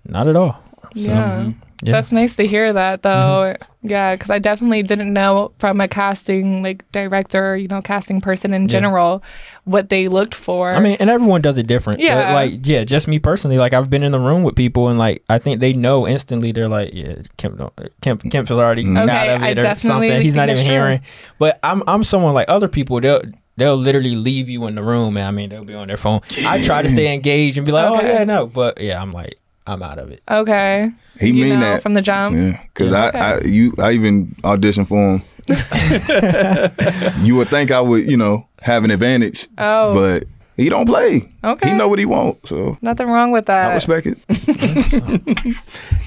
not 0.04 0.28
at 0.28 0.36
all. 0.36 0.62
So, 0.94 1.00
yeah. 1.00 1.52
Yeah. 1.82 1.92
That's 1.92 2.12
nice 2.12 2.36
to 2.36 2.46
hear 2.46 2.72
that 2.72 3.02
though. 3.02 3.54
Mm-hmm. 3.58 3.88
Yeah, 3.88 4.14
because 4.14 4.30
I 4.30 4.38
definitely 4.38 4.84
didn't 4.84 5.12
know 5.12 5.50
from 5.58 5.80
a 5.80 5.88
casting 5.88 6.62
like 6.62 6.90
director, 6.92 7.56
you 7.56 7.66
know, 7.66 7.82
casting 7.82 8.20
person 8.20 8.54
in 8.54 8.68
general, 8.68 9.20
what 9.64 9.88
they 9.88 10.06
looked 10.06 10.34
for. 10.36 10.70
I 10.70 10.78
mean, 10.78 10.96
and 11.00 11.10
everyone 11.10 11.40
does 11.40 11.58
it 11.58 11.66
different. 11.66 11.98
but, 11.98 12.04
Yeah. 12.04 12.32
like, 12.34 12.64
yeah, 12.64 12.84
just 12.84 13.08
me 13.08 13.18
personally. 13.18 13.58
Like, 13.58 13.72
I've 13.72 13.90
been 13.90 14.04
in 14.04 14.12
the 14.12 14.20
room 14.20 14.44
with 14.44 14.54
people, 14.54 14.86
and 14.88 14.98
like, 14.98 15.24
I 15.28 15.38
think 15.38 15.60
they 15.60 15.72
know 15.72 16.06
instantly. 16.06 16.52
They're 16.52 16.68
like, 16.68 16.94
yeah, 16.94 17.16
Kemp, 17.36 17.60
Kemp, 18.00 18.30
Kemp's 18.30 18.52
already 18.52 18.84
mm-hmm. 18.84 18.98
Okay, 18.98 19.30
out 19.30 19.42
of 19.42 19.42
it 19.42 19.58
or 19.58 19.74
something. 19.80 20.20
He's 20.20 20.36
not 20.36 20.48
even 20.48 20.64
true. 20.64 20.72
hearing. 20.72 21.00
But 21.40 21.58
I'm, 21.64 21.82
I'm 21.88 22.04
someone 22.04 22.34
like 22.34 22.48
other 22.48 22.68
people. 22.68 23.00
They'll, 23.00 23.22
they'll 23.56 23.76
literally 23.76 24.14
leave 24.14 24.48
you 24.48 24.66
in 24.68 24.76
the 24.76 24.84
room, 24.84 25.16
and 25.16 25.26
I 25.26 25.32
mean, 25.32 25.48
they'll 25.48 25.64
be 25.64 25.74
on 25.74 25.88
their 25.88 25.96
phone. 25.96 26.20
I 26.46 26.62
try 26.62 26.82
to 26.82 26.88
stay 26.88 27.12
engaged 27.14 27.58
and 27.58 27.66
be 27.66 27.72
like, 27.72 27.90
oh, 27.90 27.96
Okay. 27.96 28.10
oh 28.10 28.12
yeah, 28.20 28.24
no, 28.24 28.46
but 28.46 28.80
yeah, 28.80 29.02
I'm 29.02 29.12
like, 29.12 29.38
I'm 29.66 29.82
out 29.82 29.98
of 29.98 30.10
it. 30.10 30.22
okay. 30.28 30.90
He 31.20 31.28
you 31.28 31.44
mean 31.44 31.60
know, 31.60 31.74
that 31.74 31.82
from 31.82 31.94
the 31.94 32.02
jump. 32.02 32.36
Yeah, 32.36 32.60
because 32.74 32.92
Yeah. 32.92 33.02
I, 33.04 33.08
Okay. 33.08 33.18
I, 33.20 33.38
you, 33.48 33.74
I 33.78 33.92
even 33.92 34.34
auditioned 34.42 34.88
for 34.88 34.98
him. 35.18 35.22
you 37.24 37.36
would 37.36 37.48
think 37.48 37.70
I 37.70 37.80
would, 37.80 38.08
you 38.10 38.16
know, 38.16 38.46
have 38.60 38.84
an 38.84 38.90
advantage, 38.90 39.46
Oh, 39.58 39.94
but 39.94 40.24
he 40.56 40.68
don't 40.68 40.86
play. 40.86 41.28
Okay. 41.44 41.70
he 41.70 41.76
know 41.76 41.88
what 41.88 41.98
he 41.98 42.04
want, 42.06 42.46
so 42.46 42.76
nothing 42.82 43.08
wrong 43.08 43.30
with 43.32 43.46
that. 43.46 43.70
I 43.70 43.74
respect 43.74 44.06
it. 44.06 44.18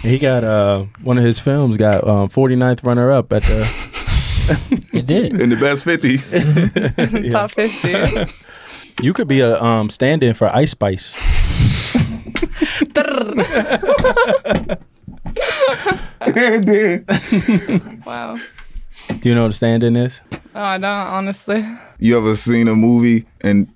He 0.02 0.20
got 0.20 0.44
uh 0.44 0.86
one 1.02 1.18
of 1.18 1.24
his 1.24 1.40
films 1.40 1.78
got 1.78 2.08
um 2.08 2.30
49th 2.30 2.84
runner 2.86 3.12
up 3.12 3.32
at 3.34 3.42
the 3.44 3.68
It 4.94 5.06
did. 5.08 5.40
In 5.42 5.50
the 5.50 5.56
best 5.56 5.84
fifty, 5.84 6.18
Top 7.32 7.52
fifty. 7.52 8.32
You 9.02 9.14
could 9.14 9.28
be 9.28 9.40
a 9.42 9.60
um 9.62 9.90
stand-in 9.90 10.34
for 10.36 10.48
Ice 10.56 10.72
Spice. 10.72 11.14
Wow. 18.06 18.38
Do 19.22 19.30
you 19.30 19.36
know 19.36 19.42
what 19.44 19.52
a 19.52 19.54
stand-in 19.54 19.96
is? 19.96 20.22
Oh, 20.56 20.62
I 20.62 20.78
don't 20.78 20.90
honestly. 20.90 21.64
you 22.00 22.18
ever 22.18 22.36
seen 22.36 22.68
a 22.68 22.76
movie 22.76 23.26
and 23.42 23.68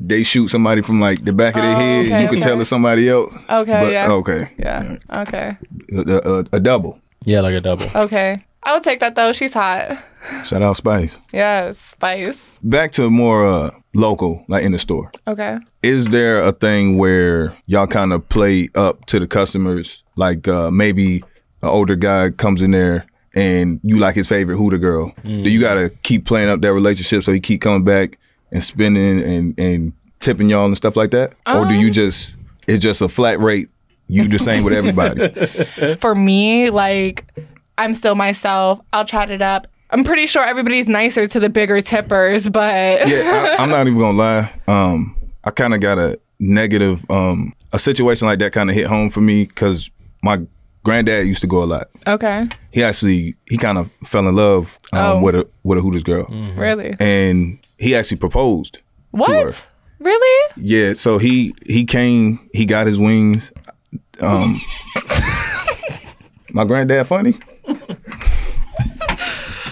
they 0.00 0.22
shoot 0.22 0.48
somebody 0.48 0.82
from 0.82 1.00
like 1.00 1.24
the 1.24 1.32
back 1.32 1.54
of 1.54 1.62
their 1.62 1.72
Oh, 1.76 1.78
head? 1.78 2.06
okay, 2.06 2.22
you 2.22 2.28
could 2.28 2.38
okay. 2.38 2.48
tell 2.48 2.60
it's 2.60 2.68
somebody 2.70 3.08
else. 3.08 3.34
Okay, 3.48 3.80
but, 3.84 3.92
yeah. 3.92 4.10
Okay. 4.12 4.50
Yeah. 4.58 4.96
Okay. 5.10 5.56
A, 5.92 6.00
a- 6.40 6.44
a 6.56 6.60
double. 6.60 6.98
Yeah, 7.24 7.40
like 7.40 7.54
a 7.54 7.60
double. 7.60 7.86
Okay. 7.94 8.42
I 8.64 8.72
would 8.74 8.82
take 8.82 9.00
that 9.00 9.14
though. 9.14 9.32
She's 9.32 9.52
hot. 9.54 9.98
Shout 10.46 10.62
out 10.62 10.76
Spice. 10.76 11.18
Yes, 11.32 11.78
spice. 11.78 12.58
Back 12.62 12.92
to 12.92 13.10
more 13.10 13.46
uh, 13.46 13.70
local, 13.94 14.44
like 14.48 14.64
in 14.64 14.72
the 14.72 14.78
store. 14.78 15.12
Okay. 15.28 15.58
Is 15.82 16.08
there 16.08 16.42
a 16.42 16.52
thing 16.52 16.96
where 16.96 17.56
y'all 17.66 17.86
kind 17.86 18.12
of 18.12 18.26
play 18.28 18.70
up 18.74 19.04
to 19.06 19.20
the 19.20 19.26
customers? 19.26 20.02
Like 20.16 20.48
uh, 20.48 20.70
maybe 20.70 21.18
an 21.62 21.68
older 21.68 21.96
guy 21.96 22.30
comes 22.30 22.62
in 22.62 22.70
there 22.70 23.06
and 23.34 23.80
you 23.82 23.98
like 23.98 24.14
his 24.14 24.28
favorite 24.28 24.56
Hooter 24.56 24.78
girl. 24.78 25.12
Do 25.24 25.50
you 25.50 25.60
got 25.60 25.74
to 25.74 25.90
keep 26.02 26.24
playing 26.24 26.48
up 26.48 26.60
that 26.60 26.72
relationship 26.72 27.22
so 27.24 27.32
he 27.32 27.40
keep 27.40 27.60
coming 27.60 27.84
back 27.84 28.18
and 28.52 28.62
spending 28.62 29.20
and, 29.20 29.58
and 29.58 29.92
tipping 30.20 30.48
y'all 30.48 30.66
and 30.66 30.76
stuff 30.76 30.96
like 30.96 31.10
that? 31.10 31.34
or 31.46 31.66
do 31.66 31.74
you 31.74 31.90
just, 31.90 32.32
it's 32.66 32.82
just 32.82 33.00
a 33.02 33.08
flat 33.08 33.40
rate, 33.40 33.68
you 34.06 34.28
the 34.28 34.38
same 34.38 34.62
with 34.62 34.72
everybody? 34.72 35.96
For 36.00 36.14
me, 36.14 36.70
like, 36.70 37.26
I'm 37.78 37.94
still 37.94 38.14
myself. 38.14 38.80
I'll 38.92 39.04
chat 39.04 39.30
it 39.30 39.42
up. 39.42 39.66
I'm 39.90 40.04
pretty 40.04 40.26
sure 40.26 40.42
everybody's 40.44 40.88
nicer 40.88 41.26
to 41.26 41.40
the 41.40 41.48
bigger 41.50 41.80
tippers, 41.80 42.48
but 42.48 43.06
yeah, 43.08 43.56
I, 43.58 43.62
I'm 43.62 43.68
not 43.68 43.86
even 43.86 43.98
gonna 43.98 44.16
lie. 44.16 44.52
Um, 44.66 45.16
I 45.44 45.50
kind 45.50 45.74
of 45.74 45.80
got 45.80 45.98
a 45.98 46.18
negative. 46.40 47.04
Um, 47.10 47.52
a 47.72 47.78
situation 47.78 48.26
like 48.28 48.38
that 48.38 48.52
kind 48.52 48.70
of 48.70 48.76
hit 48.76 48.86
home 48.86 49.10
for 49.10 49.20
me 49.20 49.44
because 49.46 49.90
my 50.22 50.40
granddad 50.84 51.26
used 51.26 51.40
to 51.40 51.46
go 51.46 51.62
a 51.62 51.66
lot. 51.66 51.88
okay. 52.06 52.48
He 52.70 52.82
actually 52.82 53.34
he 53.48 53.56
kind 53.56 53.78
of 53.78 53.90
fell 54.04 54.26
in 54.28 54.34
love 54.34 54.78
um, 54.92 55.00
Oh. 55.00 55.20
with 55.22 55.34
a 55.36 55.48
with 55.62 55.78
a 55.78 55.80
Hooters 55.82 56.02
girl, 56.02 56.26
Really? 56.56 56.94
and 56.98 57.58
he 57.78 57.94
actually 57.94 58.16
proposed. 58.18 58.74
To 58.74 58.80
her. 59.24 59.44
What? 59.46 59.66
Really? 60.00 60.52
Yeah, 60.56 60.94
so 60.94 61.18
he 61.18 61.54
he 61.66 61.84
came, 61.84 62.48
he 62.52 62.66
got 62.66 62.86
his 62.88 62.98
wings. 62.98 63.52
Um, 64.20 64.60
my 66.52 66.64
granddad 66.64 67.06
funny. 67.06 67.34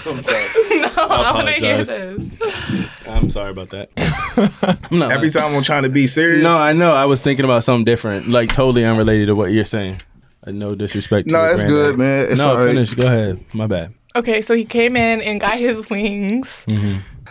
I 0.05 1.33
want 1.35 1.48
to 1.48 1.52
hear 1.55 1.81
apologize. 1.81 2.31
this. 2.31 2.88
I'm 3.07 3.31
sorry 3.31 3.50
about 3.50 3.70
that. 3.70 3.90
I'm 4.90 4.98
not 4.98 5.12
Every 5.12 5.31
time 5.31 5.55
I'm 5.55 5.62
trying 5.62 5.83
to 5.85 5.88
be 5.88 6.07
serious. 6.07 6.42
No, 6.42 6.57
I 6.57 6.72
know. 6.72 6.92
I 6.92 7.05
was 7.05 7.20
thinking 7.20 7.44
about 7.44 7.64
something 7.64 7.85
different, 7.85 8.28
like 8.28 8.50
totally 8.52 8.85
unrelated 8.85 9.28
to 9.28 9.35
what 9.35 9.52
you're 9.52 9.64
saying. 9.64 10.00
Uh, 10.46 10.50
No 10.52 10.74
disrespect. 10.74 11.28
to 11.28 11.35
No, 11.35 11.42
your 11.44 11.55
it's 11.55 11.64
granddad. 11.64 11.85
good, 11.92 11.98
man. 11.98 12.26
It's 12.31 12.40
no, 12.40 12.48
all 12.48 12.57
right. 12.57 12.66
finish. 12.68 12.94
Go 12.94 13.07
ahead. 13.07 13.44
My 13.55 13.66
bad. 13.66 13.94
Okay, 14.16 14.40
so 14.42 14.55
he 14.55 14.64
came 14.64 14.96
in 14.96 15.22
and 15.22 15.40
got 15.40 15.59
his 15.59 15.88
wings. 15.88 16.64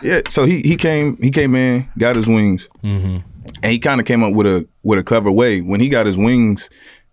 Yeah, 0.02 0.22
so 0.28 0.44
he 0.44 0.62
he 0.62 0.76
came 0.76 1.16
he 1.22 1.30
came 1.30 1.54
in, 1.54 1.88
got 1.98 2.16
his 2.16 2.26
wings, 2.26 2.68
and 2.82 3.22
he 3.64 3.78
kind 3.78 4.00
of 4.00 4.06
came 4.06 4.22
up 4.24 4.32
with 4.34 4.46
a 4.46 4.66
with 4.82 4.98
a 4.98 5.04
clever 5.04 5.30
way. 5.30 5.60
When 5.60 5.78
he 5.78 5.88
got 5.88 6.06
his 6.06 6.18
wings, 6.18 6.68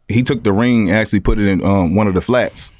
he 0.07 0.23
took 0.23 0.43
the 0.43 0.53
ring 0.53 0.89
and 0.89 0.97
actually 0.97 1.19
put 1.19 1.38
it 1.38 1.47
in 1.47 1.63
um, 1.63 1.93
one 1.95 2.07
of 2.07 2.15
the 2.15 2.21
flats, 2.21 2.71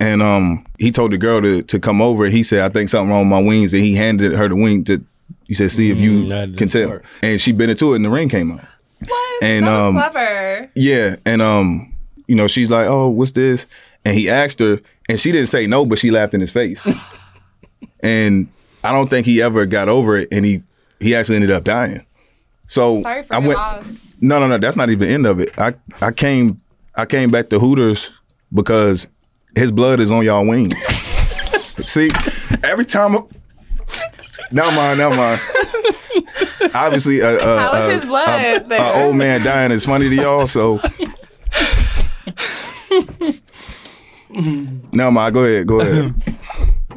and 0.00 0.22
um 0.22 0.64
he 0.78 0.90
told 0.90 1.12
the 1.12 1.18
girl 1.18 1.40
to 1.42 1.62
to 1.62 1.78
come 1.78 2.02
over. 2.02 2.26
He 2.26 2.42
said, 2.42 2.60
"I 2.64 2.68
think 2.70 2.88
something 2.90 3.10
wrong 3.10 3.20
with 3.20 3.30
my 3.30 3.40
wings," 3.40 3.72
and 3.74 3.82
he 3.82 3.94
handed 3.94 4.32
her 4.32 4.48
the 4.48 4.56
wing 4.56 4.82
to. 4.84 5.04
He 5.46 5.54
said, 5.54 5.70
"See 5.70 5.90
if 5.90 5.98
you 5.98 6.24
Mm, 6.24 6.56
can 6.58 6.68
tell." 6.68 6.86
smart. 6.88 7.04
And 7.22 7.40
she 7.40 7.52
bit 7.52 7.70
into 7.70 7.92
it, 7.92 7.96
and 7.96 8.04
the 8.04 8.10
ring 8.10 8.28
came 8.28 8.50
out. 8.52 8.60
What? 9.06 9.42
And, 9.42 9.66
that 9.66 9.70
was 9.78 9.88
um, 9.88 9.94
clever. 9.94 10.70
Yeah, 10.74 11.16
and 11.26 11.40
um, 11.42 11.94
you 12.26 12.34
know, 12.34 12.46
she's 12.46 12.70
like, 12.70 12.86
"Oh, 12.88 13.08
what's 13.08 13.32
this?" 13.32 13.66
And 14.04 14.16
he 14.16 14.28
asked 14.30 14.60
her, 14.60 14.80
and 15.08 15.20
she 15.20 15.30
didn't 15.32 15.48
say 15.48 15.66
no, 15.66 15.84
but 15.86 15.98
she 15.98 16.10
laughed 16.10 16.34
in 16.34 16.40
his 16.40 16.50
face. 16.50 16.86
and 18.02 18.48
I 18.82 18.92
don't 18.92 19.08
think 19.08 19.26
he 19.26 19.42
ever 19.42 19.66
got 19.66 19.88
over 19.88 20.16
it, 20.16 20.28
and 20.32 20.44
he 20.44 20.62
he 21.00 21.14
actually 21.14 21.36
ended 21.36 21.50
up 21.50 21.64
dying. 21.64 22.04
So 22.66 23.02
Sorry 23.02 23.22
for 23.22 23.34
I 23.34 23.38
your 23.38 23.48
went. 23.48 23.58
loss. 23.58 24.06
No, 24.20 24.38
no, 24.38 24.46
no. 24.48 24.58
That's 24.58 24.76
not 24.76 24.90
even 24.90 25.08
the 25.08 25.14
end 25.14 25.26
of 25.26 25.40
it. 25.40 25.58
I 25.58 25.74
I 26.00 26.12
came 26.12 26.60
I 26.94 27.06
came 27.06 27.30
back 27.30 27.48
to 27.50 27.58
Hooters 27.58 28.10
because 28.52 29.06
his 29.54 29.70
blood 29.72 30.00
is 30.00 30.10
on 30.12 30.24
y'all 30.24 30.46
wings. 30.46 30.74
See, 31.84 32.10
every 32.62 32.84
time. 32.84 33.16
I, 33.16 33.22
never 34.52 34.72
mind, 34.72 34.98
never 34.98 35.14
mind. 35.16 35.40
Obviously, 36.74 37.20
a, 37.20 37.38
a, 37.38 37.58
How 37.58 37.72
is 37.82 37.84
a- 37.88 37.92
his 38.00 38.04
blood 38.04 38.28
a- 38.28 38.64
there? 38.68 38.80
a 38.80 39.04
old 39.06 39.16
man 39.16 39.42
dying 39.42 39.72
is 39.72 39.84
funny 39.84 40.08
to 40.08 40.14
y'all. 40.14 40.46
So, 40.46 40.78
never 44.92 45.10
mind. 45.10 45.34
Go 45.34 45.44
ahead. 45.44 45.66
Go 45.66 45.80
ahead. 45.80 46.14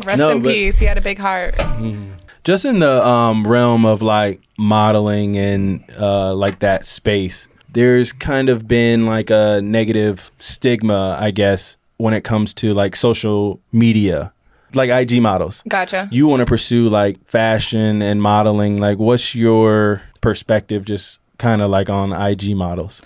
Rest 0.06 0.18
No, 0.20 0.32
in 0.32 0.42
but- 0.42 0.54
peace. 0.54 0.78
He 0.80 0.86
had 0.86 0.98
a 0.98 1.02
big 1.02 1.18
heart. 1.18 1.56
Mm-hmm. 1.56 2.12
Just 2.44 2.66
in 2.66 2.80
the 2.80 3.08
um, 3.08 3.48
realm 3.48 3.86
of 3.86 4.02
like 4.02 4.42
modeling 4.58 5.38
and 5.38 5.84
uh, 5.98 6.34
like 6.36 6.60
that 6.60 6.86
space, 6.86 7.48
there's 7.72 8.12
kind 8.12 8.50
of 8.50 8.68
been 8.68 9.06
like 9.06 9.30
a 9.30 9.62
negative 9.64 10.30
stigma, 10.40 11.18
I 11.20 11.32
guess, 11.32 11.78
when 11.98 12.14
it 12.14 12.24
comes 12.24 12.54
to 12.56 12.74
like 12.74 12.96
social 12.96 13.60
media, 13.72 14.34
like 14.74 14.90
IG 14.90 15.22
models. 15.22 15.64
Gotcha. 15.68 16.08
You 16.12 16.28
want 16.28 16.42
to 16.42 16.46
pursue 16.46 16.90
like 16.90 17.24
fashion 17.28 18.02
and 18.02 18.22
modeling. 18.22 18.80
Like, 18.80 18.98
what's 18.98 19.36
your 19.36 20.02
perspective, 20.22 20.86
just 20.86 21.20
kind 21.38 21.62
of 21.62 21.70
like 21.70 21.90
on 21.90 22.12
IG 22.12 22.56
models? 22.56 23.02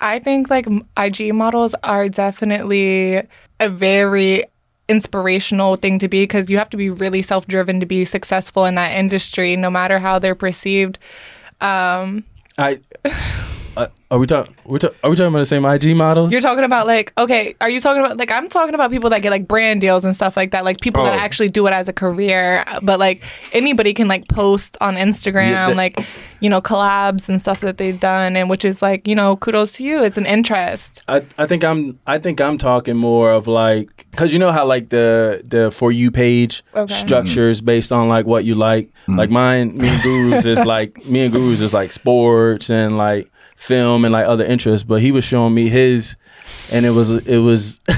I 0.00 0.18
think 0.18 0.48
like 0.48 0.66
IG 0.96 1.34
models 1.34 1.74
are 1.82 2.08
definitely 2.08 3.22
a 3.58 3.68
very 3.68 4.44
inspirational 4.88 5.76
thing 5.76 5.98
to 6.00 6.08
be 6.08 6.22
because 6.22 6.50
you 6.50 6.58
have 6.58 6.70
to 6.70 6.76
be 6.76 6.90
really 6.90 7.22
self 7.22 7.46
driven 7.46 7.80
to 7.80 7.86
be 7.86 8.04
successful 8.04 8.64
in 8.64 8.74
that 8.74 8.92
industry, 8.92 9.56
no 9.56 9.70
matter 9.70 9.98
how 9.98 10.18
they're 10.18 10.34
perceived. 10.34 10.98
Um, 11.60 12.24
I 12.58 12.80
uh, 13.80 13.88
are 14.10 14.18
we 14.18 14.26
talking? 14.26 14.54
We're 14.64 14.78
ta- 14.78 14.90
are 15.04 15.10
we 15.10 15.16
talking 15.16 15.28
about 15.28 15.38
the 15.38 15.46
same 15.46 15.64
IG 15.64 15.96
models? 15.96 16.32
You're 16.32 16.40
talking 16.40 16.64
about 16.64 16.86
like 16.86 17.12
okay, 17.16 17.54
are 17.60 17.70
you 17.70 17.80
talking 17.80 18.02
about 18.04 18.16
like 18.16 18.30
I'm 18.30 18.48
talking 18.48 18.74
about 18.74 18.90
people 18.90 19.10
that 19.10 19.22
get 19.22 19.30
like 19.30 19.46
brand 19.48 19.80
deals 19.80 20.04
and 20.04 20.14
stuff 20.14 20.36
like 20.36 20.50
that, 20.50 20.64
like 20.64 20.80
people 20.80 21.04
that 21.04 21.14
Oh. 21.14 21.18
actually 21.18 21.48
do 21.48 21.66
it 21.66 21.72
as 21.72 21.88
a 21.88 21.92
career. 21.92 22.64
But 22.82 22.98
like 22.98 23.22
anybody 23.52 23.94
can 23.94 24.08
like 24.08 24.26
post 24.28 24.76
on 24.80 24.94
Instagram 24.96 25.50
Yeah, 25.50 25.68
that- 25.68 25.76
like 25.76 26.04
you 26.40 26.48
know 26.48 26.60
collabs 26.62 27.28
and 27.28 27.38
stuff 27.38 27.60
that 27.60 27.76
they've 27.78 28.00
done, 28.00 28.34
and 28.34 28.48
which 28.50 28.64
is 28.64 28.82
like 28.82 29.06
you 29.06 29.14
know 29.14 29.36
kudos 29.36 29.72
to 29.72 29.84
you. 29.84 30.02
It's 30.02 30.18
an 30.18 30.26
interest. 30.26 31.02
I, 31.08 31.24
I 31.38 31.46
think 31.46 31.62
I'm 31.64 31.98
I 32.06 32.18
think 32.18 32.40
I'm 32.40 32.58
talking 32.58 32.96
more 32.96 33.30
of 33.30 33.46
like 33.46 34.06
because 34.10 34.32
you 34.32 34.38
know 34.40 34.50
how 34.50 34.64
like 34.66 34.88
the 34.88 35.42
the 35.44 35.70
for 35.70 35.92
you 35.92 36.10
page 36.10 36.64
Okay. 36.74 36.92
structures 36.94 37.60
based 37.60 37.92
on 37.92 38.08
like 38.08 38.26
what 38.26 38.44
you 38.44 38.54
like 38.54 38.88
Mm-hmm. 39.00 39.18
like 39.18 39.30
mine 39.30 39.76
me 39.78 39.88
and 39.88 40.02
Gurus 40.02 40.44
is 40.44 40.62
like 40.64 41.04
me 41.06 41.20
and 41.24 41.32
Gurus 41.32 41.60
is 41.60 41.72
like 41.72 41.90
sports 41.92 42.68
and 42.70 42.96
like 42.98 43.30
film 43.60 44.04
and 44.04 44.12
like 44.12 44.26
other 44.26 44.44
interests 44.44 44.84
but 44.84 45.00
he 45.02 45.12
was 45.12 45.22
showing 45.22 45.52
me 45.54 45.68
his 45.68 46.16
and 46.72 46.86
it 46.86 46.90
was 46.90 47.10
it 47.26 47.38
was 47.38 47.78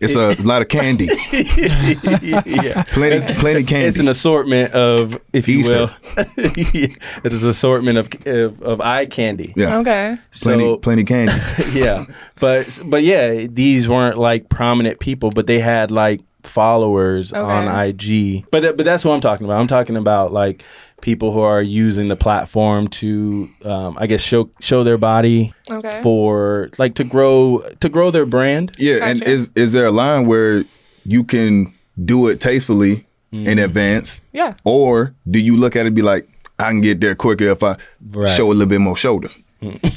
It's 0.00 0.16
a 0.16 0.34
lot 0.42 0.62
of 0.62 0.68
candy, 0.68 1.08
yeah. 1.32 2.82
Plenty, 2.88 3.34
plenty 3.34 3.62
candy. 3.62 3.86
it's 3.86 4.00
an 4.00 4.08
assortment 4.08 4.72
of 4.72 5.16
if 5.32 5.46
you 5.46 5.60
will. 5.68 5.90
It 6.16 7.32
is 7.32 7.44
an 7.44 7.50
assortment 7.50 7.98
of 7.98 8.08
of, 8.26 8.60
of 8.62 8.80
eye 8.80 9.06
candy. 9.06 9.52
Yeah, 9.54 9.76
Okay. 9.78 10.18
plenty, 10.40 10.64
so 10.64 10.76
plenty 10.78 11.04
candy. 11.04 11.32
yeah. 11.78 12.04
But 12.40 12.80
but 12.84 13.04
yeah 13.04 13.46
these 13.48 13.88
weren't 13.88 14.18
like 14.18 14.48
prominent 14.48 14.98
people 14.98 15.30
but 15.30 15.46
they 15.46 15.60
had 15.60 15.92
like 15.92 16.20
followers 16.42 17.32
on 17.32 17.68
ig 17.86 18.44
but 18.50 18.64
uh, 18.64 18.72
but 18.72 18.84
that's 18.84 19.04
what 19.04 19.14
i'm 19.14 19.20
talking 19.20 19.46
about. 19.46 19.60
I'm 19.60 19.68
talking 19.68 19.96
about 19.96 20.32
like 20.32 20.64
people 21.02 21.32
who 21.32 21.40
are 21.40 21.60
using 21.60 22.08
the 22.08 22.16
platform 22.16 22.88
to 22.88 23.48
um, 23.64 23.96
i 24.00 24.06
guess 24.06 24.22
show 24.22 24.48
show 24.60 24.82
their 24.84 24.96
body 24.98 25.52
Okay. 25.70 26.00
for 26.02 26.70
like 26.78 26.94
to 26.94 27.04
grow 27.04 27.60
to 27.80 27.88
grow 27.90 28.10
their 28.10 28.24
brand 28.26 28.72
Yeah, 28.78 29.04
and 29.08 29.22
is 29.22 29.50
is 29.54 29.72
there 29.74 29.86
a 29.86 29.90
line 29.92 30.26
where 30.26 30.64
you 31.04 31.24
can 31.24 31.74
do 32.02 32.28
it 32.28 32.40
tastefully 32.40 33.04
Mm-hmm. 33.34 33.46
in 33.48 33.58
advance, 33.58 34.20
Yeah. 34.34 34.52
or 34.62 35.14
do 35.24 35.38
you 35.38 35.56
look 35.56 35.74
at 35.74 35.84
it 35.84 35.86
and 35.86 35.96
be 35.96 36.02
like, 36.02 36.28
I 36.58 36.68
can 36.68 36.82
get 36.82 37.00
there 37.00 37.14
quicker 37.14 37.48
if 37.48 37.62
I 37.62 37.76
Right. 38.12 38.28
show 38.36 38.48
a 38.48 38.52
little 38.52 38.66
bit 38.66 38.78
more 38.80 38.94
shoulder, 38.94 39.30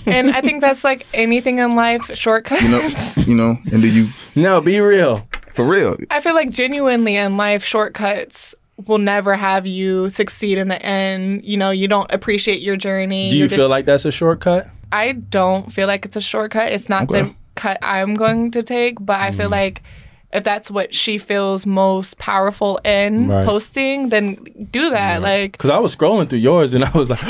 and 0.07 0.31
I 0.31 0.39
think 0.39 0.61
that's 0.61 0.85
like 0.85 1.05
anything 1.13 1.59
in 1.59 1.71
life, 1.75 2.09
shortcuts. 2.15 2.61
you 2.63 2.69
know, 2.69 2.81
you 3.27 3.35
know, 3.35 3.57
and 3.73 3.81
do 3.81 3.89
you 3.89 4.07
no 4.35 4.61
be 4.61 4.79
real 4.79 5.27
for 5.53 5.65
real? 5.65 5.97
I 6.09 6.21
feel 6.21 6.33
like 6.33 6.49
genuinely 6.49 7.17
in 7.17 7.35
life, 7.35 7.61
shortcuts 7.65 8.55
will 8.88 8.97
never 8.97 9.35
have 9.35 9.65
you 9.65 10.09
succeed 10.09 10.57
in 10.57 10.67
the 10.67 10.81
end. 10.81 11.45
You 11.45 11.55
know, 11.57 11.71
you 11.71 11.88
don't 11.88 12.11
appreciate 12.11 12.61
your 12.61 12.75
journey. 12.75 13.29
do 13.29 13.38
you 13.38 13.47
feel 13.49 13.69
like 13.69 13.85
that's 13.85 14.05
a 14.05 14.11
shortcut 14.11 14.67
I 14.91 15.13
don't 15.13 15.71
feel 15.73 15.88
like 15.88 16.05
it's 16.05 16.15
a 16.15 16.21
shortcut. 16.21 16.71
It's 16.71 16.88
not 16.89 17.03
Okay. 17.09 17.21
the 17.21 17.35
cut 17.55 17.77
I'm 17.81 18.13
going 18.15 18.51
to 18.51 18.61
take, 18.63 18.97
but 18.99 19.19
I 19.19 19.31
Mm. 19.31 19.35
feel 19.35 19.49
like 19.49 19.81
if 20.33 20.43
that's 20.43 20.69
what 20.69 20.93
she 20.93 21.17
feels 21.17 21.65
most 21.65 22.17
powerful 22.17 22.79
in 22.83 23.29
Right. 23.29 23.45
posting, 23.45 24.09
then 24.09 24.38
do 24.71 24.89
that. 24.89 25.21
Like, 25.21 25.53
because 25.53 25.69
i 25.69 25.77
was 25.79 25.95
scrolling 25.95 26.27
through 26.29 26.39
yours 26.39 26.73
and 26.73 26.83
i 26.83 26.91
was 26.91 27.09
like 27.09 27.19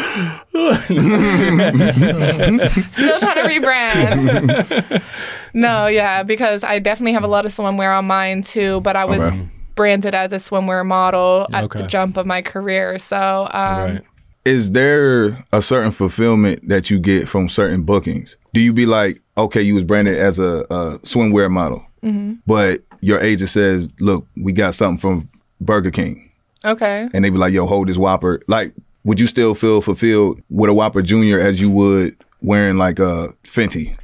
still 2.92 3.20
trying 3.20 3.36
to 3.36 3.44
rebrand. 3.50 5.02
no, 5.54 5.88
yeah, 5.88 6.24
because 6.24 6.64
I 6.64 6.80
definitely 6.80 7.14
have 7.14 7.24
a 7.24 7.28
lot 7.28 7.46
of 7.46 7.54
swimwear 7.54 7.98
on 7.98 8.06
mine 8.06 8.44
too, 8.44 8.82
but 8.82 8.96
I 8.96 9.06
was 9.06 9.22
Okay. 9.22 9.48
Branded 9.76 10.16
as 10.16 10.32
a 10.32 10.38
swimwear 10.38 10.86
model 10.86 11.48
at 11.54 11.66
Okay. 11.66 11.82
the 11.82 11.88
jump 11.88 12.18
of 12.18 12.26
my 12.26 12.42
career. 12.42 12.98
So, 12.98 13.50
um, 13.52 13.80
right 13.96 14.02
Is 14.46 14.72
there 14.72 15.44
a 15.52 15.62
certain 15.62 15.92
fulfillment 15.92 16.68
that 16.70 16.90
you 16.90 17.00
get 17.00 17.28
from 17.28 17.50
certain 17.50 17.84
bookings? 17.84 18.38
Do 18.54 18.62
you 18.62 18.74
be 18.74 18.86
like, 18.86 19.22
okay, 19.38 19.62
you 19.62 19.74
was 19.76 19.84
branded 19.84 20.18
as 20.18 20.40
a, 20.40 20.66
a 20.70 21.00
swimwear 21.04 21.50
model, 21.52 21.84
Mm-hmm. 22.04 22.34
but 22.46 22.82
your 23.02 23.20
agent 23.20 23.50
says, 23.50 23.90
look, 24.00 24.28
we 24.38 24.54
got 24.54 24.74
something 24.76 25.00
from 25.00 25.30
Burger 25.60 25.92
King. 25.92 26.30
okay. 26.64 27.10
and 27.14 27.26
they 27.26 27.30
be 27.30 27.38
like, 27.38 27.54
"Yo, 27.54 27.66
hold 27.66 27.88
this 27.88 27.98
Whopper." 27.98 28.42
Like, 28.48 28.74
would 29.04 29.20
you 29.20 29.28
still 29.28 29.54
feel 29.56 29.82
fulfilled 29.82 30.42
with 30.50 30.70
a 30.70 30.74
Whopper 30.74 31.02
Junior 31.02 31.40
as 31.40 31.60
you 31.62 31.70
would 31.72 32.16
wearing 32.42 32.78
like 32.78 33.00
a 33.00 33.34
Fenty? 33.44 33.96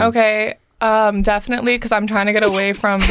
Okay, 0.00 0.54
um, 0.80 1.22
definitely 1.22 1.74
because 1.76 1.92
I'm 1.92 2.06
trying 2.06 2.26
to 2.26 2.32
get 2.32 2.42
away 2.44 2.72
from. 2.72 3.00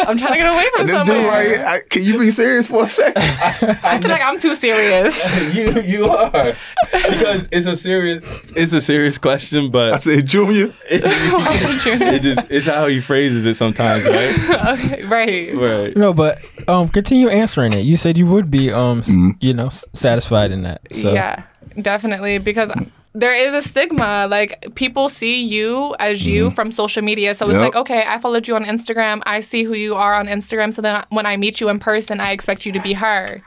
I'm 0.00 0.18
trying 0.18 0.32
to 0.34 0.38
get 0.38 0.52
away 0.52 0.64
from 0.76 0.86
This 0.86 0.96
dude 0.96 1.06
somewhere. 1.06 1.28
right 1.28 1.46
here, 1.46 1.64
I, 1.66 1.78
can 1.88 2.02
you 2.02 2.18
be 2.18 2.30
serious 2.30 2.66
for 2.66 2.84
a 2.84 2.86
second? 2.86 3.14
I 3.84 4.00
feel 4.00 4.10
like 4.10 4.22
I'm 4.22 4.38
too 4.40 4.54
serious. 4.54 5.28
you 5.54 5.80
you 5.82 6.06
are 6.06 6.56
because 6.92 7.48
it's 7.52 7.66
a 7.66 7.76
serious 7.76 8.22
it's 8.56 8.72
a 8.72 8.80
serious 8.80 9.18
question 9.18 9.70
but 9.70 9.92
I 9.94 9.96
said, 9.98 10.26
Junior. 10.26 10.72
it 10.90 12.22
just 12.22 12.46
it's 12.50 12.66
how 12.66 12.86
he 12.86 13.00
phrases 13.00 13.44
it 13.46 13.54
sometimes 13.54 14.04
right 14.04 14.50
okay, 14.78 15.04
right. 15.04 15.54
right 15.54 15.96
No, 15.96 16.12
but 16.12 16.38
um, 16.68 16.88
continue 16.88 17.28
answering 17.28 17.72
it. 17.72 17.80
You 17.80 17.96
said 17.96 18.16
you 18.18 18.26
would 18.26 18.50
be 18.50 18.72
um, 18.72 19.02
Mm-hmm. 19.02 19.30
you 19.40 19.52
know, 19.54 19.66
s- 19.66 19.84
satisfied 19.92 20.50
in 20.50 20.62
that. 20.62 20.80
So 20.92 21.12
Yeah, 21.12 21.44
definitely 21.80 22.38
because 22.38 22.70
there 23.14 23.34
is 23.34 23.54
a 23.54 23.62
stigma. 23.62 24.26
Like 24.28 24.74
people 24.74 25.08
see 25.08 25.42
you 25.42 25.94
as 25.98 26.26
you 26.26 26.46
mm-hmm. 26.46 26.54
from 26.54 26.72
social 26.72 27.02
media, 27.02 27.34
so 27.34 27.48
it's 27.48 27.60
like, 27.60 27.76
okay, 27.76 28.04
I 28.06 28.18
followed 28.18 28.48
you 28.48 28.56
on 28.56 28.64
Instagram. 28.64 29.22
I 29.24 29.40
see 29.40 29.62
who 29.62 29.74
you 29.74 29.94
are 29.94 30.14
on 30.14 30.26
Instagram. 30.26 30.72
So 30.72 30.82
then 30.82 31.04
when 31.10 31.24
I 31.24 31.36
meet 31.36 31.60
you 31.60 31.68
in 31.68 31.78
person, 31.78 32.20
I 32.20 32.32
expect 32.32 32.66
you 32.66 32.72
to 32.72 32.80
be 32.80 32.92
her. 32.94 33.40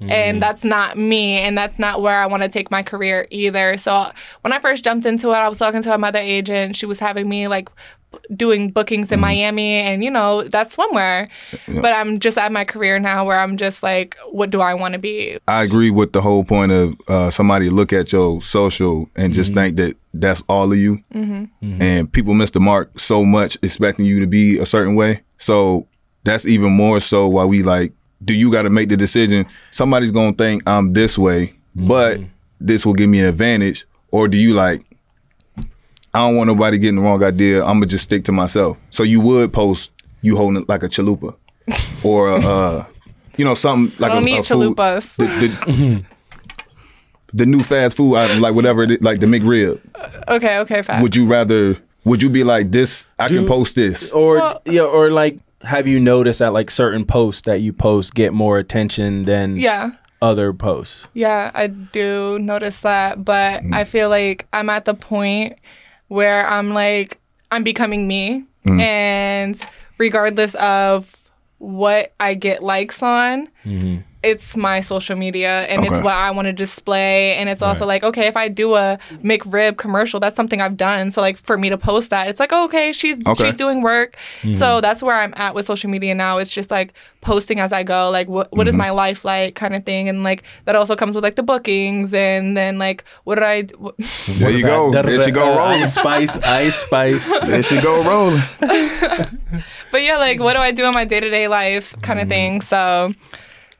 And 0.00 0.10
mm-hmm. 0.10 0.40
that's 0.40 0.64
not 0.64 0.98
me, 0.98 1.38
and 1.38 1.56
that's 1.56 1.78
not 1.78 2.02
where 2.02 2.18
I 2.18 2.26
want 2.26 2.42
to 2.42 2.48
take 2.48 2.72
my 2.72 2.82
career 2.82 3.28
either. 3.30 3.76
So 3.76 4.10
when 4.40 4.52
I 4.52 4.58
first 4.58 4.82
jumped 4.82 5.06
into 5.06 5.28
it, 5.28 5.34
I 5.34 5.48
was 5.48 5.58
talking 5.58 5.80
to 5.82 5.94
another 5.94 6.18
agent. 6.18 6.74
She 6.74 6.86
was 6.86 6.98
having 6.98 7.28
me 7.28 7.46
like 7.46 7.68
doing 8.34 8.70
bookings 8.70 9.10
in 9.10 9.16
mm-hmm. 9.16 9.22
Miami, 9.22 9.74
and 9.74 10.02
you 10.04 10.10
know 10.10 10.42
that's 10.44 10.76
swimwear. 10.76 11.28
But 11.68 11.92
I'm 11.92 12.18
just 12.18 12.38
at 12.38 12.52
my 12.52 12.64
career 12.64 12.98
now 12.98 13.24
where 13.24 13.38
I'm 13.38 13.56
just 13.56 13.82
like, 13.82 14.16
what 14.30 14.50
do 14.50 14.60
I 14.60 14.74
want 14.74 14.92
to 14.92 14.98
be? 14.98 15.38
I 15.48 15.62
agree 15.62 15.90
with 15.90 16.12
the 16.12 16.20
whole 16.20 16.44
point 16.44 16.72
of 16.72 16.94
uh, 17.08 17.30
somebody 17.30 17.70
look 17.70 17.92
at 17.92 18.12
your 18.12 18.40
social 18.42 19.08
and 19.16 19.32
just 19.32 19.52
mm-hmm. 19.52 19.60
think 19.60 19.76
that 19.76 19.96
that's 20.14 20.42
all 20.48 20.72
of 20.72 20.78
you, 20.78 21.02
mm-hmm. 21.14 21.82
and 21.82 22.12
people 22.12 22.34
miss 22.34 22.50
the 22.50 22.60
mark 22.60 22.98
so 22.98 23.24
much 23.24 23.56
expecting 23.62 24.04
you 24.04 24.20
to 24.20 24.26
be 24.26 24.58
a 24.58 24.66
certain 24.66 24.94
way. 24.94 25.22
So 25.36 25.86
that's 26.24 26.46
even 26.46 26.72
more 26.72 27.00
so 27.00 27.28
why 27.28 27.44
we 27.44 27.62
like. 27.62 27.92
Do 28.24 28.34
you 28.34 28.52
got 28.52 28.62
to 28.62 28.70
make 28.70 28.88
the 28.88 28.96
decision? 28.96 29.46
Somebody's 29.70 30.12
gonna 30.12 30.32
think 30.34 30.62
I'm 30.66 30.92
this 30.92 31.18
way, 31.18 31.54
but 31.74 32.20
this 32.60 32.86
will 32.86 32.94
give 32.94 33.08
me 33.08 33.20
an 33.20 33.26
advantage, 33.26 33.84
or 34.10 34.28
do 34.28 34.38
you 34.38 34.54
like? 34.54 34.84
I 36.14 36.18
don't 36.18 36.36
want 36.36 36.48
nobody 36.48 36.78
getting 36.78 36.96
the 36.96 37.02
wrong 37.02 37.22
idea. 37.22 37.60
I'm 37.62 37.76
gonna 37.76 37.86
just 37.86 38.04
stick 38.04 38.24
to 38.24 38.32
myself. 38.32 38.76
So 38.90 39.02
you 39.02 39.20
would 39.20 39.52
post 39.52 39.90
you 40.20 40.36
holding 40.36 40.62
it 40.62 40.68
like 40.68 40.82
a 40.82 40.88
chalupa, 40.88 41.36
or 42.04 42.28
a, 42.28 42.36
uh, 42.38 42.86
you 43.36 43.44
know 43.44 43.54
something 43.54 43.96
like 43.98 44.12
I 44.12 44.14
don't 44.14 44.22
a, 44.22 44.26
need 44.26 44.38
a 44.38 44.42
food- 44.42 44.76
the, 44.76 45.26
the, 45.66 46.04
the 47.34 47.46
new 47.46 47.62
fast 47.62 47.96
food 47.96 48.16
item, 48.16 48.40
like 48.40 48.54
whatever, 48.54 48.82
it 48.82 48.90
is, 48.92 49.00
like 49.00 49.20
the 49.20 49.26
McRib. 49.26 49.80
Okay, 50.28 50.58
okay, 50.58 50.82
fast. 50.82 51.02
Would 51.02 51.16
you 51.16 51.26
rather? 51.26 51.78
Would 52.04 52.20
you 52.22 52.28
be 52.30 52.42
like 52.44 52.72
this? 52.72 53.06
I 53.18 53.28
can 53.28 53.46
post 53.46 53.76
this. 53.76 54.10
or 54.10 54.36
Well- 54.36 54.62
yeah 54.66 54.82
or 54.82 55.10
like 55.10 55.38
have 55.62 55.86
you 55.86 56.00
noticed 56.00 56.40
that 56.40 56.52
like 56.52 56.70
certain 56.70 57.04
posts 57.04 57.42
that 57.42 57.60
you 57.60 57.72
post 57.72 58.14
get 58.14 58.32
more 58.32 58.58
attention 58.58 59.22
than 59.24 59.56
yeah. 59.56 59.92
other 60.20 60.52
posts 60.52 61.06
Yeah, 61.14 61.52
I 61.54 61.68
do 61.68 62.38
notice 62.40 62.80
that, 62.80 63.24
but 63.24 63.62
I 63.72 63.84
feel 63.84 64.08
like 64.08 64.46
I'm 64.52 64.68
at 64.70 64.84
the 64.86 64.94
point 64.94 65.56
where 66.12 66.46
I'm 66.46 66.74
like 66.74 67.18
I'm 67.50 67.64
becoming 67.64 68.06
me. 68.06 68.44
Mm-hmm. 68.66 68.80
And 68.80 69.66
regardless 69.98 70.54
of 70.56 71.16
what 71.58 72.12
I 72.20 72.34
get 72.34 72.62
likes 72.62 73.02
on, 73.02 73.48
mm-hmm. 73.64 74.02
It's 74.22 74.56
my 74.56 74.80
social 74.80 75.16
media 75.16 75.62
and 75.62 75.84
it's 75.84 75.98
what 75.98 76.14
I 76.14 76.30
want 76.30 76.46
to 76.46 76.52
display 76.52 77.34
and 77.36 77.48
it's 77.48 77.62
also 77.62 77.86
like 77.86 78.02
okay, 78.04 78.26
if 78.26 78.36
I 78.36 78.48
do 78.48 78.74
a 78.74 78.98
McRib 79.22 79.76
commercial, 79.76 80.20
that's 80.20 80.36
something 80.36 80.60
I've 80.60 80.76
done. 80.76 81.10
So 81.10 81.20
like 81.20 81.36
for 81.36 81.58
me 81.58 81.68
to 81.70 81.78
post 81.78 82.10
that, 82.10 82.28
it's 82.28 82.40
like 82.40 82.52
okay, 82.52 82.92
she's 82.92 83.20
Okay. 83.26 83.44
she's 83.44 83.56
doing 83.56 83.82
work. 83.82 84.16
Mm-hmm. 84.42 84.54
So 84.54 84.80
that's 84.80 85.02
where 85.02 85.18
I'm 85.18 85.34
at 85.36 85.54
with 85.54 85.66
social 85.66 85.90
media 85.90 86.14
now. 86.14 86.38
It's 86.38 86.52
just 86.52 86.70
like 86.70 86.92
posting 87.20 87.60
as 87.60 87.72
I 87.72 87.82
go, 87.82 88.10
like 88.10 88.28
what 88.28 88.52
what 88.52 88.68
is 88.68 88.74
mm-hmm. 88.74 88.82
my 88.82 88.90
life 88.90 89.24
like 89.24 89.54
kind 89.54 89.74
of 89.74 89.84
thing 89.84 90.08
and 90.08 90.22
like 90.22 90.42
that 90.64 90.76
also 90.76 90.94
comes 90.96 91.14
with 91.14 91.24
like 91.24 91.36
the 91.36 91.42
bookings 91.42 92.14
and 92.14 92.56
then 92.56 92.78
like 92.78 93.04
what 93.24 93.36
did 93.36 93.44
I 93.44 93.62
what, 93.78 93.94
There 94.38 94.50
you 94.50 94.62
go. 94.62 94.90
There 94.92 95.24
she 95.24 95.30
go 95.30 95.52
uh, 95.52 95.56
rolling. 95.56 95.82
ice 95.82 95.94
spice 95.94 96.36
ice 96.38 96.76
spice 96.76 97.40
There 97.46 97.62
she 97.62 97.80
go 97.80 98.02
rolling. 98.04 98.42
but 99.90 100.02
yeah, 100.02 100.16
like 100.18 100.38
what 100.40 100.54
do 100.54 100.60
I 100.60 100.70
do 100.72 100.86
in 100.86 100.92
my 100.92 101.04
day 101.04 101.20
to 101.20 101.30
day 101.30 101.48
life 101.48 101.94
kind 102.02 102.20
of 102.20 102.26
mm. 102.26 102.30
thing. 102.30 102.60
So 102.60 103.14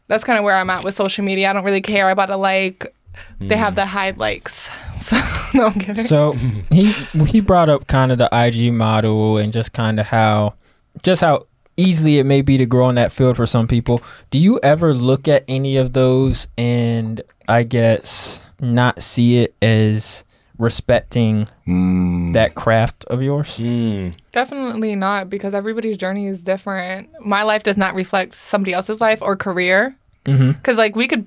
that's 0.08 0.24
kind 0.24 0.38
of 0.38 0.44
where 0.44 0.56
I'm 0.56 0.70
at 0.70 0.84
with 0.84 0.94
social 0.94 1.24
media. 1.24 1.50
I 1.50 1.52
don't 1.52 1.64
really 1.64 1.80
care 1.80 2.10
about 2.10 2.30
a 2.30 2.36
like. 2.36 2.94
They 3.40 3.56
have 3.56 3.74
the 3.74 3.86
high 3.86 4.10
likes. 4.10 4.70
So 5.02 5.16
no, 5.54 5.66
I'm 5.66 5.80
kidding. 5.80 6.04
So 6.04 6.30
he 6.70 6.92
he 7.26 7.40
brought 7.40 7.68
up 7.68 7.88
kind 7.88 8.12
of 8.12 8.18
the 8.18 8.28
IG 8.32 8.72
model 8.72 9.36
and 9.36 9.52
just 9.52 9.72
kind 9.72 9.98
of 9.98 10.06
how 10.06 10.54
just 11.02 11.22
how 11.22 11.46
easily 11.76 12.20
it 12.20 12.24
may 12.24 12.40
be 12.40 12.56
to 12.58 12.66
grow 12.66 12.88
in 12.88 12.94
that 12.94 13.10
field 13.10 13.36
for 13.36 13.44
some 13.44 13.66
people. 13.66 14.00
Do 14.30 14.38
you 14.38 14.60
ever 14.62 14.94
look 14.94 15.26
at 15.26 15.42
any 15.48 15.76
of 15.76 15.92
those 15.92 16.46
and 16.56 17.20
I 17.48 17.64
guess 17.64 18.40
not 18.60 19.02
see 19.02 19.38
it 19.38 19.56
as 19.60 20.22
respecting 20.62 21.46
Mm. 21.66 22.32
that 22.32 22.54
craft 22.54 23.04
of 23.06 23.22
yours? 23.22 23.58
Mm. 23.58 24.16
Definitely 24.32 24.94
not 24.96 25.28
because 25.28 25.54
everybody's 25.54 25.96
journey 25.98 26.26
is 26.28 26.42
different. 26.42 27.08
My 27.24 27.42
life 27.42 27.62
does 27.62 27.76
not 27.76 27.94
reflect 27.94 28.34
somebody 28.34 28.72
else's 28.72 29.00
life 29.00 29.20
or 29.20 29.36
career. 29.36 29.96
Mm-hmm. 30.24 30.52
Because 30.52 30.78
like 30.78 30.94
we 30.96 31.06
could, 31.08 31.26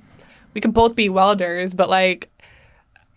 we 0.53 0.61
could 0.61 0.73
both 0.73 0.95
be 0.95 1.09
welders, 1.09 1.73
but 1.73 1.89
like 1.89 2.29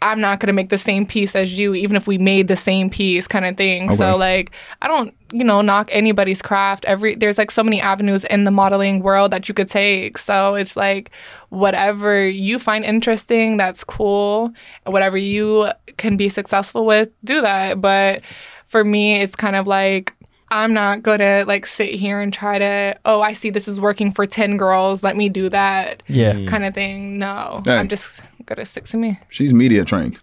I'm 0.01 0.21
not 0.21 0.39
gonna 0.39 0.53
make 0.53 0.69
the 0.69 0.79
same 0.79 1.05
piece 1.07 1.35
as 1.35 1.59
you, 1.59 1.75
even 1.75 1.97
if 1.97 2.07
we 2.07 2.19
made 2.19 2.47
the 2.47 2.55
same 2.57 2.89
piece, 2.89 3.27
kind 3.27 3.45
of 3.45 3.57
thing. 3.57 3.91
So 3.91 4.17
like 4.17 4.53
I 4.81 4.87
don't, 4.87 5.13
you 5.33 5.43
know, 5.45 5.61
knock 5.61 5.89
anybody's 5.91 6.41
craft. 6.41 6.85
Every 6.85 7.17
there's 7.17 7.37
like 7.37 7.51
so 7.51 7.65
many 7.65 7.81
avenues 7.81 8.25
in 8.25 8.45
the 8.45 8.53
modeling 8.53 9.03
world 9.03 9.33
that 9.33 9.49
you 9.49 9.55
could 9.55 9.69
take. 9.69 10.17
So 10.19 10.55
it's 10.55 10.77
like 10.77 11.11
whatever 11.49 12.27
you 12.29 12.59
find 12.59 12.85
interesting, 12.85 13.57
that's 13.57 13.83
cool. 13.83 14.53
Whatever 14.85 15.17
you 15.17 15.71
can 15.97 16.17
be 16.17 16.29
successful 16.29 16.87
with, 16.87 17.09
do 17.25 17.41
that. 17.41 17.81
But 17.81 18.23
for 18.69 18.85
me, 18.85 19.21
it's 19.21 19.35
kind 19.35 19.57
of 19.57 19.67
like 19.67 20.15
I'm 20.51 20.73
not 20.73 21.03
gonna 21.03 21.45
like 21.47 21.67
sit 21.67 21.91
here 21.91 22.21
and 22.21 22.33
try 22.33 22.59
to, 22.59 22.97
oh, 23.05 23.21
I 23.21 23.33
see 23.33 23.51
this 23.51 23.67
is 23.69 23.81
working 23.81 24.13
for 24.13 24.25
10 24.25 24.57
girls, 24.57 25.03
let 25.03 25.17
me 25.17 25.29
do 25.29 25.49
that 25.51 26.03
Yeah. 26.07 26.45
kind 26.47 26.65
of 26.65 26.73
thing. 26.75 27.19
No, 27.19 27.63
Hey. 27.67 27.77
I'm 27.77 27.89
just 27.89 28.23
gonna 28.49 28.65
stick 28.65 28.85
to 28.87 28.97
me. 28.97 29.19
She's 29.31 29.53
media 29.55 29.85
trained. 29.85 30.19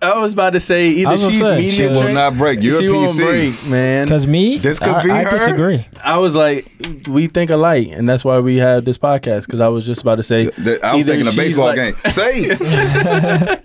I 0.00 0.18
was 0.18 0.32
about 0.34 0.52
to 0.52 0.60
say 0.60 0.88
either 0.88 1.08
I 1.08 1.12
was 1.12 1.22
gonna 1.22 1.32
she's 1.32 1.42
say, 1.46 1.56
media 1.56 1.70
she 1.72 1.86
will 1.86 2.12
not 2.12 2.36
break. 2.36 2.62
You're 2.62 2.76
a 2.76 2.78
she 2.78 2.88
won't 2.90 3.10
PC. 3.10 3.16
break, 3.26 3.66
man. 3.70 4.04
Because 4.06 4.26
me, 4.26 4.58
This 4.58 4.78
could 4.78 4.88
I, 4.88 5.02
be 5.02 5.10
I 5.10 5.24
her? 5.24 5.38
disagree. 5.38 5.86
I 6.02 6.18
was 6.18 6.36
like, 6.36 6.70
we 7.08 7.26
think 7.26 7.50
alike, 7.50 7.88
and 7.90 8.08
that's 8.08 8.24
why 8.24 8.38
we 8.38 8.56
have 8.58 8.84
this 8.84 8.98
podcast. 8.98 9.46
Because 9.46 9.60
I 9.60 9.68
was 9.68 9.86
just 9.86 10.02
about 10.02 10.16
to 10.16 10.22
say, 10.22 10.46
The- 10.46 10.84
I 10.84 10.92
was 10.94 11.00
either 11.00 11.12
thinking 11.14 11.32
a 11.32 11.36
baseball 11.36 11.66
like- 11.68 11.76
game. 11.76 11.96
Say 12.12 12.40
it. 12.50 13.60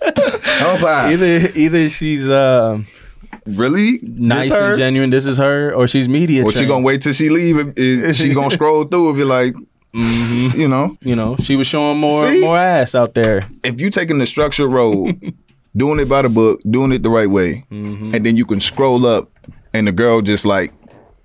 Either 0.60 1.48
either 1.58 1.90
she's 1.90 2.28
uh, 2.28 2.78
Really? 3.46 3.98
nice 4.02 4.50
and 4.52 4.78
genuine, 4.78 5.10
this 5.10 5.26
is 5.26 5.38
her, 5.38 5.72
or 5.74 5.86
she's 5.88 6.08
media. 6.08 6.44
Or 6.44 6.52
she 6.52 6.66
gonna 6.66 6.84
wait 6.84 7.02
till 7.02 7.12
she 7.12 7.28
leave? 7.30 7.58
and- 7.58 7.78
Is 7.78 8.16
she 8.18 8.34
gonna 8.34 8.50
scroll 8.50 8.84
through 8.84 9.08
and 9.10 9.18
be 9.18 9.24
like, 9.24 9.54
you 9.92 10.68
know, 10.68 10.96
You 11.00 11.16
know, 11.16 11.36
she 11.36 11.56
was 11.56 11.66
showing 11.66 11.98
more 11.98 12.28
See? 12.30 12.40
more 12.40 12.56
ass 12.56 12.94
out 12.94 13.14
there. 13.14 13.48
if 13.64 13.80
you 13.80 13.90
taking 13.90 14.18
the 14.18 14.26
structured 14.26 14.70
road, 14.72 15.34
doing 15.76 15.98
it 16.00 16.08
by 16.08 16.22
the 16.22 16.28
book, 16.28 16.60
doing 16.68 16.92
it 16.92 17.02
the 17.02 17.10
right 17.10 17.28
way, 17.30 17.64
Mm-hmm. 17.70 18.14
and 18.14 18.24
then 18.26 18.36
you 18.36 18.44
can 18.44 18.60
scroll 18.60 19.04
up 19.06 19.30
and 19.74 19.86
the 19.86 19.92
girl 19.92 20.20
just 20.22 20.44
like 20.46 20.72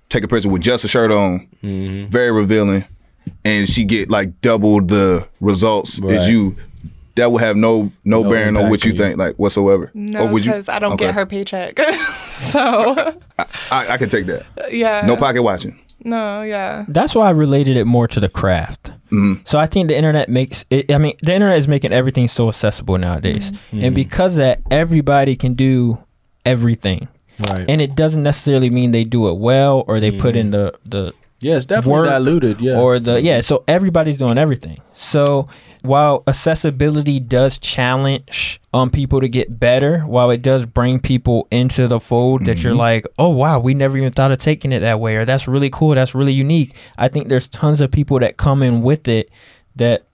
take 0.08 0.22
a 0.24 0.28
picture 0.28 0.48
with 0.48 0.62
just 0.62 0.84
a 0.84 0.88
shirt 0.88 1.10
on, 1.12 1.46
Mm-hmm. 1.62 2.10
very 2.10 2.30
revealing, 2.32 2.84
and 3.44 3.68
she 3.68 3.84
get 3.84 4.10
like 4.10 4.40
double 4.40 4.80
the 4.80 5.26
results 5.40 5.98
Right. 6.00 6.14
as 6.16 6.28
you. 6.28 6.56
That 7.16 7.30
will 7.32 7.38
have 7.38 7.56
no 7.56 7.90
no, 8.04 8.22
No 8.22 8.28
bearing 8.28 8.56
on 8.58 8.68
what 8.68 8.84
you 8.84 8.92
you. 8.92 8.98
think, 8.98 9.16
like 9.16 9.36
whatsoever. 9.36 9.90
No, 9.94 10.26
Or 10.26 10.28
would 10.32 10.44
you- 10.44 10.52
because 10.52 10.68
I 10.68 10.78
don't 10.78 10.92
Okay. 10.92 11.06
get 11.06 11.14
her 11.14 11.24
paycheck. 11.24 11.78
so 12.26 12.94
I, 13.38 13.46
I 13.94 13.96
can 13.96 14.10
take 14.10 14.26
that. 14.26 14.44
yeah, 14.70 15.06
No 15.06 15.16
pocket 15.16 15.42
watching. 15.42 15.78
No, 16.06 16.42
yeah. 16.42 16.84
That's 16.88 17.14
why 17.14 17.26
I 17.26 17.30
related 17.30 17.76
it 17.76 17.84
more 17.84 18.08
to 18.08 18.20
the 18.20 18.28
craft. 18.28 18.92
Mm-hmm. 19.10 19.34
So 19.44 19.58
I 19.58 19.66
think 19.66 19.88
the 19.88 19.96
internet 19.96 20.28
makes 20.28 20.64
it. 20.70 20.90
I 20.90 20.98
mean, 20.98 21.16
the 21.22 21.34
internet 21.34 21.58
is 21.58 21.68
making 21.68 21.92
everything 21.92 22.28
so 22.28 22.48
accessible 22.48 22.96
nowadays, 22.98 23.52
and 23.72 23.94
because 23.94 24.34
of 24.34 24.38
that 24.38 24.62
everybody 24.70 25.36
can 25.36 25.54
do 25.54 25.98
everything, 26.44 27.08
Right. 27.38 27.66
and 27.68 27.80
it 27.80 27.94
doesn't 27.94 28.22
necessarily 28.22 28.70
mean 28.70 28.92
they 28.92 29.04
do 29.04 29.28
it 29.28 29.34
well 29.38 29.84
or 29.88 30.00
they 30.00 30.10
put 30.10 30.36
in 30.36 30.50
the 30.52 30.72
the 30.86 31.12
yeah, 31.40 31.56
it's 31.56 31.66
definitely 31.66 32.00
work 32.00 32.08
diluted. 32.08 32.60
Yeah. 32.60 32.80
or 32.80 32.98
the 32.98 33.20
yeah. 33.20 33.40
So 33.40 33.62
everybody's 33.68 34.16
doing 34.16 34.38
everything. 34.38 34.80
So 34.94 35.46
while 35.86 36.22
accessibility 36.26 37.20
does 37.20 37.58
challenge 37.58 38.60
um 38.74 38.90
people 38.90 39.20
to 39.20 39.28
get 39.28 39.58
better, 39.58 40.00
while 40.00 40.30
it 40.30 40.42
does 40.42 40.66
bring 40.66 41.00
people 41.00 41.48
into 41.50 41.88
the 41.88 42.00
fold 42.00 42.44
that 42.46 42.62
you're 42.62 42.72
mm-hmm. 42.72 42.80
like, 42.80 43.06
oh 43.18 43.30
wow, 43.30 43.58
we 43.58 43.74
never 43.74 43.96
even 43.96 44.12
thought 44.12 44.32
of 44.32 44.38
taking 44.38 44.72
it 44.72 44.80
that 44.80 45.00
way, 45.00 45.16
or 45.16 45.24
that's 45.24 45.48
really 45.48 45.70
cool, 45.70 45.94
that's 45.94 46.14
really 46.14 46.32
unique. 46.32 46.74
I 46.98 47.08
think 47.08 47.28
there's 47.28 47.48
tons 47.48 47.80
of 47.80 47.90
people 47.90 48.18
that 48.20 48.36
come 48.36 48.62
in 48.62 48.82
with 48.82 49.08
it 49.08 49.30
that 49.76 50.04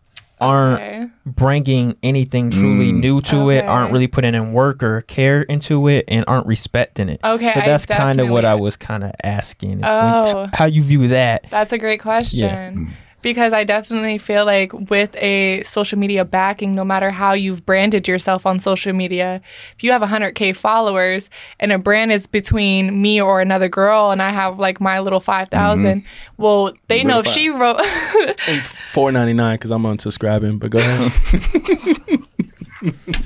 aren't 0.41 0.81
Okay. 0.81 1.07
bringing 1.25 1.97
anything 2.03 2.51
truly 2.51 2.91
mm. 2.91 2.99
new 2.99 3.21
to 3.21 3.49
it, 3.51 3.65
aren't 3.65 3.93
really 3.93 4.09
putting 4.09 4.35
in 4.35 4.53
work 4.53 4.83
or 4.83 5.03
care 5.03 5.43
into 5.43 5.87
it, 5.89 6.05
and 6.09 6.25
aren't 6.27 6.47
respecting 6.47 7.09
it. 7.09 7.21
Okay, 7.23 7.53
so 7.53 7.61
that's 7.61 7.87
kind 7.87 8.21
of 8.21 8.29
what 8.29 8.45
I 8.45 8.57
was 8.57 8.77
kind 8.77 9.05
of 9.05 9.13
asking. 9.23 9.81
when- 9.81 9.85
Oh. 9.85 10.49
how 10.53 10.65
you 10.65 10.83
view 10.83 11.07
that? 11.09 11.47
That's 11.49 11.73
a 11.73 11.79
great 11.79 12.01
question. 12.01 12.89
Mm. 12.89 12.91
Because 13.23 13.53
I 13.53 13.65
definitely 13.65 14.19
feel 14.19 14.45
like 14.45 14.73
with 14.91 15.15
a 15.17 15.63
social 15.63 15.99
media 15.99 16.25
backing, 16.25 16.75
no 16.75 16.85
matter 16.85 17.11
how 17.11 17.33
you've 17.33 17.65
branded 17.65 18.09
yourself 18.09 18.45
on 18.47 18.59
social 18.61 18.93
media, 18.93 19.41
if 19.77 19.83
you 19.85 19.93
have 19.93 20.03
100K 20.03 20.55
followers 20.57 21.31
and 21.61 21.73
a 21.73 21.79
brand 21.79 22.13
is 22.13 22.27
between 22.27 23.01
me 23.01 23.21
or 23.21 23.41
another 23.41 23.69
girl 23.69 24.11
and 24.11 24.21
I 24.21 24.31
have 24.31 24.59
like 24.59 24.81
my 24.81 24.99
little 25.01 25.21
5,000, 25.21 26.05
well, 26.37 26.73
they 26.89 27.05
know 27.05 27.21
if 27.21 27.27
she 27.27 27.49
wrote. 27.49 27.81
Four 28.93 29.11
ninety 29.11 29.33
nine 29.33 29.55
because 29.55 29.71
I'm 29.71 29.85
unsubscribing. 29.85 30.59
But 30.59 30.71
go 30.71 30.79
ahead. 30.79 32.21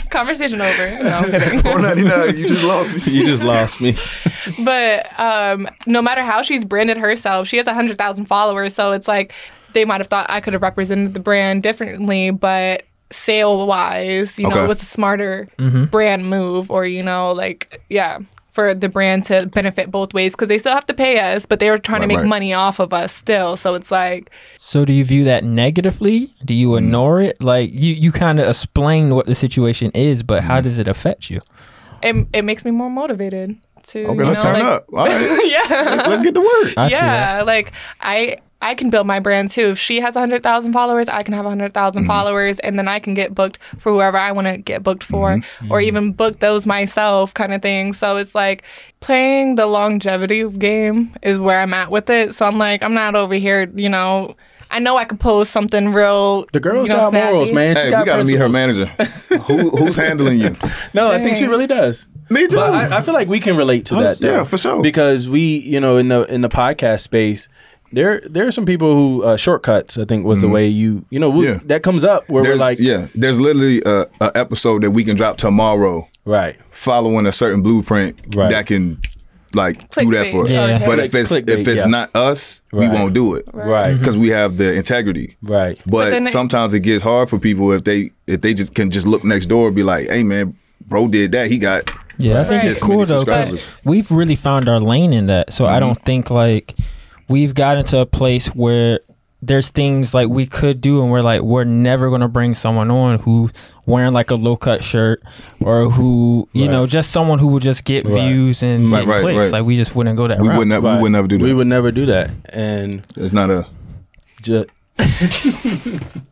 Conversation 0.10 0.60
over. 0.60 0.88
No, 1.02 1.08
I'm 1.08 1.30
kidding. 1.30 1.58
Four 1.62 1.80
ninety 1.80 2.04
nine. 2.04 2.36
You 2.36 2.46
just 2.46 2.62
lost 2.62 2.92
me. 3.06 3.12
you 3.12 3.26
just 3.26 3.42
lost 3.42 3.80
me. 3.80 3.96
but 4.64 5.06
um, 5.18 5.66
no 5.86 6.02
matter 6.02 6.22
how 6.22 6.42
she's 6.42 6.64
branded 6.64 6.98
herself, 6.98 7.48
she 7.48 7.56
has 7.56 7.66
100,000 7.66 8.26
followers. 8.26 8.74
So 8.74 8.92
it's 8.92 9.08
like 9.08 9.32
they 9.76 9.84
might 9.84 10.00
have 10.00 10.08
thought 10.08 10.26
I 10.28 10.40
could 10.40 10.52
have 10.54 10.62
represented 10.62 11.12
the 11.14 11.20
brand 11.20 11.62
differently, 11.62 12.30
but 12.32 12.84
sale 13.12 13.66
wise, 13.66 14.38
you 14.38 14.48
know, 14.48 14.64
it 14.64 14.66
was 14.66 14.82
a 14.82 14.84
smarter 14.86 15.48
brand 15.92 16.26
move 16.28 16.70
or, 16.70 16.84
you 16.86 17.02
know, 17.02 17.30
like, 17.32 17.80
yeah, 17.88 18.18
for 18.52 18.72
the 18.74 18.88
brand 18.88 19.22
to 19.26 19.46
benefit 19.46 19.90
both 19.90 20.14
ways 20.14 20.32
because 20.32 20.48
they 20.48 20.56
still 20.56 20.72
have 20.72 20.86
to 20.86 20.94
pay 20.94 21.20
us, 21.20 21.44
but 21.44 21.58
they 21.60 21.68
were 21.70 21.76
trying 21.78 22.00
to 22.00 22.06
make 22.06 22.16
right. 22.18 22.26
money 22.26 22.54
off 22.54 22.78
of 22.80 22.92
us 22.94 23.12
still. 23.12 23.54
So 23.56 23.74
it's 23.74 23.90
like, 23.90 24.30
So 24.58 24.84
do 24.86 24.94
you 24.94 25.04
view 25.04 25.24
that 25.24 25.44
negatively? 25.44 26.34
Do 26.44 26.54
you 26.54 26.70
Mm. 26.70 26.78
ignore 26.78 27.20
it? 27.20 27.40
Like 27.40 27.70
you, 27.72 27.92
you 27.92 28.10
kind 28.12 28.40
of 28.40 28.48
explain 28.48 29.14
what 29.14 29.26
the 29.26 29.34
situation 29.34 29.90
is, 29.94 30.22
but 30.22 30.42
how 30.42 30.60
does 30.62 30.78
it 30.78 30.88
affect 30.88 31.30
you? 31.30 31.38
it, 32.02 32.26
it 32.32 32.42
makes 32.42 32.64
me 32.64 32.70
more 32.70 32.90
motivated 32.90 33.56
to. 33.88 34.06
Okay, 34.06 34.24
let's 34.24 34.42
know, 34.42 34.52
turn 34.52 34.60
like- 34.60 34.72
up. 34.80 34.86
All 34.92 35.06
right, 35.06 35.66
yeah. 35.70 36.06
let's 36.08 36.22
get 36.22 36.34
to 36.34 36.40
work. 36.40 36.72
I 36.76 36.88
see 36.88 36.94
yeah, 36.96 37.42
like 37.46 37.72
I 38.00 38.38
I 38.70 38.74
can 38.74 38.90
build 38.90 39.06
my 39.06 39.20
brand 39.20 39.50
too. 39.50 39.68
If 39.70 39.78
she 39.78 40.00
has 40.00 40.14
100,000 40.14 40.72
followers, 40.72 41.08
I 41.08 41.22
can 41.22 41.34
have 41.34 41.44
100,000 41.44 42.02
Mm-hmm. 42.02 42.06
followers 42.06 42.58
and 42.60 42.78
then 42.78 42.88
I 42.88 42.98
can 42.98 43.14
get 43.14 43.34
booked 43.34 43.58
for 43.78 43.92
whoever 43.92 44.16
I 44.18 44.32
want 44.32 44.46
to 44.48 44.56
get 44.58 44.82
booked 44.82 45.04
for 45.04 45.36
Mm-hmm. 45.36 45.72
or 45.72 45.80
even 45.80 46.12
book 46.12 46.38
those 46.40 46.66
myself 46.66 47.32
kind 47.34 47.52
of 47.54 47.62
thing. 47.62 47.92
So 47.92 48.16
it's 48.16 48.34
like 48.34 48.62
playing 49.00 49.54
the 49.56 49.66
longevity 49.66 50.48
game 50.50 51.14
is 51.22 51.38
where 51.38 51.60
I'm 51.60 51.74
at 51.74 51.90
with 51.90 52.10
it. 52.10 52.34
So 52.34 52.46
I'm 52.46 52.58
like 52.58 52.82
I'm 52.82 52.94
not 52.94 53.14
over 53.14 53.34
here, 53.34 53.70
you 53.74 53.88
know, 53.88 54.36
I 54.68 54.80
know 54.80 54.96
I 54.96 55.04
could 55.04 55.20
post 55.20 55.52
something 55.52 55.92
real 55.92 56.44
The 56.52 56.58
girl's 56.58 56.88
you 56.88 56.94
know, 56.96 57.02
got 57.02 57.12
morals, 57.12 57.50
snazzy. 57.50 57.54
man. 57.54 57.76
She 57.76 57.80
Hey, 57.82 57.86
we 57.86 57.90
got 57.92 58.06
gotta 58.06 58.24
meet 58.24 58.36
her 58.38 58.48
manager. 58.48 58.86
Who, 59.46 59.70
who's 59.70 59.94
handling 59.96 60.40
you? 60.40 60.56
No, 60.92 61.12
I 61.12 61.22
think 61.22 61.36
she 61.36 61.46
really 61.46 61.68
does. 61.68 62.06
Me 62.30 62.48
too. 62.48 62.56
But 62.56 62.72
I, 62.74 62.98
I 62.98 63.02
feel 63.02 63.14
like 63.14 63.28
we 63.28 63.38
can 63.38 63.56
relate 63.56 63.86
to 63.86 63.94
that. 63.96 64.18
Though, 64.18 64.28
yeah, 64.28 64.42
for 64.44 64.58
sure. 64.58 64.82
Because 64.82 65.28
we, 65.28 65.58
you 65.58 65.78
know, 65.78 65.96
in 65.96 66.08
the 66.08 66.22
in 66.24 66.40
the 66.40 66.48
podcast 66.48 67.02
space, 67.02 67.48
there 67.92 68.20
there 68.28 68.46
are 68.46 68.52
some 68.52 68.66
people 68.66 68.94
who 68.94 69.22
uh, 69.24 69.36
shortcuts. 69.36 69.96
I 69.98 70.04
think 70.04 70.24
was 70.24 70.40
the 70.40 70.48
way 70.48 70.66
you, 70.68 71.04
you 71.10 71.18
know, 71.18 71.30
we, 71.30 71.46
Mm-hmm. 71.46 71.52
Yeah. 71.60 71.66
that 71.68 71.82
comes 71.82 72.04
up 72.04 72.28
where 72.28 72.42
there's 72.42 72.58
we're 72.58 72.64
like, 72.66 72.78
yeah, 72.78 73.06
there's 73.14 73.38
literally 73.38 73.82
a, 73.86 74.06
a 74.20 74.32
episode 74.34 74.82
that 74.82 74.90
we 74.90 75.04
can 75.04 75.16
drop 75.16 75.36
tomorrow, 75.38 76.08
right, 76.24 76.56
following 76.70 77.26
a 77.26 77.32
certain 77.32 77.62
blueprint 77.62 78.16
Right. 78.34 78.50
that 78.50 78.66
can 78.66 79.00
like 79.54 79.78
do 79.78 80.10
that 80.10 80.26
Clickbait. 80.26 80.30
for 80.32 80.44
us. 80.44 80.50
Yeah. 80.50 80.62
Okay. 80.76 80.86
But 80.86 80.98
if 80.98 81.14
it's 81.14 81.32
Clickbait, 81.32 81.60
if 81.60 81.68
it's 81.68 81.82
yeah. 81.82 81.86
not 81.86 82.14
us, 82.14 82.60
we 82.72 82.88
won't 82.88 83.14
do 83.14 83.34
it 83.36 83.44
right, 83.54 83.96
because 83.96 84.16
we 84.16 84.28
have 84.28 84.56
the 84.58 84.74
integrity. 84.74 85.36
right. 85.42 85.80
But, 85.86 86.10
then 86.10 86.24
it- 86.24 86.30
sometimes 86.30 86.74
it 86.74 86.80
gets 86.80 87.02
hard 87.02 87.30
for 87.30 87.38
people 87.38 87.72
if 87.72 87.84
they 87.84 88.10
if 88.26 88.40
they 88.40 88.52
just 88.54 88.74
can 88.74 88.90
just 88.90 89.06
look 89.06 89.24
next 89.24 89.46
door 89.46 89.68
and 89.68 89.76
be 89.76 89.82
like, 89.84 90.08
"Hey 90.08 90.24
man, 90.24 90.56
bro 90.88 91.08
did 91.08 91.32
that. 91.32 91.50
He 91.50 91.58
got 91.58 91.90
Yeah, 92.18 92.40
I 92.40 92.44
think 92.44 92.62
Right. 92.62 92.72
it's 92.72 92.82
cool 92.82 93.04
though. 93.04 93.24
'cause 93.24 93.46
subscribers. 93.46 93.62
We've 93.84 94.10
really 94.10 94.36
found 94.36 94.68
our 94.68 94.80
lane 94.80 95.12
in 95.12 95.26
that, 95.28 95.52
so 95.52 95.66
I 95.66 95.78
don't 95.80 96.00
think 96.02 96.28
like 96.30 96.74
we've 97.28 97.54
gotten 97.54 97.84
to 97.86 97.98
a 97.98 98.06
place 98.06 98.48
where 98.48 99.00
there's 99.42 99.68
things 99.68 100.14
like 100.14 100.28
we 100.28 100.46
could 100.46 100.80
do, 100.80 101.02
and 101.02 101.10
we're 101.10 101.20
like 101.22 101.42
we're 101.42 101.64
never 101.64 102.10
gonna 102.10 102.28
bring 102.28 102.54
someone 102.54 102.90
on 102.90 103.18
who 103.20 103.50
wearing 103.84 104.12
like 104.12 104.30
a 104.30 104.34
low 104.34 104.56
cut 104.56 104.82
shirt 104.82 105.20
or 105.60 105.90
who 105.90 106.48
you 106.52 106.62
Right. 106.64 106.70
know 106.72 106.86
just 106.86 107.10
someone 107.10 107.38
who 107.38 107.48
would 107.48 107.62
just 107.62 107.84
get 107.84 108.04
Right. 108.06 108.28
views 108.28 108.62
and 108.62 108.90
Right, 108.90 109.00
get 109.00 109.08
right, 109.08 109.20
clicks. 109.20 109.36
right. 109.38 109.52
Like 109.52 109.64
we 109.64 109.76
just 109.76 109.94
wouldn't 109.94 110.16
go 110.16 110.26
that 110.26 110.40
we 110.40 110.48
route. 110.48 110.58
would 110.58 110.68
never 110.68 110.86
right. 110.88 110.96
we 110.96 111.02
would 111.02 111.12
never 111.12 111.28
do 111.28 111.38
that. 111.38 111.44
We 111.44 111.54
would 111.54 111.66
never 111.66 111.92
do 111.92 112.06
that, 112.06 112.30
and 112.48 113.02
it's 113.16 113.32
not 113.32 113.50
us. 113.50 113.68
just. 114.42 114.68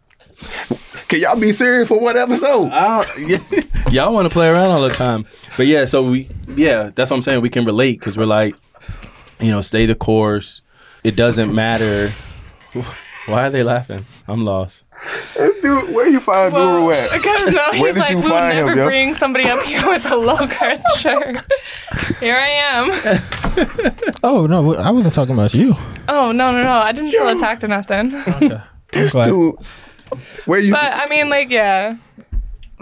Can 1.09 1.21
y'all 1.21 1.39
be 1.39 1.53
serious 1.53 1.89
for 1.89 2.01
what 2.01 2.17
episode? 2.17 2.71
I 2.73 3.05
don't, 3.05 3.93
y'all 3.93 4.13
want 4.13 4.27
to 4.29 4.33
play 4.33 4.49
around 4.49 4.71
all 4.71 4.81
the 4.83 4.95
time, 4.95 5.27
but 5.57 5.67
yeah. 5.67 5.85
So 5.85 6.11
we, 6.11 6.29
yeah, 6.57 6.91
that's 6.95 7.11
what 7.11 7.17
I'm 7.19 7.23
saying. 7.23 7.41
We 7.43 7.51
can 7.51 7.65
relate 7.65 8.01
because 8.01 8.17
we're 8.17 8.25
like, 8.27 8.55
you 9.41 9.51
know, 9.51 9.61
stay 9.61 9.87
the 9.87 9.95
course. 9.95 10.63
It 11.05 11.17
doesn't 11.17 11.55
matter. 11.55 12.11
Why 13.27 13.47
are 13.47 13.51
they 13.51 13.63
laughing? 13.63 14.05
I'm 14.29 14.45
lost. 14.45 14.85
Dude, 15.35 15.95
where 15.95 16.07
you 16.09 16.21
find 16.21 16.53
Well, 16.53 16.79
Guru 16.83 16.93
at? 16.93 17.11
because 17.13 17.53
no, 17.53 17.69
Where 17.71 17.73
he's 17.73 17.95
did 17.95 17.97
like, 18.01 18.11
you 18.11 18.17
we 18.17 18.23
would 18.23 18.31
find 18.31 18.59
him, 18.59 18.67
never 18.67 18.79
yo?" 18.81 18.85
bring 18.87 19.15
somebody 19.15 19.49
up 19.49 19.63
here 19.65 19.87
with 19.89 20.05
a 20.11 20.17
low 20.17 20.47
cut 20.47 20.79
shirt. 20.99 21.39
Here 22.21 22.37
I 22.37 22.49
am. 22.49 23.95
Oh 24.23 24.47
no, 24.47 24.75
I 24.75 24.91
wasn't 24.91 25.15
talking 25.15 25.35
about 25.35 25.55
you. 25.55 25.75
Oh 26.09 26.33
no 26.33 26.51
no 26.51 26.63
no! 26.63 26.73
I 26.73 26.93
didn't 26.93 27.11
feel 27.11 27.29
attacked 27.29 27.63
or 27.63 27.69
nothing. 27.69 28.11
This 28.93 29.13
Glad- 29.13 29.27
dude. 29.27 29.55
Where 30.47 30.61
you? 30.61 30.73
But 30.73 30.93
I 30.95 31.07
mean, 31.09 31.29
like, 31.29 31.51
yeah, 31.51 31.97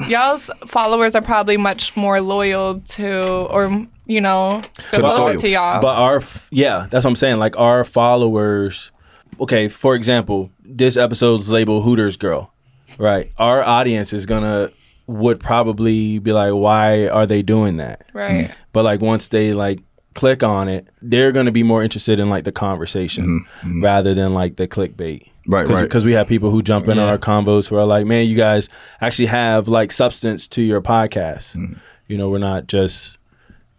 y'all's 0.08 0.50
followers 0.66 1.14
are 1.14 1.20
probably 1.22 1.56
much 1.56 1.96
more 1.96 2.20
loyal 2.20 2.80
to, 2.80 3.46
or 3.50 3.86
you 4.06 4.20
know, 4.20 4.62
the 4.90 4.98
closer 4.98 5.38
to 5.38 5.48
y'all. 5.48 5.80
But 5.80 5.96
our 5.96 6.16
f- 6.16 6.48
yeah, 6.50 6.86
that's 6.90 7.04
what 7.04 7.10
I'm 7.10 7.16
saying. 7.16 7.38
Like 7.38 7.58
our 7.58 7.84
followers. 7.84 8.92
Okay, 9.40 9.68
for 9.68 9.94
example, 9.94 10.50
this 10.64 10.96
episode's 10.96 11.50
labeled 11.50 11.84
Hooters 11.84 12.16
Girl, 12.16 12.52
right? 12.98 13.32
Our 13.38 13.62
audience 13.62 14.12
is 14.12 14.26
gonna 14.26 14.70
would 15.06 15.40
probably 15.40 16.18
be 16.18 16.32
like, 16.32 16.52
why 16.52 17.08
are 17.08 17.26
they 17.26 17.42
doing 17.42 17.78
that? 17.78 18.04
right. 18.12 18.48
Mm. 18.48 18.54
But 18.72 18.84
like 18.84 19.00
once 19.00 19.28
they 19.28 19.52
like 19.52 19.80
click 20.14 20.42
on 20.42 20.68
it, 20.68 20.88
they're 21.00 21.32
gonna 21.32 21.50
be 21.52 21.62
more 21.62 21.82
interested 21.82 22.18
in 22.18 22.30
like 22.30 22.44
the 22.44 22.52
conversation 22.52 23.24
mm-hmm. 23.24 23.68
Mm-hmm. 23.68 23.84
rather 23.84 24.14
than 24.14 24.34
like 24.34 24.56
the 24.56 24.68
clickbait. 24.68 25.28
Right, 25.46 25.66
right. 25.66 25.82
Because 25.82 26.04
we 26.04 26.12
have 26.12 26.28
people 26.28 26.50
who 26.50 26.62
jump 26.62 26.88
in 26.88 26.98
on 26.98 27.08
our 27.08 27.18
combos 27.18 27.68
who 27.68 27.76
are 27.76 27.84
like, 27.84 28.06
man, 28.06 28.26
you 28.26 28.36
guys 28.36 28.68
actually 29.00 29.26
have 29.26 29.66
like 29.66 29.90
substance 29.90 30.46
to 30.48 30.62
your 30.62 30.80
podcast. 30.80 31.56
Mm-hmm. 31.56 31.74
You 32.06 32.18
know, 32.18 32.28
we're 32.28 32.38
not 32.38 32.68
just, 32.68 33.18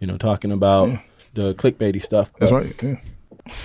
you 0.00 0.06
know, 0.06 0.16
talking 0.16 0.52
about 0.52 0.98
the 1.34 1.54
clickbaity 1.54 2.02
stuff. 2.02 2.30
That's 2.38 2.52
right. 2.52 2.74
Yeah. 2.82 2.96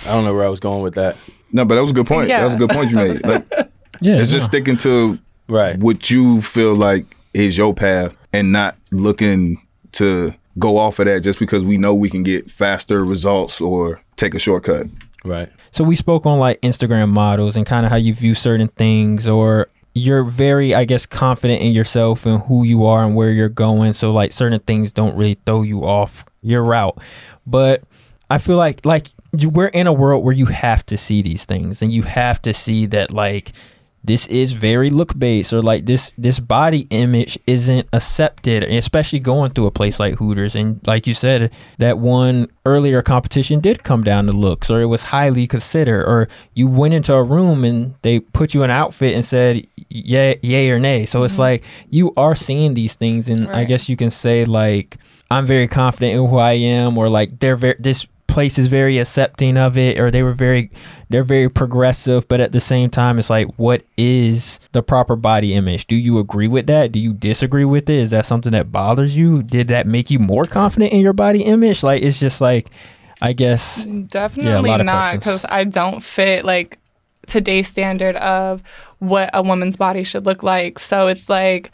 I 0.06 0.12
don't 0.12 0.26
know 0.26 0.34
where 0.34 0.46
I 0.46 0.50
was 0.50 0.60
going 0.60 0.84
with 0.84 0.96
that. 0.96 1.16
No, 1.52 1.66
but 1.66 1.76
that 1.76 1.82
was 1.82 1.92
a 1.92 1.94
good 1.94 2.08
point. 2.08 2.28
That 2.28 2.44
was 2.46 2.54
a 2.54 2.58
good 2.58 2.70
point 2.70 2.90
you 2.90 2.96
made. 2.96 3.26
Like, 3.26 3.46
Yeah, 4.02 4.22
it's 4.22 4.32
just 4.32 4.46
no. 4.46 4.48
sticking 4.60 4.78
to 4.78 5.20
Right. 5.48 5.78
what 5.80 6.10
you 6.10 6.42
feel 6.42 6.74
like 6.76 7.06
is 7.34 7.58
your 7.58 7.74
path 7.74 8.16
and 8.32 8.52
not 8.52 8.78
looking 8.92 9.62
to 9.94 10.34
go 10.58 10.78
off 10.78 11.00
of 11.00 11.06
that 11.06 11.22
just 11.22 11.40
because 11.40 11.64
we 11.64 11.78
know 11.78 11.94
we 11.94 12.10
can 12.10 12.24
get 12.24 12.50
faster 12.52 13.04
results 13.04 13.60
or 13.62 14.02
take 14.16 14.34
a 14.36 14.40
shortcut. 14.40 14.88
Right. 15.26 15.50
So 15.72 15.84
we 15.84 15.96
spoke 15.96 16.26
on 16.26 16.40
like 16.40 16.62
Instagram 16.62 17.10
models 17.10 17.56
and 17.58 17.66
kind 17.66 17.86
of 17.86 17.92
how 17.92 17.98
you 17.98 18.14
view 18.14 18.36
certain 18.36 18.68
things 18.70 19.28
or 19.28 19.68
you're 20.00 20.24
very 20.24 20.74
I 20.74 20.86
guess 20.86 21.06
confident 21.06 21.62
in 21.62 21.72
yourself 21.72 22.26
and 22.26 22.41
who 22.43 22.64
you 22.64 22.86
are 22.86 23.04
and 23.04 23.16
where 23.16 23.32
you're 23.32 23.50
going 23.50 23.93
so 23.93 24.12
like 24.12 24.32
certain 24.32 24.60
things 24.60 24.91
don't 24.91 25.16
really 25.16 25.36
throw 25.45 25.62
you 25.62 25.84
off 25.84 26.26
your 26.41 26.64
route. 26.64 26.97
But 27.45 27.84
I 28.30 28.38
feel 28.38 28.58
like 28.58 28.86
like 28.86 29.08
we're 29.43 29.68
in 29.68 29.88
a 29.88 29.93
world 29.93 30.24
where 30.24 30.34
you 30.34 30.47
have 30.47 30.86
to 30.88 30.97
see 30.97 31.22
these 31.22 31.45
things 31.45 31.82
and 31.82 31.91
you 31.91 32.04
have 32.04 32.41
to 32.43 32.54
see 32.54 32.86
that 32.88 33.12
like 33.12 33.52
this 34.04 34.28
is 34.28 34.54
very 34.54 34.89
look 34.89 35.18
based 35.20 35.52
or 35.52 35.62
like 35.62 35.86
this 35.86 36.12
this 36.18 36.39
body 36.39 36.88
image 36.89 37.38
isn't 37.45 37.88
accepted 37.91 38.64
especially 38.64 39.20
going 39.20 39.52
through 39.52 39.66
a 39.66 39.72
place 39.72 40.00
like 40.00 40.16
hooters 40.16 40.56
and 40.56 40.80
like 40.88 41.06
you 41.06 41.14
said 41.14 41.52
that 41.80 41.97
one 41.97 42.47
earlier 42.66 43.02
competition 43.02 43.60
did 43.60 43.84
come 43.84 44.04
down 44.04 44.26
to 44.26 44.32
looks 44.32 44.70
or 44.70 44.82
it 44.82 44.86
was 44.86 45.04
highly 45.04 45.45
considered 45.45 46.06
or 46.06 46.30
you 46.54 46.68
went 46.68 46.93
into 46.93 47.14
a 47.14 47.24
room 47.24 47.66
and 47.66 47.93
they 48.02 48.20
put 48.20 48.54
you 48.54 48.64
an 48.64 48.72
outfit 48.72 49.14
and 49.14 49.26
said 49.26 49.68
yay, 49.90 50.40
yay 50.42 50.70
or 50.70 50.80
nay. 50.80 51.06
So 51.06 51.24
it's 51.24 51.34
mm-hmm. 51.34 51.42
like 51.42 51.64
you 51.90 52.14
are 52.16 52.36
seeing 52.36 52.74
these 52.74 52.96
things 52.96 53.30
and 53.30 53.48
i 53.50 53.64
guess 53.64 53.90
you 53.90 53.96
can 53.96 54.10
say 54.10 54.46
like 54.46 54.98
i'm 55.32 55.46
very 55.46 55.68
confident 55.68 56.14
in 56.14 56.28
who 56.28 56.38
i 56.38 56.54
am 56.54 56.98
or 56.98 57.10
like 57.10 57.40
they're 57.40 57.56
very 57.56 57.76
this 57.80 58.08
place 58.28 58.60
is 58.60 58.68
very 58.68 59.00
accepting 59.00 59.58
of 59.58 59.76
it 59.76 60.00
or 60.00 60.12
they 60.12 60.22
were 60.22 60.34
very 60.34 60.70
they're 61.10 61.24
very 61.24 61.50
progressive 61.50 62.28
but 62.28 62.40
at 62.40 62.52
the 62.52 62.62
same 62.62 62.90
time 62.90 63.18
it's 63.18 63.30
like 63.30 63.48
what 63.58 63.84
is 63.98 64.60
the 64.72 64.84
proper 64.84 65.16
body 65.16 65.56
image? 65.56 65.88
Do 65.88 65.96
you 65.96 66.20
agree 66.20 66.48
with 66.48 66.68
that? 66.68 66.92
Do 66.92 67.00
you 67.00 67.14
disagree 67.14 67.66
with 67.66 67.90
it? 67.90 67.96
Is 67.96 68.12
that 68.12 68.28
something 68.28 68.52
that 68.52 68.72
bothers 68.72 69.18
you? 69.18 69.42
Did 69.42 69.70
that 69.70 69.88
make 69.88 70.12
you 70.12 70.20
more 70.20 70.46
confident 70.46 70.94
in 70.94 71.00
your 71.00 71.14
body 71.14 71.42
image? 71.42 71.82
Like 71.82 72.04
it's 72.04 72.20
just 72.20 72.40
like 72.40 72.70
i 73.22 73.34
guess 73.34 73.84
Definitely 73.86 74.72
of 74.72 74.86
not 74.86 75.16
because 75.16 75.44
I 75.50 75.66
don't 75.66 76.02
fit 76.02 76.46
like 76.46 76.79
today's 77.30 77.68
standard 77.68 78.16
of 78.18 78.62
what 79.00 79.30
a 79.34 79.42
woman's 79.42 79.78
body 79.78 80.04
should 80.04 80.26
look 80.26 80.44
like. 80.44 80.80
So 80.80 81.08
it's 81.08 81.30
like 81.30 81.72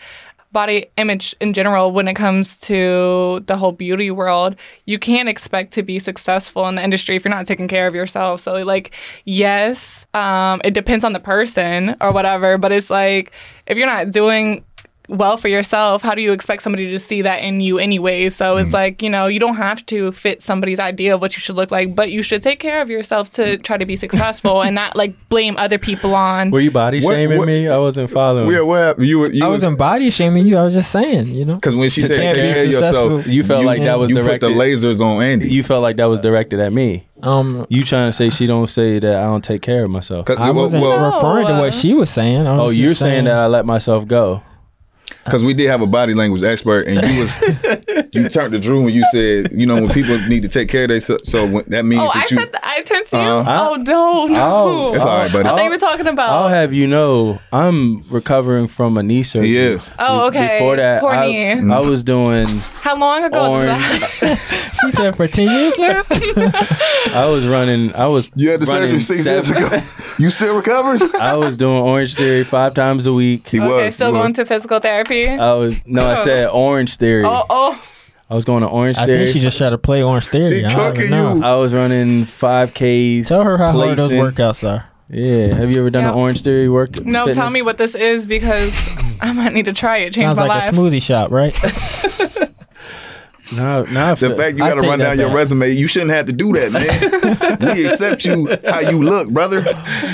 body 0.56 0.86
image 0.95 1.36
in 1.41 1.51
general 1.51 1.91
when 1.91 2.08
it 2.08 2.14
comes 2.14 2.56
to 2.56 3.43
the 3.45 3.58
whole 3.58 3.74
beauty 3.74 4.10
world 4.10 4.56
you 4.86 4.97
can't 4.97 5.28
expect 5.28 5.74
to 5.74 5.84
be 5.84 5.99
successful 5.99 6.66
in 6.70 6.76
the 6.76 6.82
industry 6.82 7.18
if 7.18 7.26
you're 7.26 7.30
not 7.30 7.45
taking 7.45 7.68
care 7.68 7.88
of 7.88 7.93
yourself 7.93 8.39
so 8.39 8.53
like 8.64 8.91
yes 9.26 10.06
um, 10.14 10.62
it 10.64 10.74
depends 10.74 11.03
on 11.03 11.12
the 11.12 11.20
person 11.20 11.93
or 11.99 12.14
whatever 12.14 12.58
but 12.58 12.72
it's 12.72 12.89
like 12.89 13.34
if 13.68 13.78
you're 13.78 13.86
not 13.86 14.12
doing 14.12 14.64
well 15.08 15.38
for 15.38 15.47
yourself, 15.47 16.01
how 16.01 16.16
do 16.16 16.22
you 16.22 16.32
expect 16.32 16.62
somebody 16.62 16.89
to 16.91 16.99
see 16.99 17.22
that 17.22 17.38
in 17.43 17.62
you 17.62 17.78
anyway? 17.80 18.30
So 18.30 18.56
Mm. 18.56 18.62
it's 18.64 18.74
like, 18.74 19.01
you 19.01 19.10
know, 19.10 19.28
you 19.28 19.39
don't 19.39 19.56
have 19.56 19.86
to 19.88 20.12
fit 20.12 20.41
somebody's 20.41 20.80
idea 20.80 21.16
of 21.16 21.22
what 21.22 21.36
you 21.36 21.41
should 21.41 21.56
look 21.56 21.72
like, 21.72 21.95
but 21.95 22.12
you 22.12 22.22
should 22.24 22.41
take 22.41 22.60
care 22.60 22.82
of 22.82 22.89
yourself 22.89 23.30
to 23.34 23.58
try 23.58 23.78
to 23.78 23.86
be 23.86 23.95
successful 23.95 24.62
and 24.62 24.76
not 24.76 24.95
like 24.95 25.14
blame 25.30 25.56
other 25.58 25.78
people 25.78 26.16
on. 26.16 26.51
Were 26.51 26.60
you 26.60 26.72
body 26.72 27.01
What- 27.01 27.14
shaming 27.14 27.38
what- 27.38 27.47
me? 27.47 27.68
I 27.68 27.78
wasn't 27.78 28.10
following. 28.10 28.51
Yeah, 28.51 28.62
what 28.62 28.78
happened? 28.80 29.08
You, 29.08 29.20
were- 29.20 29.32
you 29.32 29.43
i 29.43 29.47
was 29.47 29.62
wasn't 29.62 29.78
body 29.78 30.10
shaming 30.10 30.45
you 30.45 30.58
i 30.58 30.64
was 30.64 30.74
just 30.74 30.91
saying 30.91 31.28
you 31.28 31.45
know 31.45 31.56
because 31.56 31.76
when 31.76 31.89
she 31.89 32.01
To 32.01 32.08
said 32.08 32.16
take 32.18 32.30
take 32.36 32.53
care 32.53 32.66
of 32.66 32.72
yourself. 32.72 33.28
You 33.28 33.43
felt 33.43 33.66
like 33.66 33.82
that 33.84 33.97
was 33.99 34.10
directed. 34.10 34.47
you 34.49 34.53
put 34.56 34.58
the 34.58 34.88
lasers 34.88 35.01
on 35.01 35.22
Andy. 35.22 35.49
you 35.49 35.64
felt 35.64 35.82
like 35.82 35.97
that 35.97 36.06
was 36.06 36.20
directed 36.20 36.60
at 36.60 36.74
me. 36.74 37.08
um 37.24 37.66
You 37.70 37.84
trying 37.84 38.08
to 38.08 38.12
say 38.12 38.30
she 38.30 38.45
don't 38.47 38.68
say 38.68 38.99
that 38.99 39.16
I 39.16 39.24
don't 39.24 39.43
take 39.43 39.62
care 39.62 39.84
of 39.86 39.89
myself? 39.91 40.30
I 40.30 40.51
wasn't 40.51 40.84
well, 40.84 41.16
referring 41.16 41.47
to 41.47 41.53
what 41.53 41.74
she 41.74 41.93
was 41.93 42.10
saying. 42.10 42.43
Was 42.45 42.60
Oh, 42.60 42.70
you're 42.70 42.93
saying 42.95 43.26
that 43.26 43.38
I 43.38 43.47
let 43.47 43.66
myself 43.66 44.08
go. 44.08 44.41
Because 45.26 45.43
we 45.43 45.53
did 45.55 45.67
have 45.69 45.82
a 45.82 45.88
body 45.88 46.13
language 46.13 46.43
expert, 46.43 46.88
and 46.88 47.03
you 47.11 47.21
was 47.21 47.41
you 48.13 48.30
turned 48.30 48.53
to 48.53 48.59
Drew 48.59 48.82
and 48.86 48.91
you 48.93 49.03
said, 49.11 49.51
you 49.51 49.65
know, 49.65 49.76
when 49.76 49.89
people 49.89 50.17
need 50.28 50.43
to 50.43 50.47
take 50.47 50.69
care 50.69 50.84
of 50.84 50.89
themselves, 50.89 51.32
so 51.32 51.47
when, 51.49 51.63
that 51.69 51.84
means 51.84 52.01
Oh, 52.01 52.05
that 52.13 52.15
I 52.15 52.19
you. 52.30 52.38
said 52.38 52.51
that. 52.53 52.61
I 52.63 52.82
turned 52.84 53.05
to 53.07 53.15
you. 53.17 53.21
Uh-huh. 53.23 53.69
Oh 53.71 53.76
no, 53.76 54.28
no. 54.28 54.36
Oh, 54.39 54.93
It's 54.93 55.03
all 55.03 55.17
right, 55.17 55.32
buddy. 55.32 55.45
I 55.45 55.49
thought 55.49 55.57
I'll- 55.59 55.63
you 55.65 55.69
were 55.71 55.78
talking 55.78 56.07
about. 56.07 56.30
I'll 56.30 56.49
have 56.49 56.73
you 56.73 56.86
know, 56.88 57.39
I'm 57.51 58.03
recovering 58.09 58.67
from 58.67 58.97
a 58.99 59.03
knee 59.03 59.23
surgery. 59.23 59.47
He 59.49 59.57
is. 59.57 59.89
oh, 59.97 60.28
okay. 60.28 60.59
Before 60.59 60.76
that, 60.76 61.01
Poor 61.01 61.09
I, 61.11 61.26
knee. 61.26 61.71
I 61.73 61.80
was 61.80 62.03
doing 62.03 62.45
How 62.59 62.95
long 62.95 63.23
ago 63.23 63.49
was 63.49 63.65
orange. 63.67 63.82
that? 64.19 64.61
She 64.86 64.91
said 64.91 65.15
for 65.15 65.26
ten 65.28 65.47
years 65.49 65.78
now. 65.80 66.03
I 67.13 67.28
was 67.32 67.47
running. 67.47 67.95
I 67.95 68.07
was. 68.07 68.30
You 68.36 68.51
had 68.51 68.59
the 68.59 68.65
running 68.65 68.88
surgery 68.99 68.99
six 68.99 69.26
years 69.26 69.49
ago. 69.49 69.82
You 70.17 70.30
still 70.30 70.55
recovering? 70.55 71.01
I 71.19 71.36
was 71.36 71.57
doing 71.57 71.78
Orange 71.82 72.15
Theory 72.15 72.45
five 72.45 72.73
times 72.73 73.05
a 73.05 73.11
week. 73.11 73.49
He 73.49 73.59
okay, 73.59 73.88
was. 73.88 73.95
still 73.95 74.07
he 74.07 74.13
was. 74.13 74.21
going 74.21 74.34
to 74.36 74.45
physical 74.45 74.80
therapy. 74.80 75.14
I 75.24 75.53
was 75.53 75.86
no, 75.86 76.05
I 76.05 76.16
said 76.24 76.49
Orange 76.53 76.97
Theory. 76.97 77.24
oh, 77.26 77.45
oh. 77.49 77.82
I 78.30 78.34
was 78.34 78.43
going 78.43 78.61
to 78.61 78.68
Orange 78.68 78.97
I 78.97 79.05
Theory. 79.05 79.18
think 79.26 79.34
she 79.34 79.39
just 79.39 79.57
tried 79.57 79.70
to 79.70 79.78
play 79.78 80.01
Orange 80.03 80.28
Theory. 80.28 80.59
She 80.59 80.66
I 80.66 80.70
don't 80.70 80.80
cooking 80.95 81.01
even 81.03 81.11
know. 81.11 81.36
you. 81.36 81.43
I 81.43 81.55
was 81.55 81.74
running 81.76 82.26
five 82.26 82.72
Ks. 82.74 83.28
Tell 83.30 83.43
her 83.43 83.57
how 83.57 83.72
hard 83.72 83.97
those 83.97 84.09
placing- 84.09 84.18
workouts 84.24 84.68
are. 84.68 84.86
Yeah, 85.07 85.53
have 85.53 85.70
you 85.70 85.80
ever 85.82 85.91
done 85.91 86.03
Yeah. 86.03 86.09
an 86.09 86.16
Orange 86.16 86.41
Theory 86.41 86.68
work? 86.68 87.05
No, 87.05 87.32
tell 87.32 87.51
me 87.51 87.61
what 87.61 87.78
this 87.78 87.93
is 87.93 88.26
because 88.26 88.76
I 89.22 89.32
might 89.34 89.53
need 89.53 89.66
to 89.66 89.74
try 89.74 89.97
it. 89.99 90.13
Change 90.13 90.26
Sounds 90.36 90.39
my 90.39 90.47
like 90.47 90.63
life. 90.63 90.74
a 90.74 90.76
smoothie 90.76 91.01
shop, 91.01 91.30
right? 91.32 91.53
No, 93.53 93.83
no. 93.83 94.05
I 94.05 94.09
The 94.11 94.27
feel- 94.27 94.37
fact 94.37 94.57
you 94.57 94.63
got 94.63 94.79
to 94.79 94.87
run 94.87 94.99
that 94.99 95.05
down 95.05 95.19
your 95.19 95.27
back. 95.27 95.37
resume, 95.37 95.71
you 95.71 95.87
shouldn't 95.87 96.11
have 96.11 96.25
to 96.27 96.33
do 96.33 96.53
that, 96.53 96.71
man. 96.71 97.75
we 97.75 97.85
accept 97.85 98.25
you 98.25 98.47
how 98.67 98.79
you 98.79 99.01
look, 99.03 99.29
brother. 99.29 99.61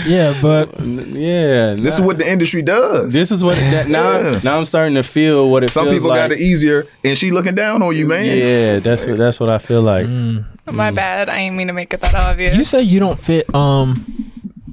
yeah, 0.06 0.38
but 0.42 0.72
This 0.78 1.16
yeah, 1.16 1.76
nah. 1.76 1.88
is 1.88 2.02
what 2.02 2.18
the 2.18 2.30
industry 2.30 2.62
does. 2.62 3.14
This 3.14 3.32
is 3.32 3.44
what 3.44 3.56
that, 3.56 3.88
now. 3.88 4.20
Yeah. 4.20 4.40
Now 4.44 4.58
I'm 4.58 4.66
starting 4.66 4.96
to 4.96 5.04
feel 5.04 5.50
what 5.50 5.64
it 5.64 5.72
Some 5.72 5.86
feels 5.86 5.96
people 5.96 6.10
like. 6.10 6.18
got 6.18 6.32
it 6.32 6.40
easier, 6.40 6.86
and 7.04 7.18
she 7.18 7.32
looking 7.32 7.56
down 7.56 7.82
on 7.82 7.96
you, 7.96 8.06
man. 8.06 8.26
Yeah, 8.26 8.80
that's 8.80 9.06
what 9.08 9.18
that's 9.18 9.40
what 9.40 9.50
I 9.50 9.58
feel 9.58 9.82
like. 9.82 10.06
Mm. 10.06 10.46
My 10.72 10.92
mm. 10.92 10.96
bad. 10.96 11.30
I 11.30 11.40
didn't 11.40 11.58
mean 11.58 11.68
to 11.68 11.74
make 11.74 11.94
it 11.94 12.02
that 12.02 12.16
obvious. 12.16 12.56
you 12.56 12.64
say 12.64 12.82
you 12.82 13.00
don't 13.00 13.20
fit. 13.20 13.54
Um, 13.56 14.06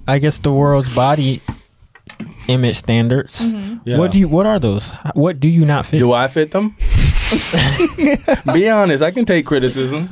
I 0.06 0.18
guess 0.18 0.38
the 0.38 0.52
world's 0.52 0.92
body 0.94 1.40
image 2.48 2.76
standards. 2.76 3.40
Mm-hmm. 3.40 3.88
Yeah. 3.88 3.98
What 3.98 4.12
do 4.12 4.18
you? 4.18 4.28
What 4.28 4.46
are 4.46 4.58
those? 4.58 4.90
What 5.14 5.38
do 5.40 5.48
you 5.48 5.64
not 5.64 5.86
fit? 5.86 5.98
Do 5.98 6.12
I 6.12 6.26
fit 6.28 6.50
them? 6.50 6.74
Be 8.52 8.68
honest, 8.68 9.02
I 9.02 9.10
can 9.10 9.24
take 9.24 9.44
criticism. 9.46 10.08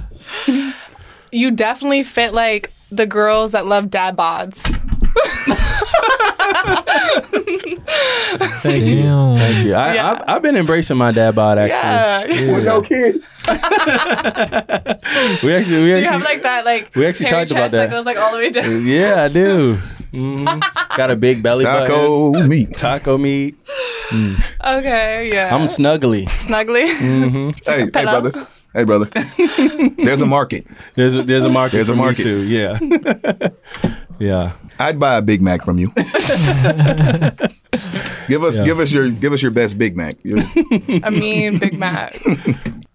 you 1.32 1.50
definitely 1.50 2.02
fit 2.04 2.32
like 2.34 2.72
the 2.90 3.06
girls 3.06 3.52
that 3.52 3.66
love 3.66 3.90
dad 3.90 4.16
bods. 4.16 4.62
Thank 8.62 8.84
you. 8.84 9.02
Thank 9.38 9.64
you. 9.64 9.74
I, 9.74 9.94
Yeah. 9.94 10.22
I, 10.26 10.36
I've 10.36 10.42
been 10.42 10.56
embracing 10.56 10.96
my 10.96 11.12
dad 11.12 11.34
bod 11.34 11.58
actually. 11.58 12.36
Yeah. 12.46 12.52
With 12.56 12.64
no 12.64 12.82
kids. 12.82 13.24
We 15.42 15.54
actually, 15.54 15.82
we 15.82 15.84
Do 15.84 15.86
you 15.86 15.96
actually, 15.96 16.04
have 16.04 16.22
like 16.22 16.42
that 16.42 16.64
like 16.64 16.90
We 16.94 17.06
actually 17.06 17.26
hairy 17.26 17.46
talked 17.46 17.50
about 17.52 17.60
chest 17.64 17.72
that. 17.72 17.90
that. 17.90 17.90
goes 17.90 18.04
like 18.06 18.16
all 18.16 18.32
the 18.32 18.38
way 18.38 18.50
down? 18.50 18.84
yeah, 18.86 19.22
I 19.24 19.28
do. 19.28 19.78
Mhm. 20.12 20.62
Got 20.96 21.10
a 21.10 21.16
big 21.16 21.42
belly 21.42 21.64
button. 21.64 21.88
Taco 21.88 22.32
meat. 22.46 22.76
Taco 22.76 23.18
meat. 23.18 23.56
Okay, 24.64 25.28
yeah. 25.32 25.52
I'm 25.52 25.66
snuggly. 25.66 26.28
snuggly. 26.28 26.86
Hey, 27.66 27.80
hey, 27.92 28.04
brother. 28.04 28.32
Hey, 28.72 28.84
brother. 28.84 29.06
There's 29.98 30.20
a 30.20 30.26
market. 30.26 30.64
There's 30.94 31.16
a 31.16 31.24
there's 31.24 31.42
a 31.42 31.48
market. 31.48 31.76
There's 31.78 31.88
a 31.88 31.96
market. 31.96 32.22
too. 32.22 32.42
Yeah. 32.44 32.78
Yeah. 34.18 34.52
I'd 34.78 34.98
buy 34.98 35.16
a 35.16 35.22
Big 35.22 35.42
Mac 35.42 35.62
from 35.62 35.76
you. 35.78 35.88
give 38.28 38.42
us 38.44 38.58
Yeah. 38.58 38.64
give 38.64 38.80
us 38.80 38.90
your 38.90 39.10
give 39.10 39.32
us 39.32 39.42
your 39.42 39.50
best 39.50 39.76
Big 39.78 39.96
Mac. 39.96 40.16
Your- 40.24 40.38
I 41.04 41.10
mean, 41.10 41.58
Big 41.58 41.78
Mac. 41.78 42.18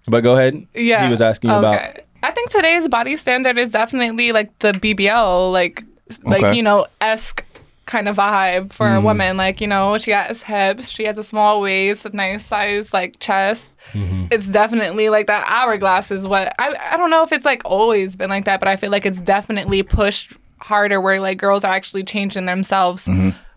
But 0.07 0.21
go 0.21 0.33
ahead. 0.35 0.65
Yeah. 0.73 1.05
He 1.05 1.11
was 1.11 1.21
asking 1.21 1.51
you 1.51 1.55
about. 1.57 1.99
I 2.23 2.31
think 2.31 2.49
today's 2.51 2.87
body 2.87 3.17
standard 3.17 3.57
is 3.57 3.71
definitely 3.71 4.31
like 4.31 4.57
the 4.59 4.71
BBL, 4.73 5.51
like 5.51 5.83
like 6.23 6.43
Okay. 6.43 6.55
you 6.57 6.63
know 6.63 6.87
esque 6.99 7.45
kind 7.85 8.07
of 8.07 8.15
vibe 8.15 8.71
for 8.71 8.85
Mm-hmm. 8.85 8.97
a 8.97 9.01
woman. 9.01 9.37
Like 9.37 9.59
you 9.61 9.67
know, 9.67 9.97
she 9.97 10.11
has 10.11 10.43
hips, 10.43 10.87
she 10.89 11.03
has 11.05 11.17
a 11.17 11.23
small 11.23 11.61
waist, 11.61 12.05
a 12.05 12.09
nice 12.15 12.45
size 12.45 12.93
like 12.93 13.19
chest. 13.19 13.69
Mm-hmm. 13.93 14.27
It's 14.31 14.47
definitely 14.47 15.09
like 15.09 15.27
that 15.27 15.45
hourglass 15.47 16.11
is 16.11 16.25
what 16.27 16.53
I 16.59 16.73
I 16.91 16.97
don't 16.97 17.09
know 17.09 17.23
if 17.23 17.31
it's 17.31 17.45
like 17.45 17.61
always 17.65 18.15
been 18.15 18.29
like 18.29 18.45
that, 18.45 18.59
but 18.59 18.69
I 18.69 18.75
feel 18.77 18.91
like 18.91 19.05
it's 19.05 19.19
definitely 19.21 19.83
pushed 19.83 20.33
harder 20.59 21.01
where 21.01 21.19
like 21.19 21.37
girls 21.39 21.63
are 21.63 21.73
actually 21.73 22.03
changing 22.03 22.45
themselves 22.45 23.09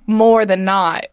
more 0.07 0.45
than 0.47 0.65
not 0.65 1.05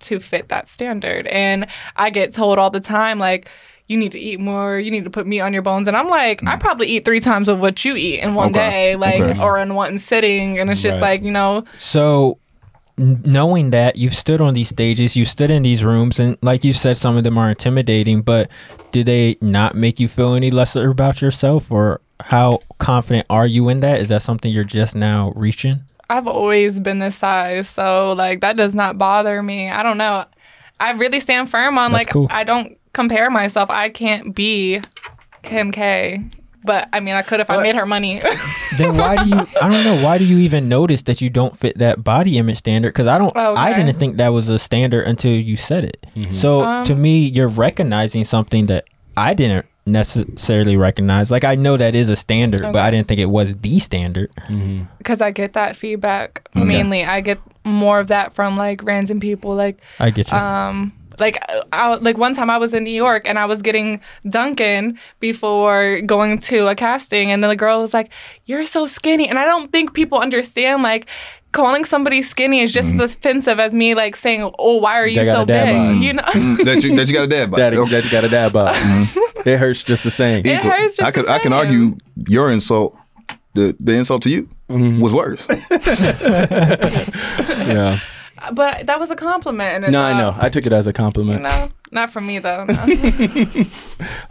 to 0.00 0.18
fit 0.18 0.48
that 0.48 0.68
standard. 0.68 1.28
And 1.28 1.66
I 1.96 2.10
get 2.10 2.32
told 2.32 2.58
all 2.58 2.70
the 2.70 2.80
time, 2.80 3.20
like, 3.20 3.48
you 3.88 3.96
need 3.96 4.12
to 4.12 4.18
eat 4.18 4.38
more, 4.38 4.78
you 4.78 4.90
need 4.90 5.04
to 5.04 5.10
put 5.10 5.26
meat 5.26 5.40
on 5.40 5.52
your 5.52 5.62
bones. 5.62 5.88
And 5.88 5.96
I'm 5.96 6.08
like, 6.08 6.42
I 6.46 6.56
mm. 6.56 6.60
probably 6.60 6.88
eat 6.88 7.04
three 7.04 7.20
times 7.20 7.48
of 7.48 7.58
what 7.58 7.84
you 7.84 7.96
eat 7.96 8.20
in 8.20 8.34
one 8.34 8.50
Okay. 8.50 8.70
day, 8.70 8.96
like, 8.96 9.22
Okay. 9.22 9.40
or 9.40 9.58
in 9.58 9.74
one 9.74 9.98
sitting. 9.98 10.58
And 10.58 10.70
it's 10.70 10.82
just 10.82 11.00
Right. 11.00 11.12
like, 11.12 11.22
you 11.22 11.32
know, 11.32 11.64
So, 11.78 12.38
knowing 12.98 13.70
that 13.70 13.96
you've 13.96 14.14
stood 14.14 14.40
on 14.40 14.54
these 14.54 14.68
stages, 14.68 15.16
you 15.16 15.24
stood 15.24 15.50
in 15.50 15.62
these 15.62 15.84
rooms, 15.84 16.20
and 16.20 16.36
like 16.42 16.64
you 16.64 16.72
said, 16.72 16.96
some 16.96 17.16
of 17.16 17.24
them 17.24 17.38
are 17.38 17.48
intimidating, 17.48 18.22
but 18.22 18.50
do 18.92 19.02
they 19.04 19.36
not 19.40 19.74
make 19.74 19.98
you 20.00 20.08
feel 20.08 20.34
any 20.34 20.50
lesser 20.50 20.90
about 20.90 21.22
yourself? 21.22 21.70
Or 21.70 22.00
how 22.20 22.58
confident 22.78 23.26
are 23.30 23.46
you 23.46 23.68
in 23.68 23.80
that? 23.80 24.00
Is 24.00 24.08
that 24.08 24.22
something 24.22 24.52
you're 24.52 24.64
just 24.64 24.94
now 24.94 25.32
reaching? 25.36 25.80
I've 26.10 26.26
always 26.26 26.80
been 26.80 26.98
this 26.98 27.16
size. 27.16 27.68
So, 27.68 28.12
like, 28.12 28.40
that 28.40 28.56
does 28.56 28.74
not 28.74 28.98
bother 28.98 29.42
me. 29.42 29.70
I 29.70 29.82
don't 29.82 29.98
know. 29.98 30.24
I 30.80 30.92
really 30.92 31.20
stand 31.20 31.50
firm 31.50 31.76
on, 31.78 31.92
That's 31.92 32.06
like, 32.06 32.12
cool. 32.12 32.26
I 32.30 32.44
don't 32.44 32.77
compare 32.98 33.30
myself. 33.30 33.70
I 33.70 33.90
can't 33.90 34.34
be 34.34 34.80
Kim 35.42 35.70
K. 35.70 36.24
But 36.64 36.88
I 36.92 36.98
mean, 36.98 37.14
I 37.14 37.22
could 37.22 37.38
if 37.38 37.48
I 37.48 37.62
made 37.62 37.76
her 37.76 37.86
money. 37.86 38.20
then 38.78 38.96
why 38.96 39.22
do 39.22 39.30
you 39.30 39.46
i 39.62 39.68
don't 39.70 39.84
know 39.84 40.04
why 40.04 40.18
do 40.18 40.24
you 40.24 40.38
even 40.38 40.68
notice 40.68 41.02
that 41.02 41.20
you 41.20 41.30
don't 41.30 41.56
fit 41.56 41.78
that 41.78 42.02
body 42.02 42.36
image 42.36 42.58
standard? 42.58 42.90
Because 42.92 43.06
i 43.06 43.16
don't 43.16 43.34
i 43.36 43.72
didn't 43.72 43.96
think 43.98 44.16
that 44.16 44.30
was 44.30 44.48
a 44.48 44.58
standard 44.58 45.06
until 45.06 45.30
you 45.32 45.56
said 45.56 45.84
it. 45.84 46.06
So 46.32 46.60
Um, 46.62 46.84
to 46.84 46.94
me 46.96 47.20
you're 47.26 47.48
recognizing 47.48 48.24
something 48.24 48.66
that 48.66 48.84
i 49.16 49.34
didn't 49.34 49.66
necessarily 49.86 50.76
recognize. 50.76 51.30
Like 51.30 51.44
i 51.44 51.54
know 51.54 51.76
that 51.76 51.94
is 51.94 52.08
a 52.08 52.16
standard 52.16 52.62
but 52.62 52.76
i 52.76 52.90
didn't 52.90 53.06
think 53.06 53.20
it 53.20 53.30
was 53.30 53.54
the 53.56 53.78
standard. 53.78 54.30
Because 54.98 55.20
I 55.22 55.30
get 55.30 55.52
that 55.54 55.76
feedback. 55.76 56.48
Mainly. 56.54 57.04
I 57.04 57.20
get 57.20 57.38
more 57.64 58.00
of 58.00 58.08
that 58.08 58.34
from 58.34 58.56
like 58.56 58.82
random 58.82 59.20
people, 59.20 59.54
like 59.54 59.78
i 60.00 60.10
get 60.10 60.30
you. 60.30 60.36
um, 60.36 60.92
like 61.20 61.38
uh, 61.48 61.62
I, 61.72 61.94
like 61.96 62.18
one 62.18 62.34
time 62.34 62.50
I 62.50 62.58
was 62.58 62.74
in 62.74 62.84
New 62.84 62.94
York 62.94 63.26
and 63.28 63.38
I 63.38 63.46
was 63.46 63.62
getting 63.62 64.00
Dunkin' 64.28 64.98
before 65.20 66.00
going 66.02 66.38
to 66.38 66.66
a 66.68 66.74
casting, 66.74 67.30
and 67.30 67.42
then 67.42 67.48
the 67.48 67.56
girl 67.56 67.80
was 67.80 67.92
like, 67.94 68.10
"You're 68.46 68.64
so 68.64 68.86
skinny," 68.86 69.28
and 69.28 69.38
I 69.38 69.44
don't 69.44 69.70
think 69.72 69.94
people 69.94 70.18
understand 70.18 70.82
like. 70.82 71.06
Calling 71.50 71.86
somebody 71.86 72.20
skinny 72.20 72.60
is 72.60 72.70
just 72.74 72.88
mm-hmm. 72.88 73.00
as 73.00 73.14
offensive 73.14 73.58
as 73.58 73.74
me 73.74 73.94
like 73.94 74.14
saying, 74.16 74.52
"Oh, 74.58 74.76
why 74.76 75.00
are 75.00 75.06
you 75.06 75.24
so 75.24 75.46
big?" 75.46 75.64
bod. 75.64 76.02
You 76.02 76.12
know, 76.12 76.22
Mm, 76.22 76.62
that 76.66 76.82
you 76.84 76.94
that 76.94 77.08
you 77.08 77.14
got 77.14 77.24
a 77.24 77.26
dad 77.26 77.50
bod. 77.50 77.60
That, 77.60 77.72
Okay. 77.72 77.90
that 77.90 78.04
you 78.04 78.10
got 78.10 78.24
a 78.24 78.28
dad 78.28 78.52
bod. 78.52 78.74
Mm-hmm. 78.74 79.48
It 79.48 79.58
hurts 79.58 79.82
just 79.82 80.04
the 80.04 80.10
same. 80.10 80.44
it 80.44 80.60
hurts. 80.60 80.96
Just 80.98 81.08
I 81.08 81.10
could 81.10 81.24
the 81.24 81.32
I 81.32 81.38
can 81.38 81.54
argue 81.54 81.96
your 82.28 82.50
insult, 82.50 82.94
the 83.54 83.74
the 83.80 83.94
insult 83.94 84.22
to 84.24 84.30
you 84.30 84.46
was 84.68 85.14
worse. 85.14 85.48
Yeah. 87.48 88.00
But 88.52 88.86
that 88.86 89.00
was 89.00 89.10
a 89.10 89.16
compliment. 89.16 89.88
No, 89.88 90.02
I 90.02 90.18
know. 90.18 90.34
I 90.38 90.48
took 90.48 90.66
it 90.66 90.72
as 90.72 90.86
a 90.86 90.92
compliment. 90.92 91.42
No, 91.42 91.70
not 91.92 92.10
from 92.10 92.26
me 92.26 92.38
though. 92.38 92.64
No. 92.64 92.86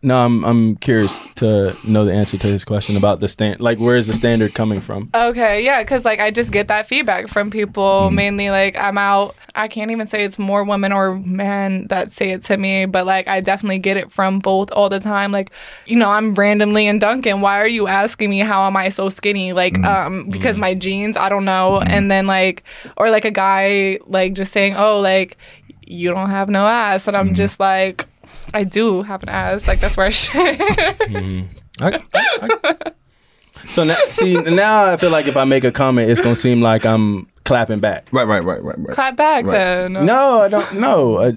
No, 0.03 0.23
I'm 0.23 0.45
I'm 0.45 0.75
curious 0.77 1.19
to 1.35 1.75
know 1.85 2.05
the 2.05 2.13
answer 2.13 2.37
to 2.37 2.47
his 2.47 2.63
question 2.63 2.95
about 2.95 3.19
the 3.19 3.27
stand. 3.27 3.61
Like, 3.61 3.79
where 3.79 3.95
is 3.95 4.07
the 4.07 4.13
standard 4.13 4.53
coming 4.53 4.79
from? 4.79 5.09
Okay, 5.13 5.63
yeah, 5.63 5.81
because 5.83 6.05
like 6.05 6.19
I 6.19 6.31
just 6.31 6.51
get 6.51 6.67
that 6.67 6.87
feedback 6.87 7.27
from 7.27 7.49
people. 7.49 7.83
Mm-hmm. 7.83 8.15
Mainly, 8.15 8.49
like 8.49 8.77
I'm 8.77 8.97
out. 8.97 9.35
I 9.55 9.67
can't 9.67 9.91
even 9.91 10.07
say 10.07 10.23
it's 10.23 10.37
more 10.37 10.63
women 10.63 10.91
or 10.91 11.15
men 11.15 11.87
that 11.87 12.11
say 12.11 12.29
it 12.29 12.43
to 12.43 12.57
me, 12.57 12.85
but 12.85 13.05
like 13.05 13.27
I 13.27 13.41
definitely 13.41 13.79
get 13.79 13.97
it 13.97 14.11
from 14.11 14.39
both 14.39 14.71
all 14.71 14.87
the 14.87 14.99
time. 14.99 15.31
Like, 15.31 15.51
you 15.85 15.97
know, 15.97 16.09
I'm 16.09 16.35
randomly 16.35 16.87
in 16.87 16.99
Dunkin'. 16.99 17.41
Why 17.41 17.59
are 17.59 17.67
you 17.67 17.87
asking 17.87 18.29
me 18.29 18.39
how 18.39 18.67
am 18.67 18.77
I 18.77 18.89
so 18.89 19.09
skinny? 19.09 19.53
Like, 19.53 19.73
mm-hmm. 19.73 19.85
um, 19.85 20.29
because 20.29 20.55
mm-hmm. 20.55 20.61
my 20.61 20.73
jeans. 20.75 21.17
I 21.17 21.29
don't 21.29 21.45
know. 21.45 21.81
And 21.81 22.11
then 22.11 22.27
like, 22.27 22.63
or 22.97 23.09
like 23.09 23.25
a 23.25 23.31
guy 23.31 23.99
like 24.05 24.33
just 24.33 24.53
saying, 24.53 24.75
oh, 24.75 24.99
like 24.99 25.37
you 25.89 26.09
don't 26.09 26.29
have 26.29 26.49
no 26.49 26.65
ass, 26.67 27.07
and 27.07 27.15
I'm 27.17 27.35
just 27.35 27.59
like. 27.59 28.05
I 28.53 28.65
do 28.65 29.03
have 29.03 29.23
an 29.23 29.29
ass, 29.29 29.69
like 29.69 29.79
that's 29.79 29.95
where 29.95 30.07
I 30.07 30.09
should. 30.09 30.35
I- 31.79 32.03
I- 32.13 32.91
so 33.69 33.83
now, 33.85 33.95
see, 34.09 34.33
now 34.35 34.85
I 34.91 34.97
feel 34.97 35.09
like 35.09 35.27
if 35.27 35.37
I 35.37 35.43
make 35.45 35.63
a 35.63 35.71
comment, 35.71 36.11
it's 36.11 36.19
gonna 36.21 36.35
seem 36.35 36.61
like 36.61 36.85
I'm 36.85 37.27
clapping 37.45 37.79
back. 37.79 38.07
right, 38.11 38.27
right, 38.27 38.43
right, 38.43 38.61
right, 38.63 38.77
right. 38.79 38.93
Clap 38.93 39.15
back 39.15 39.45
Right. 39.45 39.53
then. 39.53 39.93
No, 40.05 40.41
I 40.41 40.49
don't. 40.49 40.73
No, 40.73 41.19
I, 41.23 41.33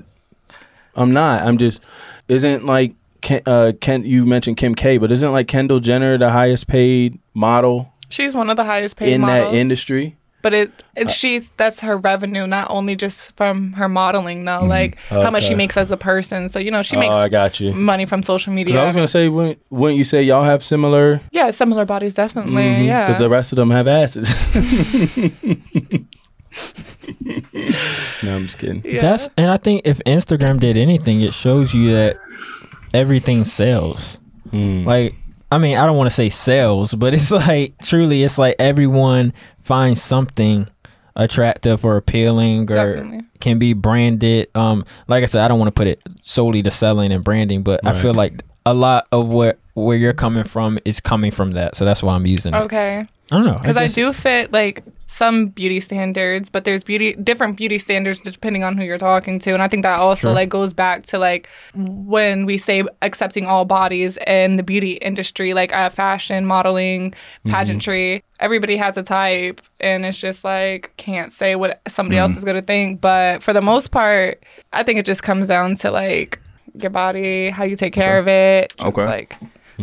I'm 0.96 1.12
not. 1.12 1.42
I'm 1.42 1.58
just. 1.58 1.80
Isn't 2.28 2.66
like 2.66 2.94
Ken, 3.20 3.40
uh, 3.46 3.72
Ken? 3.80 4.04
You 4.04 4.26
mentioned 4.26 4.56
Kim 4.56 4.74
K, 4.74 4.98
but 4.98 5.10
isn't 5.12 5.32
like 5.32 5.46
Kendall 5.48 5.78
Jenner 5.78 6.18
the 6.18 6.30
highest 6.30 6.66
paid 6.66 7.18
model 7.34 7.92
She's 8.08 8.34
one 8.34 8.50
of 8.50 8.56
the 8.56 8.64
highest 8.64 8.96
paid 8.96 9.12
in 9.12 9.20
models. 9.20 9.52
that 9.52 9.56
industry? 9.58 10.16
But 10.42 10.54
it, 10.54 10.84
it 10.96 11.08
uh, 11.08 11.10
she's 11.10 11.50
that's 11.50 11.80
her 11.80 11.98
revenue, 11.98 12.46
not 12.46 12.70
only 12.70 12.96
just 12.96 13.36
from 13.36 13.72
her 13.72 13.88
modeling 13.88 14.44
though, 14.44 14.60
mm-hmm. 14.60 14.68
like 14.68 14.98
how 15.08 15.30
much 15.30 15.44
she 15.44 15.54
makes 15.54 15.76
as 15.76 15.90
a 15.90 15.96
person. 15.96 16.48
So 16.48 16.58
you 16.58 16.70
know 16.70 16.82
she 16.82 16.96
makes. 16.96 17.14
Oh, 17.14 17.18
makes 17.18 17.24
I 17.24 17.28
got 17.28 17.60
you. 17.60 17.72
money 17.72 18.06
from 18.06 18.22
social 18.22 18.52
media. 18.52 18.80
I 18.80 18.86
was 18.86 18.94
gonna 18.94 19.06
say, 19.06 19.28
wouldn't, 19.28 19.60
wouldn't 19.70 19.98
you 19.98 20.04
say 20.04 20.22
y'all 20.22 20.44
have 20.44 20.64
similar? 20.64 21.20
yeah, 21.30 21.50
similar 21.50 21.84
bodies 21.84 22.14
definitely. 22.14 22.62
Mm-hmm. 22.62 22.84
Yeah, 22.84 23.06
Because 23.06 23.20
the 23.20 23.28
rest 23.28 23.52
of 23.52 23.56
them 23.56 23.70
have 23.70 23.86
asses. 23.86 24.30
no, 28.22 28.36
I'm 28.36 28.46
just 28.46 28.58
kidding. 28.58 28.82
yeah. 28.84 29.00
That's 29.00 29.28
and 29.36 29.50
I 29.50 29.56
think 29.56 29.82
if 29.84 29.98
Instagram 30.06 30.58
did 30.58 30.76
anything, 30.76 31.20
it 31.20 31.34
shows 31.34 31.74
you 31.74 31.92
that 31.92 32.16
everything 32.94 33.44
sells. 33.44 34.18
Hmm. 34.50 34.84
Like, 34.84 35.14
I 35.52 35.58
mean, 35.58 35.76
I 35.76 35.86
don't 35.86 35.96
want 35.96 36.08
to 36.08 36.14
say 36.14 36.28
sells, 36.28 36.94
but 36.94 37.12
it's 37.14 37.30
like 37.48 37.74
truly, 37.82 38.22
it's 38.22 38.38
like 38.38 38.56
everyone 38.58 39.32
finds 39.62 40.02
something 40.02 40.68
attractive 41.16 41.84
or 41.84 41.96
appealing 41.96 42.62
or 42.70 42.74
Definitely. 42.74 43.20
can 43.40 43.58
be 43.58 43.72
branded. 43.72 44.48
Um, 44.54 44.84
like 45.08 45.22
I 45.22 45.26
said, 45.26 45.42
I 45.44 45.48
don't 45.48 45.58
want 45.58 45.68
to 45.68 45.78
put 45.78 45.86
it 45.86 46.00
solely 46.22 46.62
to 46.62 46.70
selling 46.70 47.12
and 47.12 47.24
branding, 47.24 47.62
but 47.62 47.80
I 47.86 47.98
feel 48.00 48.14
like 48.14 48.42
a 48.66 48.74
lot 48.74 49.06
of 49.12 49.28
where 49.28 49.56
where 49.74 49.96
you're 49.96 50.12
coming 50.12 50.44
from 50.44 50.78
is 50.84 51.00
coming 51.00 51.30
from 51.30 51.52
that. 51.52 51.74
So 51.76 51.84
that's 51.84 52.02
why 52.02 52.14
I'm 52.14 52.26
using 52.26 52.54
it. 52.54 52.58
okay. 52.58 53.06
I 53.32 53.36
don't 53.36 53.46
know 53.46 53.58
Because 53.58 53.76
I 53.76 53.84
just- 53.84 53.96
do 53.96 54.12
fit 54.12 54.52
like 54.52 54.82
some 55.12 55.48
beauty 55.48 55.80
standards, 55.80 56.48
but 56.48 56.62
there's 56.64 56.84
beauty 56.84 57.14
different 57.14 57.56
beauty 57.56 57.78
standards 57.78 58.20
depending 58.20 58.62
on 58.62 58.78
who 58.78 58.84
you're 58.84 58.96
talking 58.96 59.40
to, 59.40 59.52
and 59.52 59.60
I 59.62 59.66
think 59.66 59.82
that 59.82 59.98
also 59.98 60.28
Sure. 60.28 60.32
like 60.34 60.48
goes 60.48 60.72
back 60.72 61.04
to 61.06 61.18
like 61.18 61.48
when 61.74 62.46
we 62.46 62.56
say 62.58 62.84
accepting 63.02 63.44
all 63.46 63.64
bodies 63.64 64.16
in 64.26 64.54
the 64.56 64.62
beauty 64.62 64.92
industry, 64.92 65.52
like 65.52 65.74
uh, 65.74 65.90
fashion, 65.90 66.46
modeling, 66.46 67.12
pageantry. 67.48 68.22
Everybody 68.38 68.76
has 68.76 68.96
a 68.96 69.02
type, 69.02 69.60
and 69.80 70.06
it's 70.06 70.16
just 70.16 70.44
like 70.44 70.92
can't 70.96 71.32
say 71.32 71.56
what 71.56 71.80
somebody 71.88 72.16
else 72.16 72.36
is 72.36 72.44
gonna 72.44 72.62
think. 72.62 73.00
But 73.00 73.42
for 73.42 73.52
the 73.52 73.60
most 73.62 73.90
part, 73.90 74.42
I 74.72 74.84
think 74.84 74.98
it 75.00 75.04
just 75.06 75.22
comes 75.24 75.48
down 75.48 75.74
to 75.76 75.90
like 75.90 76.38
your 76.80 76.90
body, 76.90 77.50
how 77.50 77.64
you 77.64 77.74
take 77.74 77.92
care 77.92 78.18
of 78.18 78.28
it. 78.28 78.72
Just, 78.76 78.88
Okay. 78.88 79.04
Like 79.06 79.36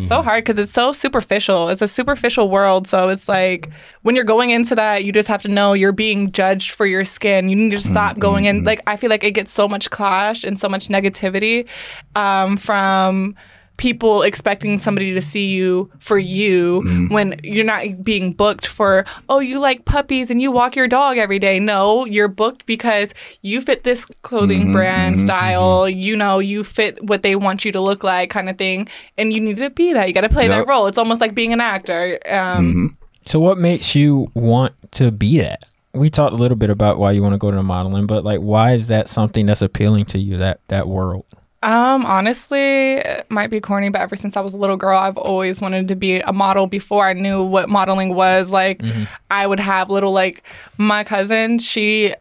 so 0.06 0.18
mm-hmm. 0.18 0.24
hard 0.24 0.44
because 0.44 0.60
it's 0.60 0.72
so 0.72 0.92
superficial. 0.92 1.70
It's 1.70 1.82
a 1.82 1.88
superficial 1.88 2.50
world. 2.50 2.88
So 2.88 3.10
it's 3.10 3.28
like 3.28 3.70
when 4.02 4.16
you're 4.16 4.26
going 4.26 4.50
into 4.50 4.76
that, 4.76 5.04
you 5.04 5.12
just 5.12 5.28
have 5.28 5.42
to 5.44 5.48
know 5.48 5.74
you're 5.74 5.92
being 5.92 6.32
judged 6.32 6.72
for 6.72 6.86
your 6.86 7.06
skin. 7.06 7.50
You 7.50 7.56
need 7.56 7.72
to 7.72 7.78
mm-hmm. 7.78 7.92
stop 7.92 8.20
going 8.20 8.46
in. 8.46 8.58
Mm-hmm. 8.58 8.68
Like 8.68 8.82
I 8.88 8.98
feel 8.98 9.10
like 9.10 9.24
it 9.24 9.32
gets 9.32 9.52
so 9.52 9.68
much 9.68 9.90
clash 9.90 10.44
and 10.44 10.60
so 10.60 10.68
much 10.70 10.88
negativity 10.88 11.68
um, 12.16 12.58
from 12.58 13.36
people 13.78 14.24
expecting 14.24 14.80
somebody 14.80 15.14
to 15.14 15.22
see 15.22 15.48
you 15.48 15.90
for 16.00 16.18
you 16.18 16.82
mm. 16.82 17.12
when 17.12 17.40
you're 17.44 17.64
not 17.64 18.04
being 18.04 18.34
booked 18.34 18.66
for 18.66 19.06
oh 19.30 19.40
you 19.40 19.60
like 19.60 19.86
puppies 19.86 20.30
and 20.30 20.42
you 20.42 20.52
walk 20.52 20.76
your 20.76 20.88
dog 20.88 21.18
every 21.18 21.40
day. 21.40 21.60
No 21.60 22.06
you're 22.06 22.28
booked 22.28 22.66
because 22.66 23.14
you 23.42 23.62
fit 23.62 23.84
this 23.84 24.06
clothing 24.24 24.64
mm-hmm, 24.64 24.74
brand 24.74 25.16
mm-hmm, 25.16 25.26
style. 25.26 25.82
Mm-hmm. 25.84 26.00
you 26.00 26.16
know 26.16 26.40
you 26.40 26.64
fit 26.64 27.04
what 27.04 27.22
they 27.22 27.36
want 27.36 27.64
you 27.64 27.72
to 27.72 27.80
look 27.80 28.04
like 28.04 28.30
kind 28.30 28.50
of 28.50 28.58
thing 28.58 28.88
and 29.18 29.32
you 29.32 29.40
need 29.40 29.58
to 29.58 29.70
be 29.70 29.94
that. 29.94 30.08
You 30.08 30.14
got 30.14 30.22
to 30.22 30.30
play 30.30 30.48
that 30.48 30.68
role. 30.68 30.88
It's 30.88 30.98
almost 30.98 31.22
like 31.22 31.36
being 31.36 31.54
an 31.54 31.62
actor 31.62 32.20
um 32.28 32.94
So 33.26 33.40
what 33.40 33.58
makes 33.58 33.96
you 33.96 34.32
want 34.34 34.74
to 34.94 35.12
be 35.12 35.40
that? 35.40 35.64
We 35.94 36.10
talked 36.10 36.34
a 36.34 36.38
little 36.38 36.58
bit 36.58 36.70
about 36.70 37.00
why 37.00 37.12
you 37.12 37.22
want 37.22 37.34
to 37.34 37.40
go 37.40 37.52
to 37.52 37.62
modeling, 37.62 38.08
but 38.08 38.24
like 38.24 38.40
why 38.40 38.74
is 38.74 38.88
that 38.88 39.08
something 39.08 39.46
that's 39.46 39.62
appealing 39.62 40.06
to 40.06 40.18
you 40.18 40.38
that 40.38 40.62
that 40.68 40.88
world? 40.88 41.26
Um, 41.68 42.06
honestly, 42.06 42.94
it 42.94 43.30
might 43.30 43.50
be 43.50 43.60
corny, 43.60 43.90
but 43.90 44.00
ever 44.00 44.16
since 44.16 44.38
I 44.38 44.40
was 44.40 44.54
a 44.54 44.58
little 44.58 44.78
girl, 44.78 44.98
I've 44.98 45.18
always 45.18 45.60
wanted 45.60 45.90
to 45.90 45.96
be 45.98 46.22
a 46.22 46.32
model 46.32 46.66
before 46.66 47.06
I 47.06 47.12
knew 47.12 47.44
what 47.44 47.68
modeling 47.68 48.16
was. 48.16 48.52
Like, 48.54 48.82
I 49.30 49.46
would 49.46 49.60
have 49.60 49.90
little, 49.90 50.14
like, 50.14 50.44
my 50.78 51.04
cousin, 51.04 51.60
she, 51.60 52.16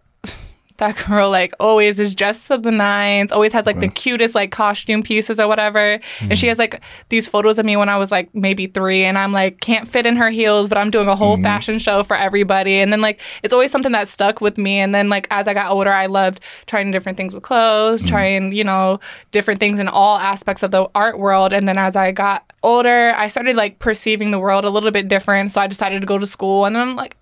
that 0.78 0.96
girl, 1.06 1.30
like, 1.30 1.52
always 1.60 1.98
is 1.98 2.14
dressed 2.14 2.46
to 2.48 2.58
the 2.58 2.70
nines, 2.70 3.32
always 3.32 3.52
has, 3.52 3.66
like, 3.66 3.80
the 3.80 3.88
cutest, 3.88 4.34
like, 4.34 4.50
costume 4.50 5.02
pieces 5.02 5.40
or 5.40 5.48
whatever. 5.48 6.00
And 6.20 6.38
she 6.38 6.46
hmm. 6.46 6.50
has, 6.50 6.58
like, 6.58 6.80
these 7.08 7.28
photos 7.28 7.58
of 7.58 7.66
me 7.66 7.76
when 7.76 7.88
I 7.88 7.96
was, 7.96 8.10
like, 8.10 8.34
maybe 8.34 8.66
three, 8.66 9.04
and 9.04 9.18
I'm, 9.18 9.32
like, 9.32 9.60
can't 9.60 9.88
fit 9.88 10.06
in 10.06 10.16
her 10.16 10.30
heels, 10.30 10.68
but 10.68 10.78
I'm 10.78 10.90
doing 10.90 11.08
a 11.08 11.16
whole 11.16 11.36
hmm. 11.36 11.42
fashion 11.42 11.78
show 11.78 12.02
for 12.02 12.16
everybody. 12.16 12.76
And 12.76 12.92
then, 12.92 13.00
like, 13.00 13.20
it's 13.42 13.52
always 13.52 13.70
something 13.70 13.92
that 13.92 14.08
stuck 14.08 14.40
with 14.40 14.58
me. 14.58 14.78
And 14.78 14.94
then, 14.94 15.08
like, 15.08 15.26
as 15.30 15.48
I 15.48 15.54
got 15.54 15.70
older, 15.70 15.90
I 15.90 16.06
loved 16.06 16.40
trying 16.66 16.90
different 16.90 17.16
things 17.16 17.34
with 17.34 17.42
clothes, 17.42 18.02
hmm. 18.02 18.08
trying, 18.08 18.52
you 18.52 18.64
know, 18.64 19.00
different 19.32 19.60
things 19.60 19.78
in 19.78 19.88
all 19.88 20.18
aspects 20.18 20.62
of 20.62 20.70
the 20.70 20.88
art 20.94 21.18
world. 21.18 21.52
And 21.52 21.68
then 21.68 21.78
as 21.78 21.96
I 21.96 22.12
got 22.12 22.52
older, 22.62 23.12
I 23.16 23.28
started, 23.28 23.56
like, 23.56 23.78
perceiving 23.78 24.30
the 24.30 24.38
world 24.38 24.64
a 24.64 24.70
little 24.70 24.90
bit 24.90 25.08
different. 25.08 25.50
So 25.52 25.60
I 25.60 25.66
decided 25.66 26.00
to 26.00 26.06
go 26.06 26.18
to 26.18 26.26
school. 26.26 26.64
And 26.64 26.76
then 26.76 26.88
I'm 26.88 26.96
like, 26.96 27.16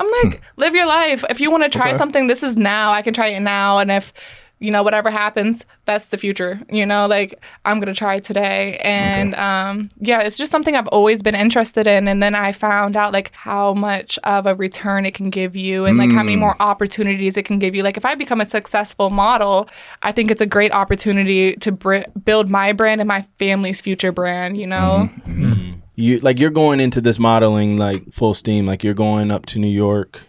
I'm 0.00 0.10
like, 0.24 0.38
hmm. 0.38 0.60
live 0.60 0.74
your 0.74 0.86
life. 0.86 1.24
If 1.28 1.40
you 1.40 1.50
want 1.50 1.62
to 1.64 1.68
try 1.68 1.90
Okay. 1.90 1.98
something, 1.98 2.26
this 2.26 2.42
is 2.42 2.56
now. 2.56 2.90
I 2.90 3.02
can 3.02 3.12
try 3.12 3.28
it 3.28 3.40
now. 3.40 3.78
And 3.78 3.90
if, 3.90 4.14
you 4.58 4.70
know, 4.70 4.82
whatever 4.82 5.10
happens, 5.10 5.66
that's 5.84 6.08
the 6.08 6.16
future. 6.16 6.58
You 6.72 6.86
know, 6.86 7.06
like 7.06 7.38
I'm 7.66 7.80
gonna 7.80 7.94
try 7.94 8.18
today. 8.18 8.78
And 8.82 9.34
um, 9.34 9.88
yeah, 9.98 10.20
it's 10.20 10.38
just 10.38 10.50
something 10.50 10.74
I've 10.74 10.88
always 10.88 11.22
been 11.22 11.34
interested 11.34 11.86
in. 11.86 12.08
And 12.08 12.22
then 12.22 12.34
I 12.34 12.52
found 12.52 12.96
out 12.96 13.12
like 13.12 13.30
how 13.34 13.74
much 13.74 14.18
of 14.24 14.46
a 14.46 14.54
return 14.54 15.04
it 15.04 15.12
can 15.12 15.28
give 15.28 15.54
you 15.54 15.84
and 15.84 15.98
like 15.98 16.10
how 16.10 16.22
many 16.22 16.34
hmm. 16.34 16.40
more 16.40 16.56
opportunities 16.60 17.36
it 17.36 17.44
can 17.44 17.58
give 17.58 17.74
you. 17.74 17.82
Like 17.82 17.96
if 17.96 18.06
I 18.06 18.14
become 18.14 18.40
a 18.40 18.46
successful 18.46 19.10
model, 19.10 19.68
I 20.02 20.12
think 20.12 20.30
it's 20.30 20.40
a 20.40 20.46
great 20.46 20.72
opportunity 20.72 21.56
to 21.56 21.72
br- 21.72 22.08
build 22.24 22.50
my 22.50 22.72
brand 22.72 23.00
and 23.02 23.08
my 23.08 23.26
family's 23.38 23.80
future 23.80 24.12
brand, 24.12 24.56
you 24.56 24.66
know? 24.66 25.10
Mm-hmm. 25.10 25.30
Mm-hmm. 25.30 25.52
Mm-hmm. 25.52 25.79
You 26.00 26.18
like 26.20 26.38
you're 26.38 26.50
going 26.50 26.80
into 26.80 27.00
this 27.00 27.18
modeling 27.18 27.76
like 27.76 28.12
full 28.12 28.34
steam. 28.34 28.66
Like 28.66 28.82
you're 28.82 28.94
going 28.94 29.30
up 29.30 29.46
to 29.46 29.58
New 29.58 29.68
York. 29.68 30.22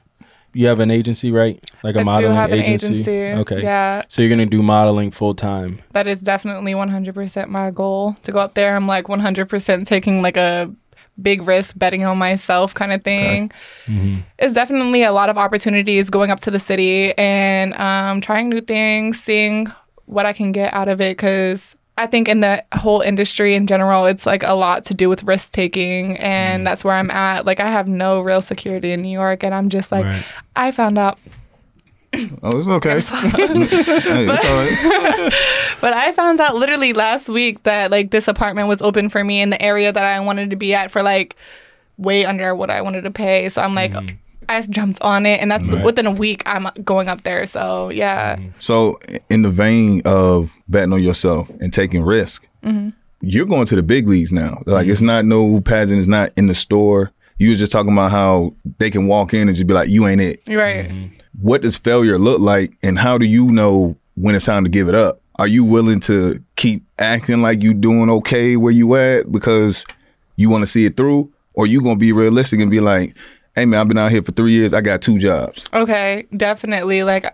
You 0.54 0.68
have 0.68 0.82
an 0.82 0.92
agency, 0.92 1.32
right? 1.32 1.64
Like 1.82 1.96
a 1.96 2.00
I 2.00 2.02
do 2.02 2.06
modeling 2.06 2.36
have 2.36 2.52
an 2.52 2.60
agency. 2.60 3.12
agency. 3.12 3.42
Okay. 3.42 3.64
Yeah. 3.64 4.04
So 4.10 4.22
you're 4.22 4.30
gonna 4.30 4.46
do 4.46 4.62
modeling 4.62 5.12
full 5.12 5.34
time. 5.34 5.82
that 5.94 6.08
is 6.08 6.22
definitely 6.22 6.74
100% 6.74 7.48
my 7.48 7.72
goal 7.72 8.16
to 8.24 8.32
go 8.32 8.40
up 8.40 8.54
there. 8.56 8.76
I'm 8.76 8.86
like 8.88 9.06
100% 9.06 9.88
taking 9.88 10.22
like 10.22 10.38
a 10.38 10.70
big 11.22 11.48
risk 11.48 11.78
betting 11.78 12.04
on 12.04 12.18
myself 12.18 12.74
kind 12.74 12.92
of 12.92 13.04
thing. 13.04 13.52
It's 14.40 14.54
definitely 14.54 15.04
a 15.04 15.12
lot 15.12 15.30
of 15.30 15.38
opportunities 15.38 16.10
going 16.10 16.32
up 16.32 16.40
to 16.42 16.52
the 16.52 16.60
city 16.60 17.14
and 17.18 17.74
um, 17.76 18.22
trying 18.22 18.50
new 18.50 18.62
things, 18.62 19.22
seeing 19.22 19.68
what 20.06 20.26
I 20.26 20.34
can 20.34 20.52
get 20.52 20.74
out 20.74 20.88
of 20.90 21.00
it 21.00 21.16
because 21.18 21.76
I 21.98 22.08
think 22.08 22.28
in 22.28 22.40
the 22.40 22.64
whole 22.74 23.02
industry 23.02 23.54
in 23.54 23.68
general, 23.68 24.06
it's 24.06 24.26
like 24.26 24.44
a 24.44 24.54
lot 24.54 24.86
to 24.86 24.94
do 24.94 25.10
with 25.10 25.24
risk 25.24 25.52
taking, 25.52 26.18
and 26.18 26.62
mm. 26.62 26.66
that's 26.66 26.84
where 26.84 26.96
I'm 26.96 27.12
at. 27.12 27.46
Like, 27.46 27.60
I 27.60 27.70
have 27.70 27.88
no 27.88 28.22
real 28.22 28.42
security 28.42 28.92
in 28.92 29.02
New 29.02 29.12
York, 29.12 29.44
and 29.44 29.54
I'm 29.54 29.70
just 29.70 29.92
like, 29.92 30.06
Right. 30.06 30.26
I 30.56 30.72
found 30.72 30.98
out 30.98 31.20
Oh, 32.44 32.60
it's 32.60 32.68
okay. 32.68 32.90
hey, 33.00 33.00
it's 33.00 34.46
all 34.46 35.24
right. 35.24 35.34
But 35.82 35.94
I 35.94 36.12
found 36.12 36.42
out 36.42 36.56
literally 36.56 36.94
last 36.94 37.30
week 37.30 37.64
that 37.64 37.90
like 37.90 38.12
this 38.12 38.28
apartment 38.28 38.68
was 38.68 38.82
open 38.82 39.10
for 39.10 39.24
me 39.24 39.42
in 39.42 39.50
the 39.50 39.62
area 39.62 39.92
that 39.92 40.06
I 40.06 40.20
wanted 40.20 40.50
to 40.50 40.56
be 40.56 40.74
at 40.74 40.92
for 40.92 41.02
like 41.02 41.36
way 41.98 42.26
under 42.26 42.54
what 42.54 42.70
I 42.70 42.82
wanted 42.82 43.04
to 43.04 43.12
pay. 43.12 43.48
So 43.50 43.62
I'm 43.62 43.74
like, 43.74 43.94
mm. 43.94 44.18
I 44.52 44.60
just 44.60 44.72
jumped 44.72 45.02
on 45.02 45.26
it, 45.26 45.40
and 45.42 45.50
that's 45.50 45.68
Right. 45.68 45.84
within 45.84 46.06
a 46.06 46.12
week 46.12 46.44
I'm 46.46 46.68
going 46.84 47.08
up 47.08 47.24
there. 47.24 47.46
So 47.46 47.90
yeah, 47.90 48.36
mm-hmm. 48.36 48.50
So, 48.60 49.00
in 49.30 49.42
the 49.42 49.50
vein 49.50 50.02
of 50.06 50.52
betting 50.68 50.94
on 50.94 51.02
yourself 51.02 51.50
and 51.62 51.74
taking 51.74 52.04
risk, 52.04 52.48
mm-hmm. 52.64 52.90
you're 53.22 53.46
going 53.46 53.66
to 53.68 53.76
the 53.76 53.84
big 53.84 54.08
leagues 54.08 54.32
now. 54.32 54.62
Like, 54.66 54.84
mm-hmm. 54.84 54.92
it's 54.92 55.02
not 55.02 55.26
no 55.26 55.62
pageant, 55.62 56.00
it's 56.00 56.08
not 56.08 56.32
in 56.36 56.48
the 56.48 56.56
store. 56.56 57.12
You 57.38 57.50
was 57.50 57.60
just 57.60 57.72
talking 57.72 57.92
about 57.92 58.12
how 58.12 58.54
they 58.78 58.92
can 58.92 59.08
walk 59.08 59.34
in 59.34 59.48
and 59.48 59.56
just 59.56 59.66
be 59.66 59.74
like, 59.74 59.90
you 59.90 60.06
ain't 60.06 60.22
it. 60.22 60.42
you're 60.48 60.62
right. 60.62 60.92
What 61.42 61.62
does 61.62 61.76
failure 61.76 62.20
look 62.20 62.40
like, 62.40 62.74
and 62.84 63.00
how 63.00 63.18
do 63.18 63.26
you 63.26 63.46
know 63.48 63.96
when 64.16 64.36
it's 64.36 64.46
time 64.46 64.64
to 64.64 64.70
give 64.70 64.90
it 64.90 64.96
up? 64.96 65.22
Are 65.38 65.48
you 65.48 65.64
willing 65.64 66.00
to 66.02 66.44
keep 66.56 66.84
acting 67.00 67.42
like 67.42 67.64
you 67.64 67.74
doing 67.74 68.10
okay 68.12 68.58
where 68.58 68.72
you 68.72 68.94
at 68.96 69.32
because 69.32 69.86
you 70.36 70.50
want 70.50 70.62
to 70.62 70.68
see 70.68 70.86
it 70.86 70.98
through, 70.98 71.32
or 71.54 71.66
you 71.66 71.82
gonna 71.82 71.96
be 71.96 72.12
realistic 72.12 72.60
and 72.60 72.70
be 72.70 72.80
like, 72.80 73.16
"Hey 73.56 73.66
man, 73.66 73.80
I've 73.80 73.88
been 73.88 73.98
out 73.98 74.12
here 74.12 74.22
for 74.24 74.32
three 74.32 74.52
years. 74.52 74.74
I 74.74 74.82
got 74.82 75.02
two 75.02 75.20
jobs." 75.20 75.68
Okay, 75.74 76.26
definitely. 76.36 77.04
Like 77.04 77.26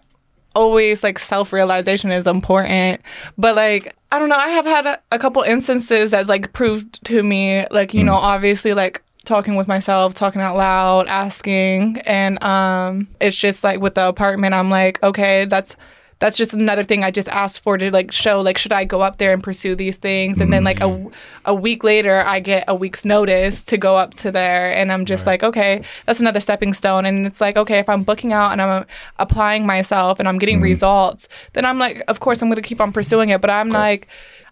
always 0.58 1.04
like 1.04 1.20
self-realization 1.20 2.10
is 2.10 2.26
important 2.26 3.00
but 3.38 3.56
like 3.56 3.96
i 4.12 4.18
don't 4.18 4.28
know 4.28 4.36
i 4.36 4.48
have 4.48 4.66
had 4.66 4.88
a, 4.88 5.00
a 5.12 5.20
couple 5.20 5.44
instances 5.44 6.10
that's 6.10 6.28
like 6.28 6.52
proved 6.52 7.06
to 7.06 7.22
me 7.22 7.64
like 7.70 7.94
you 7.94 8.04
know 8.04 8.16
obviously 8.16 8.74
like 8.74 9.04
talking 9.24 9.56
with 9.56 9.68
myself 9.68 10.16
talking 10.16 10.42
out 10.42 10.58
loud 10.58 11.06
asking 11.08 11.98
and 12.06 12.42
um 12.44 13.08
it's 13.22 13.38
just 13.38 13.64
like 13.64 13.80
with 13.80 13.94
the 13.94 14.08
apartment 14.08 14.56
i'm 14.56 14.72
like 14.72 15.02
okay 15.04 15.46
that's 15.46 15.76
that's 16.20 16.38
just 16.38 16.54
another 16.54 16.84
thing 16.84 17.04
I 17.04 17.12
just 17.12 17.30
asked 17.30 17.62
for 17.62 17.78
to 17.78 17.92
like 17.92 18.12
show 18.12 18.42
like 18.42 18.58
should 18.58 18.74
I 18.74 18.86
go 18.86 19.02
up 19.02 19.18
there 19.18 19.34
and 19.34 19.44
pursue 19.44 19.76
these 19.76 19.98
things? 19.98 20.40
And 20.42 20.52
then 20.52 20.64
like 20.64 20.82
a, 20.82 21.10
a 21.46 21.54
week 21.54 21.84
later 21.84 22.24
I 22.26 22.40
get 22.40 22.64
a 22.68 22.76
week's 22.76 23.06
notice 23.06 23.64
to 23.66 23.78
go 23.78 23.96
up 23.96 24.14
to 24.16 24.32
there. 24.32 24.74
And 24.76 24.92
I'm 24.92 25.06
just 25.06 25.28
like 25.28 25.44
okay 25.44 25.84
that's 26.06 26.20
another 26.20 26.40
stepping 26.40 26.74
stone. 26.74 27.06
And 27.06 27.26
it's 27.26 27.42
like 27.42 27.58
okay 27.58 27.80
if 27.80 27.90
I'm 27.90 28.04
booking 28.04 28.34
out 28.34 28.52
and 28.52 28.62
I'm 28.62 28.84
uh, 28.84 28.86
applying 29.18 29.66
myself 29.66 30.20
and 30.20 30.28
I'm 30.28 30.38
getting 30.38 30.62
results 30.62 31.28
then 31.54 31.66
I'm 31.66 31.78
like 31.80 32.04
of 32.08 32.20
course 32.20 32.42
I'm 32.42 32.50
going 32.50 32.62
to 32.62 32.68
keep 32.68 32.82
on 32.82 32.92
pursuing 32.92 33.30
it. 33.30 33.42
But 33.42 33.50
I'm 33.50 33.70
like 33.70 34.08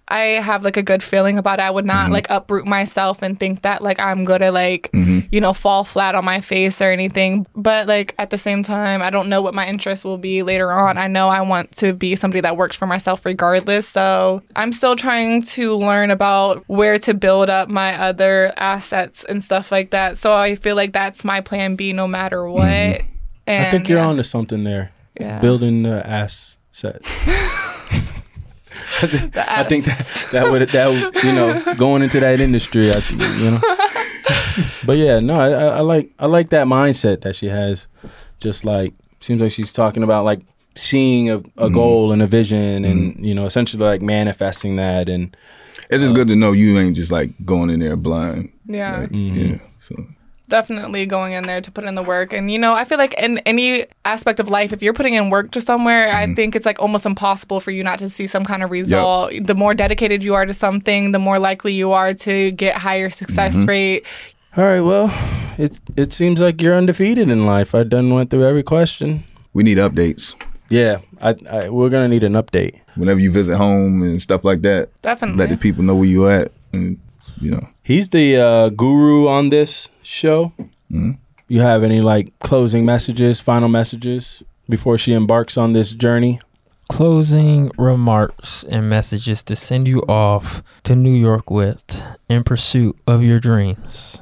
I 0.07 0.19
have 0.19 0.63
like 0.63 0.77
a 0.77 0.83
good 0.83 1.01
feeling 1.01 1.37
about 1.37 1.59
it. 1.59 1.63
I 1.63 1.71
would 1.71 1.85
not 1.85 2.05
mm-hmm. 2.05 2.13
like 2.13 2.27
uproot 2.29 2.67
myself 2.67 3.21
and 3.21 3.39
think 3.39 3.63
that 3.63 3.81
like 3.81 3.99
I'm 3.99 4.23
gonna 4.23 4.51
like 4.51 4.91
mm-hmm. 4.91 5.27
you 5.31 5.41
know 5.41 5.53
fall 5.53 5.83
flat 5.83 6.13
on 6.13 6.23
my 6.23 6.41
face 6.41 6.79
or 6.81 6.91
anything. 6.91 7.47
But 7.55 7.87
like 7.87 8.13
at 8.19 8.29
the 8.29 8.37
same 8.37 8.61
time, 8.61 9.01
I 9.01 9.09
don't 9.09 9.29
know 9.29 9.41
what 9.41 9.55
my 9.55 9.67
interest 9.67 10.05
will 10.05 10.19
be 10.19 10.43
later 10.43 10.71
on. 10.71 10.97
I 10.97 11.07
know 11.07 11.29
I 11.29 11.41
want 11.41 11.71
to 11.77 11.93
be 11.93 12.15
somebody 12.15 12.41
that 12.41 12.55
works 12.55 12.75
for 12.75 12.85
myself 12.85 13.25
regardless. 13.25 13.87
So 13.87 14.43
I'm 14.55 14.73
still 14.73 14.95
trying 14.95 15.41
to 15.41 15.75
learn 15.75 16.11
about 16.11 16.63
where 16.67 16.99
to 16.99 17.13
build 17.13 17.49
up 17.49 17.67
my 17.67 17.99
other 17.99 18.53
assets 18.57 19.23
and 19.23 19.43
stuff 19.43 19.71
like 19.71 19.89
that. 19.89 20.17
So 20.17 20.33
I 20.33 20.55
feel 20.55 20.75
like 20.75 20.93
that's 20.93 21.23
my 21.23 21.41
plan 21.41 21.75
B 21.75 21.93
no 21.93 22.07
matter 22.07 22.41
mm-hmm. 22.41 22.53
what. 22.53 23.01
And 23.47 23.67
I 23.67 23.71
think 23.71 23.89
you're 23.89 23.99
yeah. 23.99 24.07
on 24.07 24.17
to 24.17 24.23
something 24.23 24.63
there. 24.63 24.91
Yeah. 25.19 25.39
Building 25.39 25.83
the 25.83 26.05
ass 26.05 26.57
set. 26.71 27.01
The 29.01 29.45
I 29.47 29.63
think 29.63 29.87
ass. 29.87 30.31
that 30.31 30.31
that 30.31 30.51
would 30.51 30.69
that 30.69 30.87
would, 30.87 31.23
you 31.23 31.33
know 31.33 31.75
going 31.75 32.01
into 32.01 32.19
that 32.19 32.39
industry, 32.39 32.91
I, 32.93 32.99
you 33.09 33.51
know. 33.51 33.59
but 34.85 34.97
yeah, 34.97 35.19
no, 35.19 35.39
I, 35.39 35.49
I 35.49 35.65
I 35.77 35.79
like 35.81 36.11
I 36.19 36.27
like 36.27 36.49
that 36.49 36.67
mindset 36.67 37.21
that 37.21 37.35
she 37.35 37.47
has. 37.47 37.87
Just 38.39 38.65
like 38.65 38.93
seems 39.19 39.41
like 39.41 39.51
she's 39.51 39.73
talking 39.73 40.03
about 40.03 40.25
like 40.25 40.41
seeing 40.75 41.29
a, 41.29 41.37
a 41.37 41.39
mm-hmm. 41.39 41.73
goal 41.73 42.11
and 42.11 42.21
a 42.21 42.27
vision, 42.27 42.85
and 42.85 43.13
mm-hmm. 43.13 43.23
you 43.23 43.33
know, 43.33 43.45
essentially 43.45 43.83
like 43.83 44.01
manifesting 44.01 44.75
that. 44.75 45.09
And 45.09 45.35
It's 45.89 46.01
just 46.01 46.13
uh, 46.13 46.15
good 46.15 46.27
to 46.27 46.35
know 46.35 46.51
you 46.51 46.77
ain't 46.77 46.95
just 46.95 47.11
like 47.11 47.31
going 47.45 47.69
in 47.69 47.79
there 47.79 47.95
blind. 47.95 48.51
Yeah. 48.65 48.99
Like, 48.99 49.09
Mm-hmm. 49.09 49.39
Yeah. 49.39 49.57
So 49.81 50.05
definitely 50.47 51.05
going 51.05 51.33
in 51.33 51.45
there 51.45 51.61
to 51.61 51.71
put 51.71 51.83
in 51.83 51.95
the 51.95 52.03
work 52.03 52.31
and 52.33 52.51
you 52.51 52.59
know 52.59 52.73
i 52.73 52.83
feel 52.83 52.97
like 52.97 53.13
in 53.15 53.39
any 53.39 53.85
aspect 54.05 54.39
of 54.39 54.49
life 54.49 54.71
if 54.71 54.83
you're 54.83 54.93
putting 54.93 55.13
in 55.13 55.29
work 55.29 55.51
to 55.51 55.59
somewhere 55.59 56.09
i 56.13 56.25
mm-hmm. 56.25 56.35
think 56.35 56.55
it's 56.55 56.65
like 56.65 56.79
almost 56.79 57.05
impossible 57.05 57.59
for 57.59 57.71
you 57.71 57.83
not 57.83 57.97
to 57.99 58.07
see 58.09 58.27
some 58.27 58.45
kind 58.45 58.63
of 58.63 58.69
result 58.69 59.33
the 59.41 59.55
more 59.55 59.73
dedicated 59.73 60.23
you 60.23 60.33
are 60.33 60.45
to 60.45 60.53
something 60.53 61.11
the 61.11 61.19
more 61.19 61.39
likely 61.39 61.73
you 61.73 61.91
are 61.91 62.13
to 62.13 62.51
get 62.51 62.75
higher 62.75 63.09
success 63.09 63.55
mm-hmm. 63.55 63.69
rate 63.69 64.05
all 64.57 64.63
right, 64.63 64.79
well, 64.79 65.11
it 65.57 65.81
it 65.97 66.13
seems 66.13 66.39
like 66.39 66.61
you're 66.61 66.75
undefeated 66.75 67.29
in 67.29 67.45
life. 67.45 67.75
I 67.75 67.83
done 67.83 68.13
went 68.13 68.29
through 68.29 68.45
every 68.45 68.63
question. 68.63 69.25
we 69.51 69.63
need 69.63 69.77
updates. 69.77 70.33
Yeah, 70.69 70.99
I, 71.21 71.35
I 71.51 71.69
we're 71.69 71.89
gonna 71.89 72.07
need 72.07 72.23
an 72.23 72.33
update. 72.33 72.79
Whenever 72.95 73.19
you 73.19 73.33
visit 73.33 73.57
home 73.57 74.01
and 74.01 74.21
stuff 74.21 74.45
like 74.45 74.61
that, 74.61 74.89
definitely 75.01 75.39
let 75.39 75.49
the 75.49 75.57
people 75.57 75.83
know 75.83 75.95
where 75.95 76.07
you 76.07 76.29
at, 76.29 76.53
and 76.71 76.97
you 77.39 77.51
know. 77.51 77.69
He's 77.83 78.09
the 78.09 78.37
uh, 78.37 78.69
guru 78.69 79.27
on 79.27 79.49
this 79.49 79.89
show. 80.01 80.53
You 81.47 81.61
have 81.61 81.83
any 81.83 82.01
like 82.01 82.37
closing 82.39 82.85
messages, 82.85 83.41
final 83.41 83.69
messages 83.69 84.41
before 84.69 84.97
she 84.97 85.13
embarks 85.13 85.57
on 85.57 85.73
this 85.73 85.91
journey? 85.91 86.39
Closing 86.89 87.71
remarks 87.77 88.63
and 88.63 88.89
messages 88.89 89.43
to 89.43 89.55
send 89.55 89.87
you 89.87 90.01
off 90.03 90.63
to 90.83 90.95
New 90.95 91.13
York 91.13 91.49
with 91.49 92.01
in 92.29 92.43
pursuit 92.43 92.95
of 93.07 93.23
your 93.23 93.39
dreams. 93.39 94.21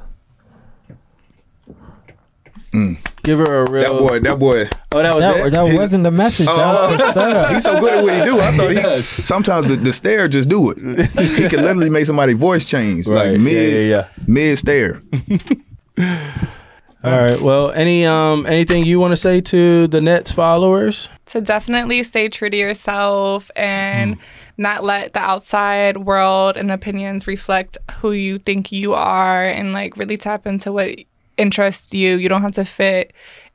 Give 3.24 3.38
her 3.40 3.64
a 3.64 3.70
real. 3.70 3.82
That 3.82 3.90
real. 3.90 4.08
boy, 4.08 4.20
that 4.20 4.38
boy, 4.38 4.68
Oh, 4.92 5.02
that 5.02 5.14
was 5.14 5.22
That, 5.22 5.36
it. 5.46 5.50
that 5.50 5.62
wasn't 5.74 6.04
the 6.04 6.10
message. 6.10 6.46
That 6.46 6.90
was 6.90 6.98
the 7.00 7.12
setup. 7.12 7.52
he's 7.52 7.64
so 7.64 7.80
good 7.80 7.92
at 7.98 8.04
what 8.04 8.14
he 8.14 8.24
do. 8.24 8.38
I 8.40 8.56
thought 8.56 8.68
he. 8.70 8.74
does. 8.76 9.06
Sometimes 9.26 9.68
the, 9.68 9.76
the 9.76 9.92
stare 9.92 10.28
just 10.28 10.48
do 10.48 10.70
it. 10.70 10.78
he 10.78 11.48
can 11.48 11.62
literally 11.62 11.90
make 11.90 12.06
somebody 12.06 12.34
voice 12.34 12.64
change, 12.66 13.06
Right. 13.06 13.32
like 13.32 13.40
mid 13.40 13.72
Yeah, 13.72 13.96
yeah, 13.96 14.08
mid 14.26 14.58
stare. 14.58 15.00
All 15.98 17.20
right. 17.20 17.38
Well, 17.40 17.70
any 17.72 18.06
um 18.06 18.46
anything 18.46 18.84
you 18.86 18.98
want 18.98 19.12
to 19.12 19.16
say 19.16 19.40
to 19.42 19.86
the 19.88 20.00
Nets 20.00 20.32
followers? 20.32 21.08
to 21.26 21.40
definitely 21.40 22.02
stay 22.02 22.28
true 22.28 22.50
to 22.50 22.56
yourself 22.56 23.50
and 23.56 24.18
not 24.58 24.84
let 24.84 25.14
the 25.14 25.18
outside 25.20 25.96
world 25.96 26.54
and 26.58 26.70
opinions 26.70 27.26
reflect 27.26 27.78
who 28.00 28.12
you 28.12 28.38
think 28.38 28.70
you 28.70 28.92
are 28.92 29.42
and 29.42 29.72
like 29.72 29.96
really 29.96 30.18
tap 30.18 30.46
into 30.46 30.70
what 30.70 30.90
interests 31.36 31.92
you. 31.94 32.16
You 32.16 32.28
don't 32.28 32.42
have 32.42 32.52
to 32.52 32.64
fit 32.64 33.12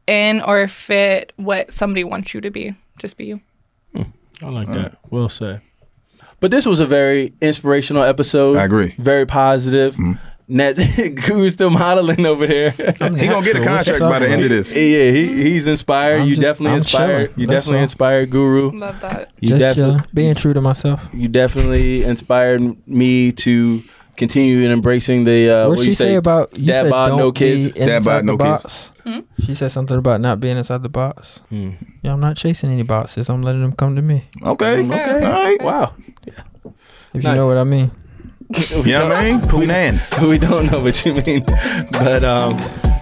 in 0.07 0.41
or 0.41 0.67
fit 0.67 1.33
what 1.37 1.73
somebody 1.73 2.03
wants 2.03 2.33
you 2.33 2.41
to 2.41 2.49
be. 2.51 2.73
Just 2.97 3.17
be 3.17 3.25
you. 3.25 3.41
Hmm. 3.95 4.03
I 4.43 4.49
like 4.49 4.71
that. 4.73 4.97
Well 5.09 5.29
said. 5.29 5.61
But 6.39 6.51
this 6.51 6.65
was 6.65 6.79
a 6.79 6.85
very 6.85 7.33
inspirational 7.41 8.03
episode. 8.03 8.57
I 8.57 8.63
agree. 8.63 8.95
Very 8.97 9.25
positive. 9.25 9.95
Hmm. 9.95 10.13
Nets 10.51 10.79
Guru's 11.27 11.53
still 11.53 11.69
modeling 11.69 12.25
over 12.25 12.47
there. 12.47 12.73
I'm 12.99 13.13
He 13.15 13.27
gonna 13.27 13.45
get 13.45 13.55
a 13.57 13.59
natural. 13.59 13.59
What 13.59 13.63
you 13.63 13.65
contract 13.65 13.99
by 13.99 14.17
the 14.19 14.29
end 14.29 14.41
of 14.41 14.49
this. 14.49 14.73
yeah, 14.73 15.11
he, 15.11 15.43
he's 15.43 15.67
inspired. 15.67 16.21
I'm 16.21 16.27
you 16.27 16.33
just- 16.35 16.41
definitely 16.41 16.71
I'm 16.71 16.75
inspired. 16.77 17.25
chilling. 17.27 17.39
You 17.39 17.45
That's 17.47 17.65
definitely 17.65 17.77
all. 17.77 17.83
inspired 17.83 18.29
Guru. 18.31 18.71
Love 18.71 18.99
that. 19.01 19.31
You 19.41 19.49
Just 19.49 19.61
definitely 19.61 19.91
chilling, 19.99 20.05
being 20.11 20.33
true 20.35 20.53
to 20.53 20.61
myself. 20.61 21.07
you 21.13 21.27
definitely 21.27 22.03
inspired 22.03 22.87
me 22.87 23.31
to 23.33 23.83
continue 24.19 24.59
in 24.63 24.71
embracing 24.71 25.23
the 25.23 25.49
uh 25.49 25.67
what 25.69 25.77
what 25.77 25.83
she 25.83 25.89
you 25.89 25.93
say, 25.95 26.15
about 26.15 26.55
you 26.59 26.67
dad 26.67 26.83
said 26.83 26.91
bod, 26.91 27.07
don't 27.09 27.17
no 27.17 27.31
kids? 27.31 27.71
be 27.71 27.79
Dad 27.79 27.89
inside 27.89 28.03
bod, 28.03 28.19
the 28.19 28.23
no 28.23 28.37
box. 28.37 28.91
Hmm? 29.03 29.19
She 29.41 29.55
said 29.55 29.71
something 29.71 29.97
about 29.97 30.21
not 30.21 30.39
being 30.39 30.57
inside 30.57 30.83
the 30.83 30.89
box. 30.89 31.39
Hmm. 31.49 31.71
Yeah, 32.03 32.13
I'm 32.13 32.19
not 32.19 32.35
chasing 32.35 32.69
any 32.69 32.83
boxes. 32.83 33.29
I'm 33.29 33.41
letting 33.41 33.61
them 33.61 33.71
come 33.73 33.95
to 33.95 34.01
me. 34.01 34.25
Okay. 34.43 34.83
Okay. 34.83 35.01
Okay. 35.01 35.25
All 35.25 35.31
right. 35.31 35.61
Wow. 35.63 35.93
Yeah. 36.27 36.43
If 37.13 37.23
Nice. 37.23 37.23
you 37.31 37.35
know 37.35 37.47
what 37.47 37.57
I 37.57 37.63
mean. 37.63 37.91
You 38.69 38.83
know 38.93 39.07
what 39.07 39.17
I 39.17 39.31
mean? 39.31 39.41
Poonan. 39.41 40.27
we 40.29 40.37
don't 40.37 40.71
know 40.71 40.79
what 40.79 41.05
you 41.05 41.13
mean. 41.15 41.43
But 41.93 42.23
um 42.23 42.59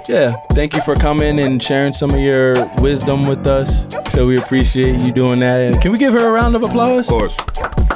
yeah, 0.07 0.35
thank 0.53 0.75
you 0.75 0.81
for 0.83 0.95
coming 0.95 1.39
and 1.39 1.61
sharing 1.61 1.93
some 1.93 2.11
of 2.11 2.19
your 2.19 2.53
wisdom 2.79 3.23
with 3.23 3.45
us. 3.47 3.85
So 4.13 4.27
we 4.27 4.37
appreciate 4.37 4.95
you 5.05 5.11
doing 5.11 5.39
that. 5.39 5.59
And 5.59 5.81
can 5.81 5.91
we 5.91 5.97
give 5.97 6.13
her 6.13 6.27
a 6.29 6.31
round 6.31 6.55
of 6.55 6.63
applause? 6.63 7.07
Of 7.09 7.13
course. 7.13 7.86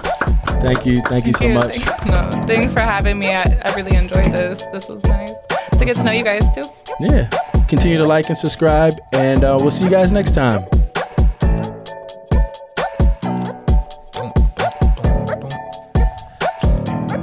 Thank 0.61 0.85
you. 0.85 0.97
Thank 1.07 1.25
you 1.25 1.33
so 1.33 1.39
Thank 1.39 1.53
much. 1.55 1.77
Thank- 1.77 2.05
no, 2.31 2.45
thanks 2.45 2.73
for 2.73 2.81
having 2.81 3.17
me. 3.19 3.27
I, 3.33 3.43
I 3.63 3.73
really 3.75 3.95
enjoyed 3.95 4.31
this. 4.31 4.65
This 4.67 4.87
was 4.89 5.03
nice 5.05 5.33
to 5.77 5.85
get 5.85 5.95
to 5.97 6.03
know 6.03 6.11
you 6.11 6.23
guys 6.23 6.43
too. 6.53 6.63
Yeah. 6.99 7.27
Continue 7.67 7.97
to 7.97 8.05
like 8.05 8.29
and 8.29 8.37
subscribe 8.37 8.93
and 9.13 9.43
uh, 9.43 9.57
we'll 9.59 9.71
see 9.71 9.85
you 9.85 9.89
guys 9.89 10.11
next 10.11 10.33
time. 10.33 10.65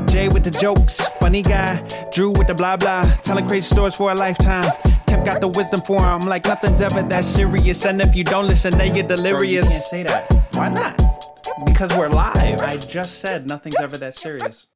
Jay 0.09 0.29
with 0.29 0.43
the 0.45 0.57
jokes, 0.61 1.01
funny 1.21 1.43
guy. 1.43 1.77
Drew 2.13 2.31
with 2.31 2.47
the 2.47 2.55
blah 2.55 2.77
blah, 2.77 3.05
telling 3.23 3.47
crazy 3.47 3.67
stories 3.73 3.95
for 3.95 4.11
a 4.11 4.15
lifetime. 4.15 4.65
Kev 5.07 5.25
got 5.25 5.41
the 5.41 5.49
wisdom 5.49 5.81
for 5.81 6.03
him, 6.03 6.21
like 6.21 6.45
nothing's 6.45 6.81
ever 6.81 7.03
that 7.03 7.25
serious. 7.25 7.85
And 7.85 8.01
if 8.01 8.17
you 8.17 8.25
don't 8.25 8.47
listen, 8.47 8.77
then 8.77 8.95
you're 8.95 9.07
delirious. 9.07 9.67
You 9.67 9.71
can't 9.71 9.85
say 9.85 10.03
that. 10.05 10.33
Why 10.55 10.69
not? 10.71 10.99
Because 11.65 11.97
we're 11.97 12.09
live. 12.09 12.61
I 12.61 12.77
just 12.77 13.21
said 13.21 13.47
nothing's 13.47 13.77
ever 13.81 13.97
that 13.99 14.15
serious. 14.15 14.69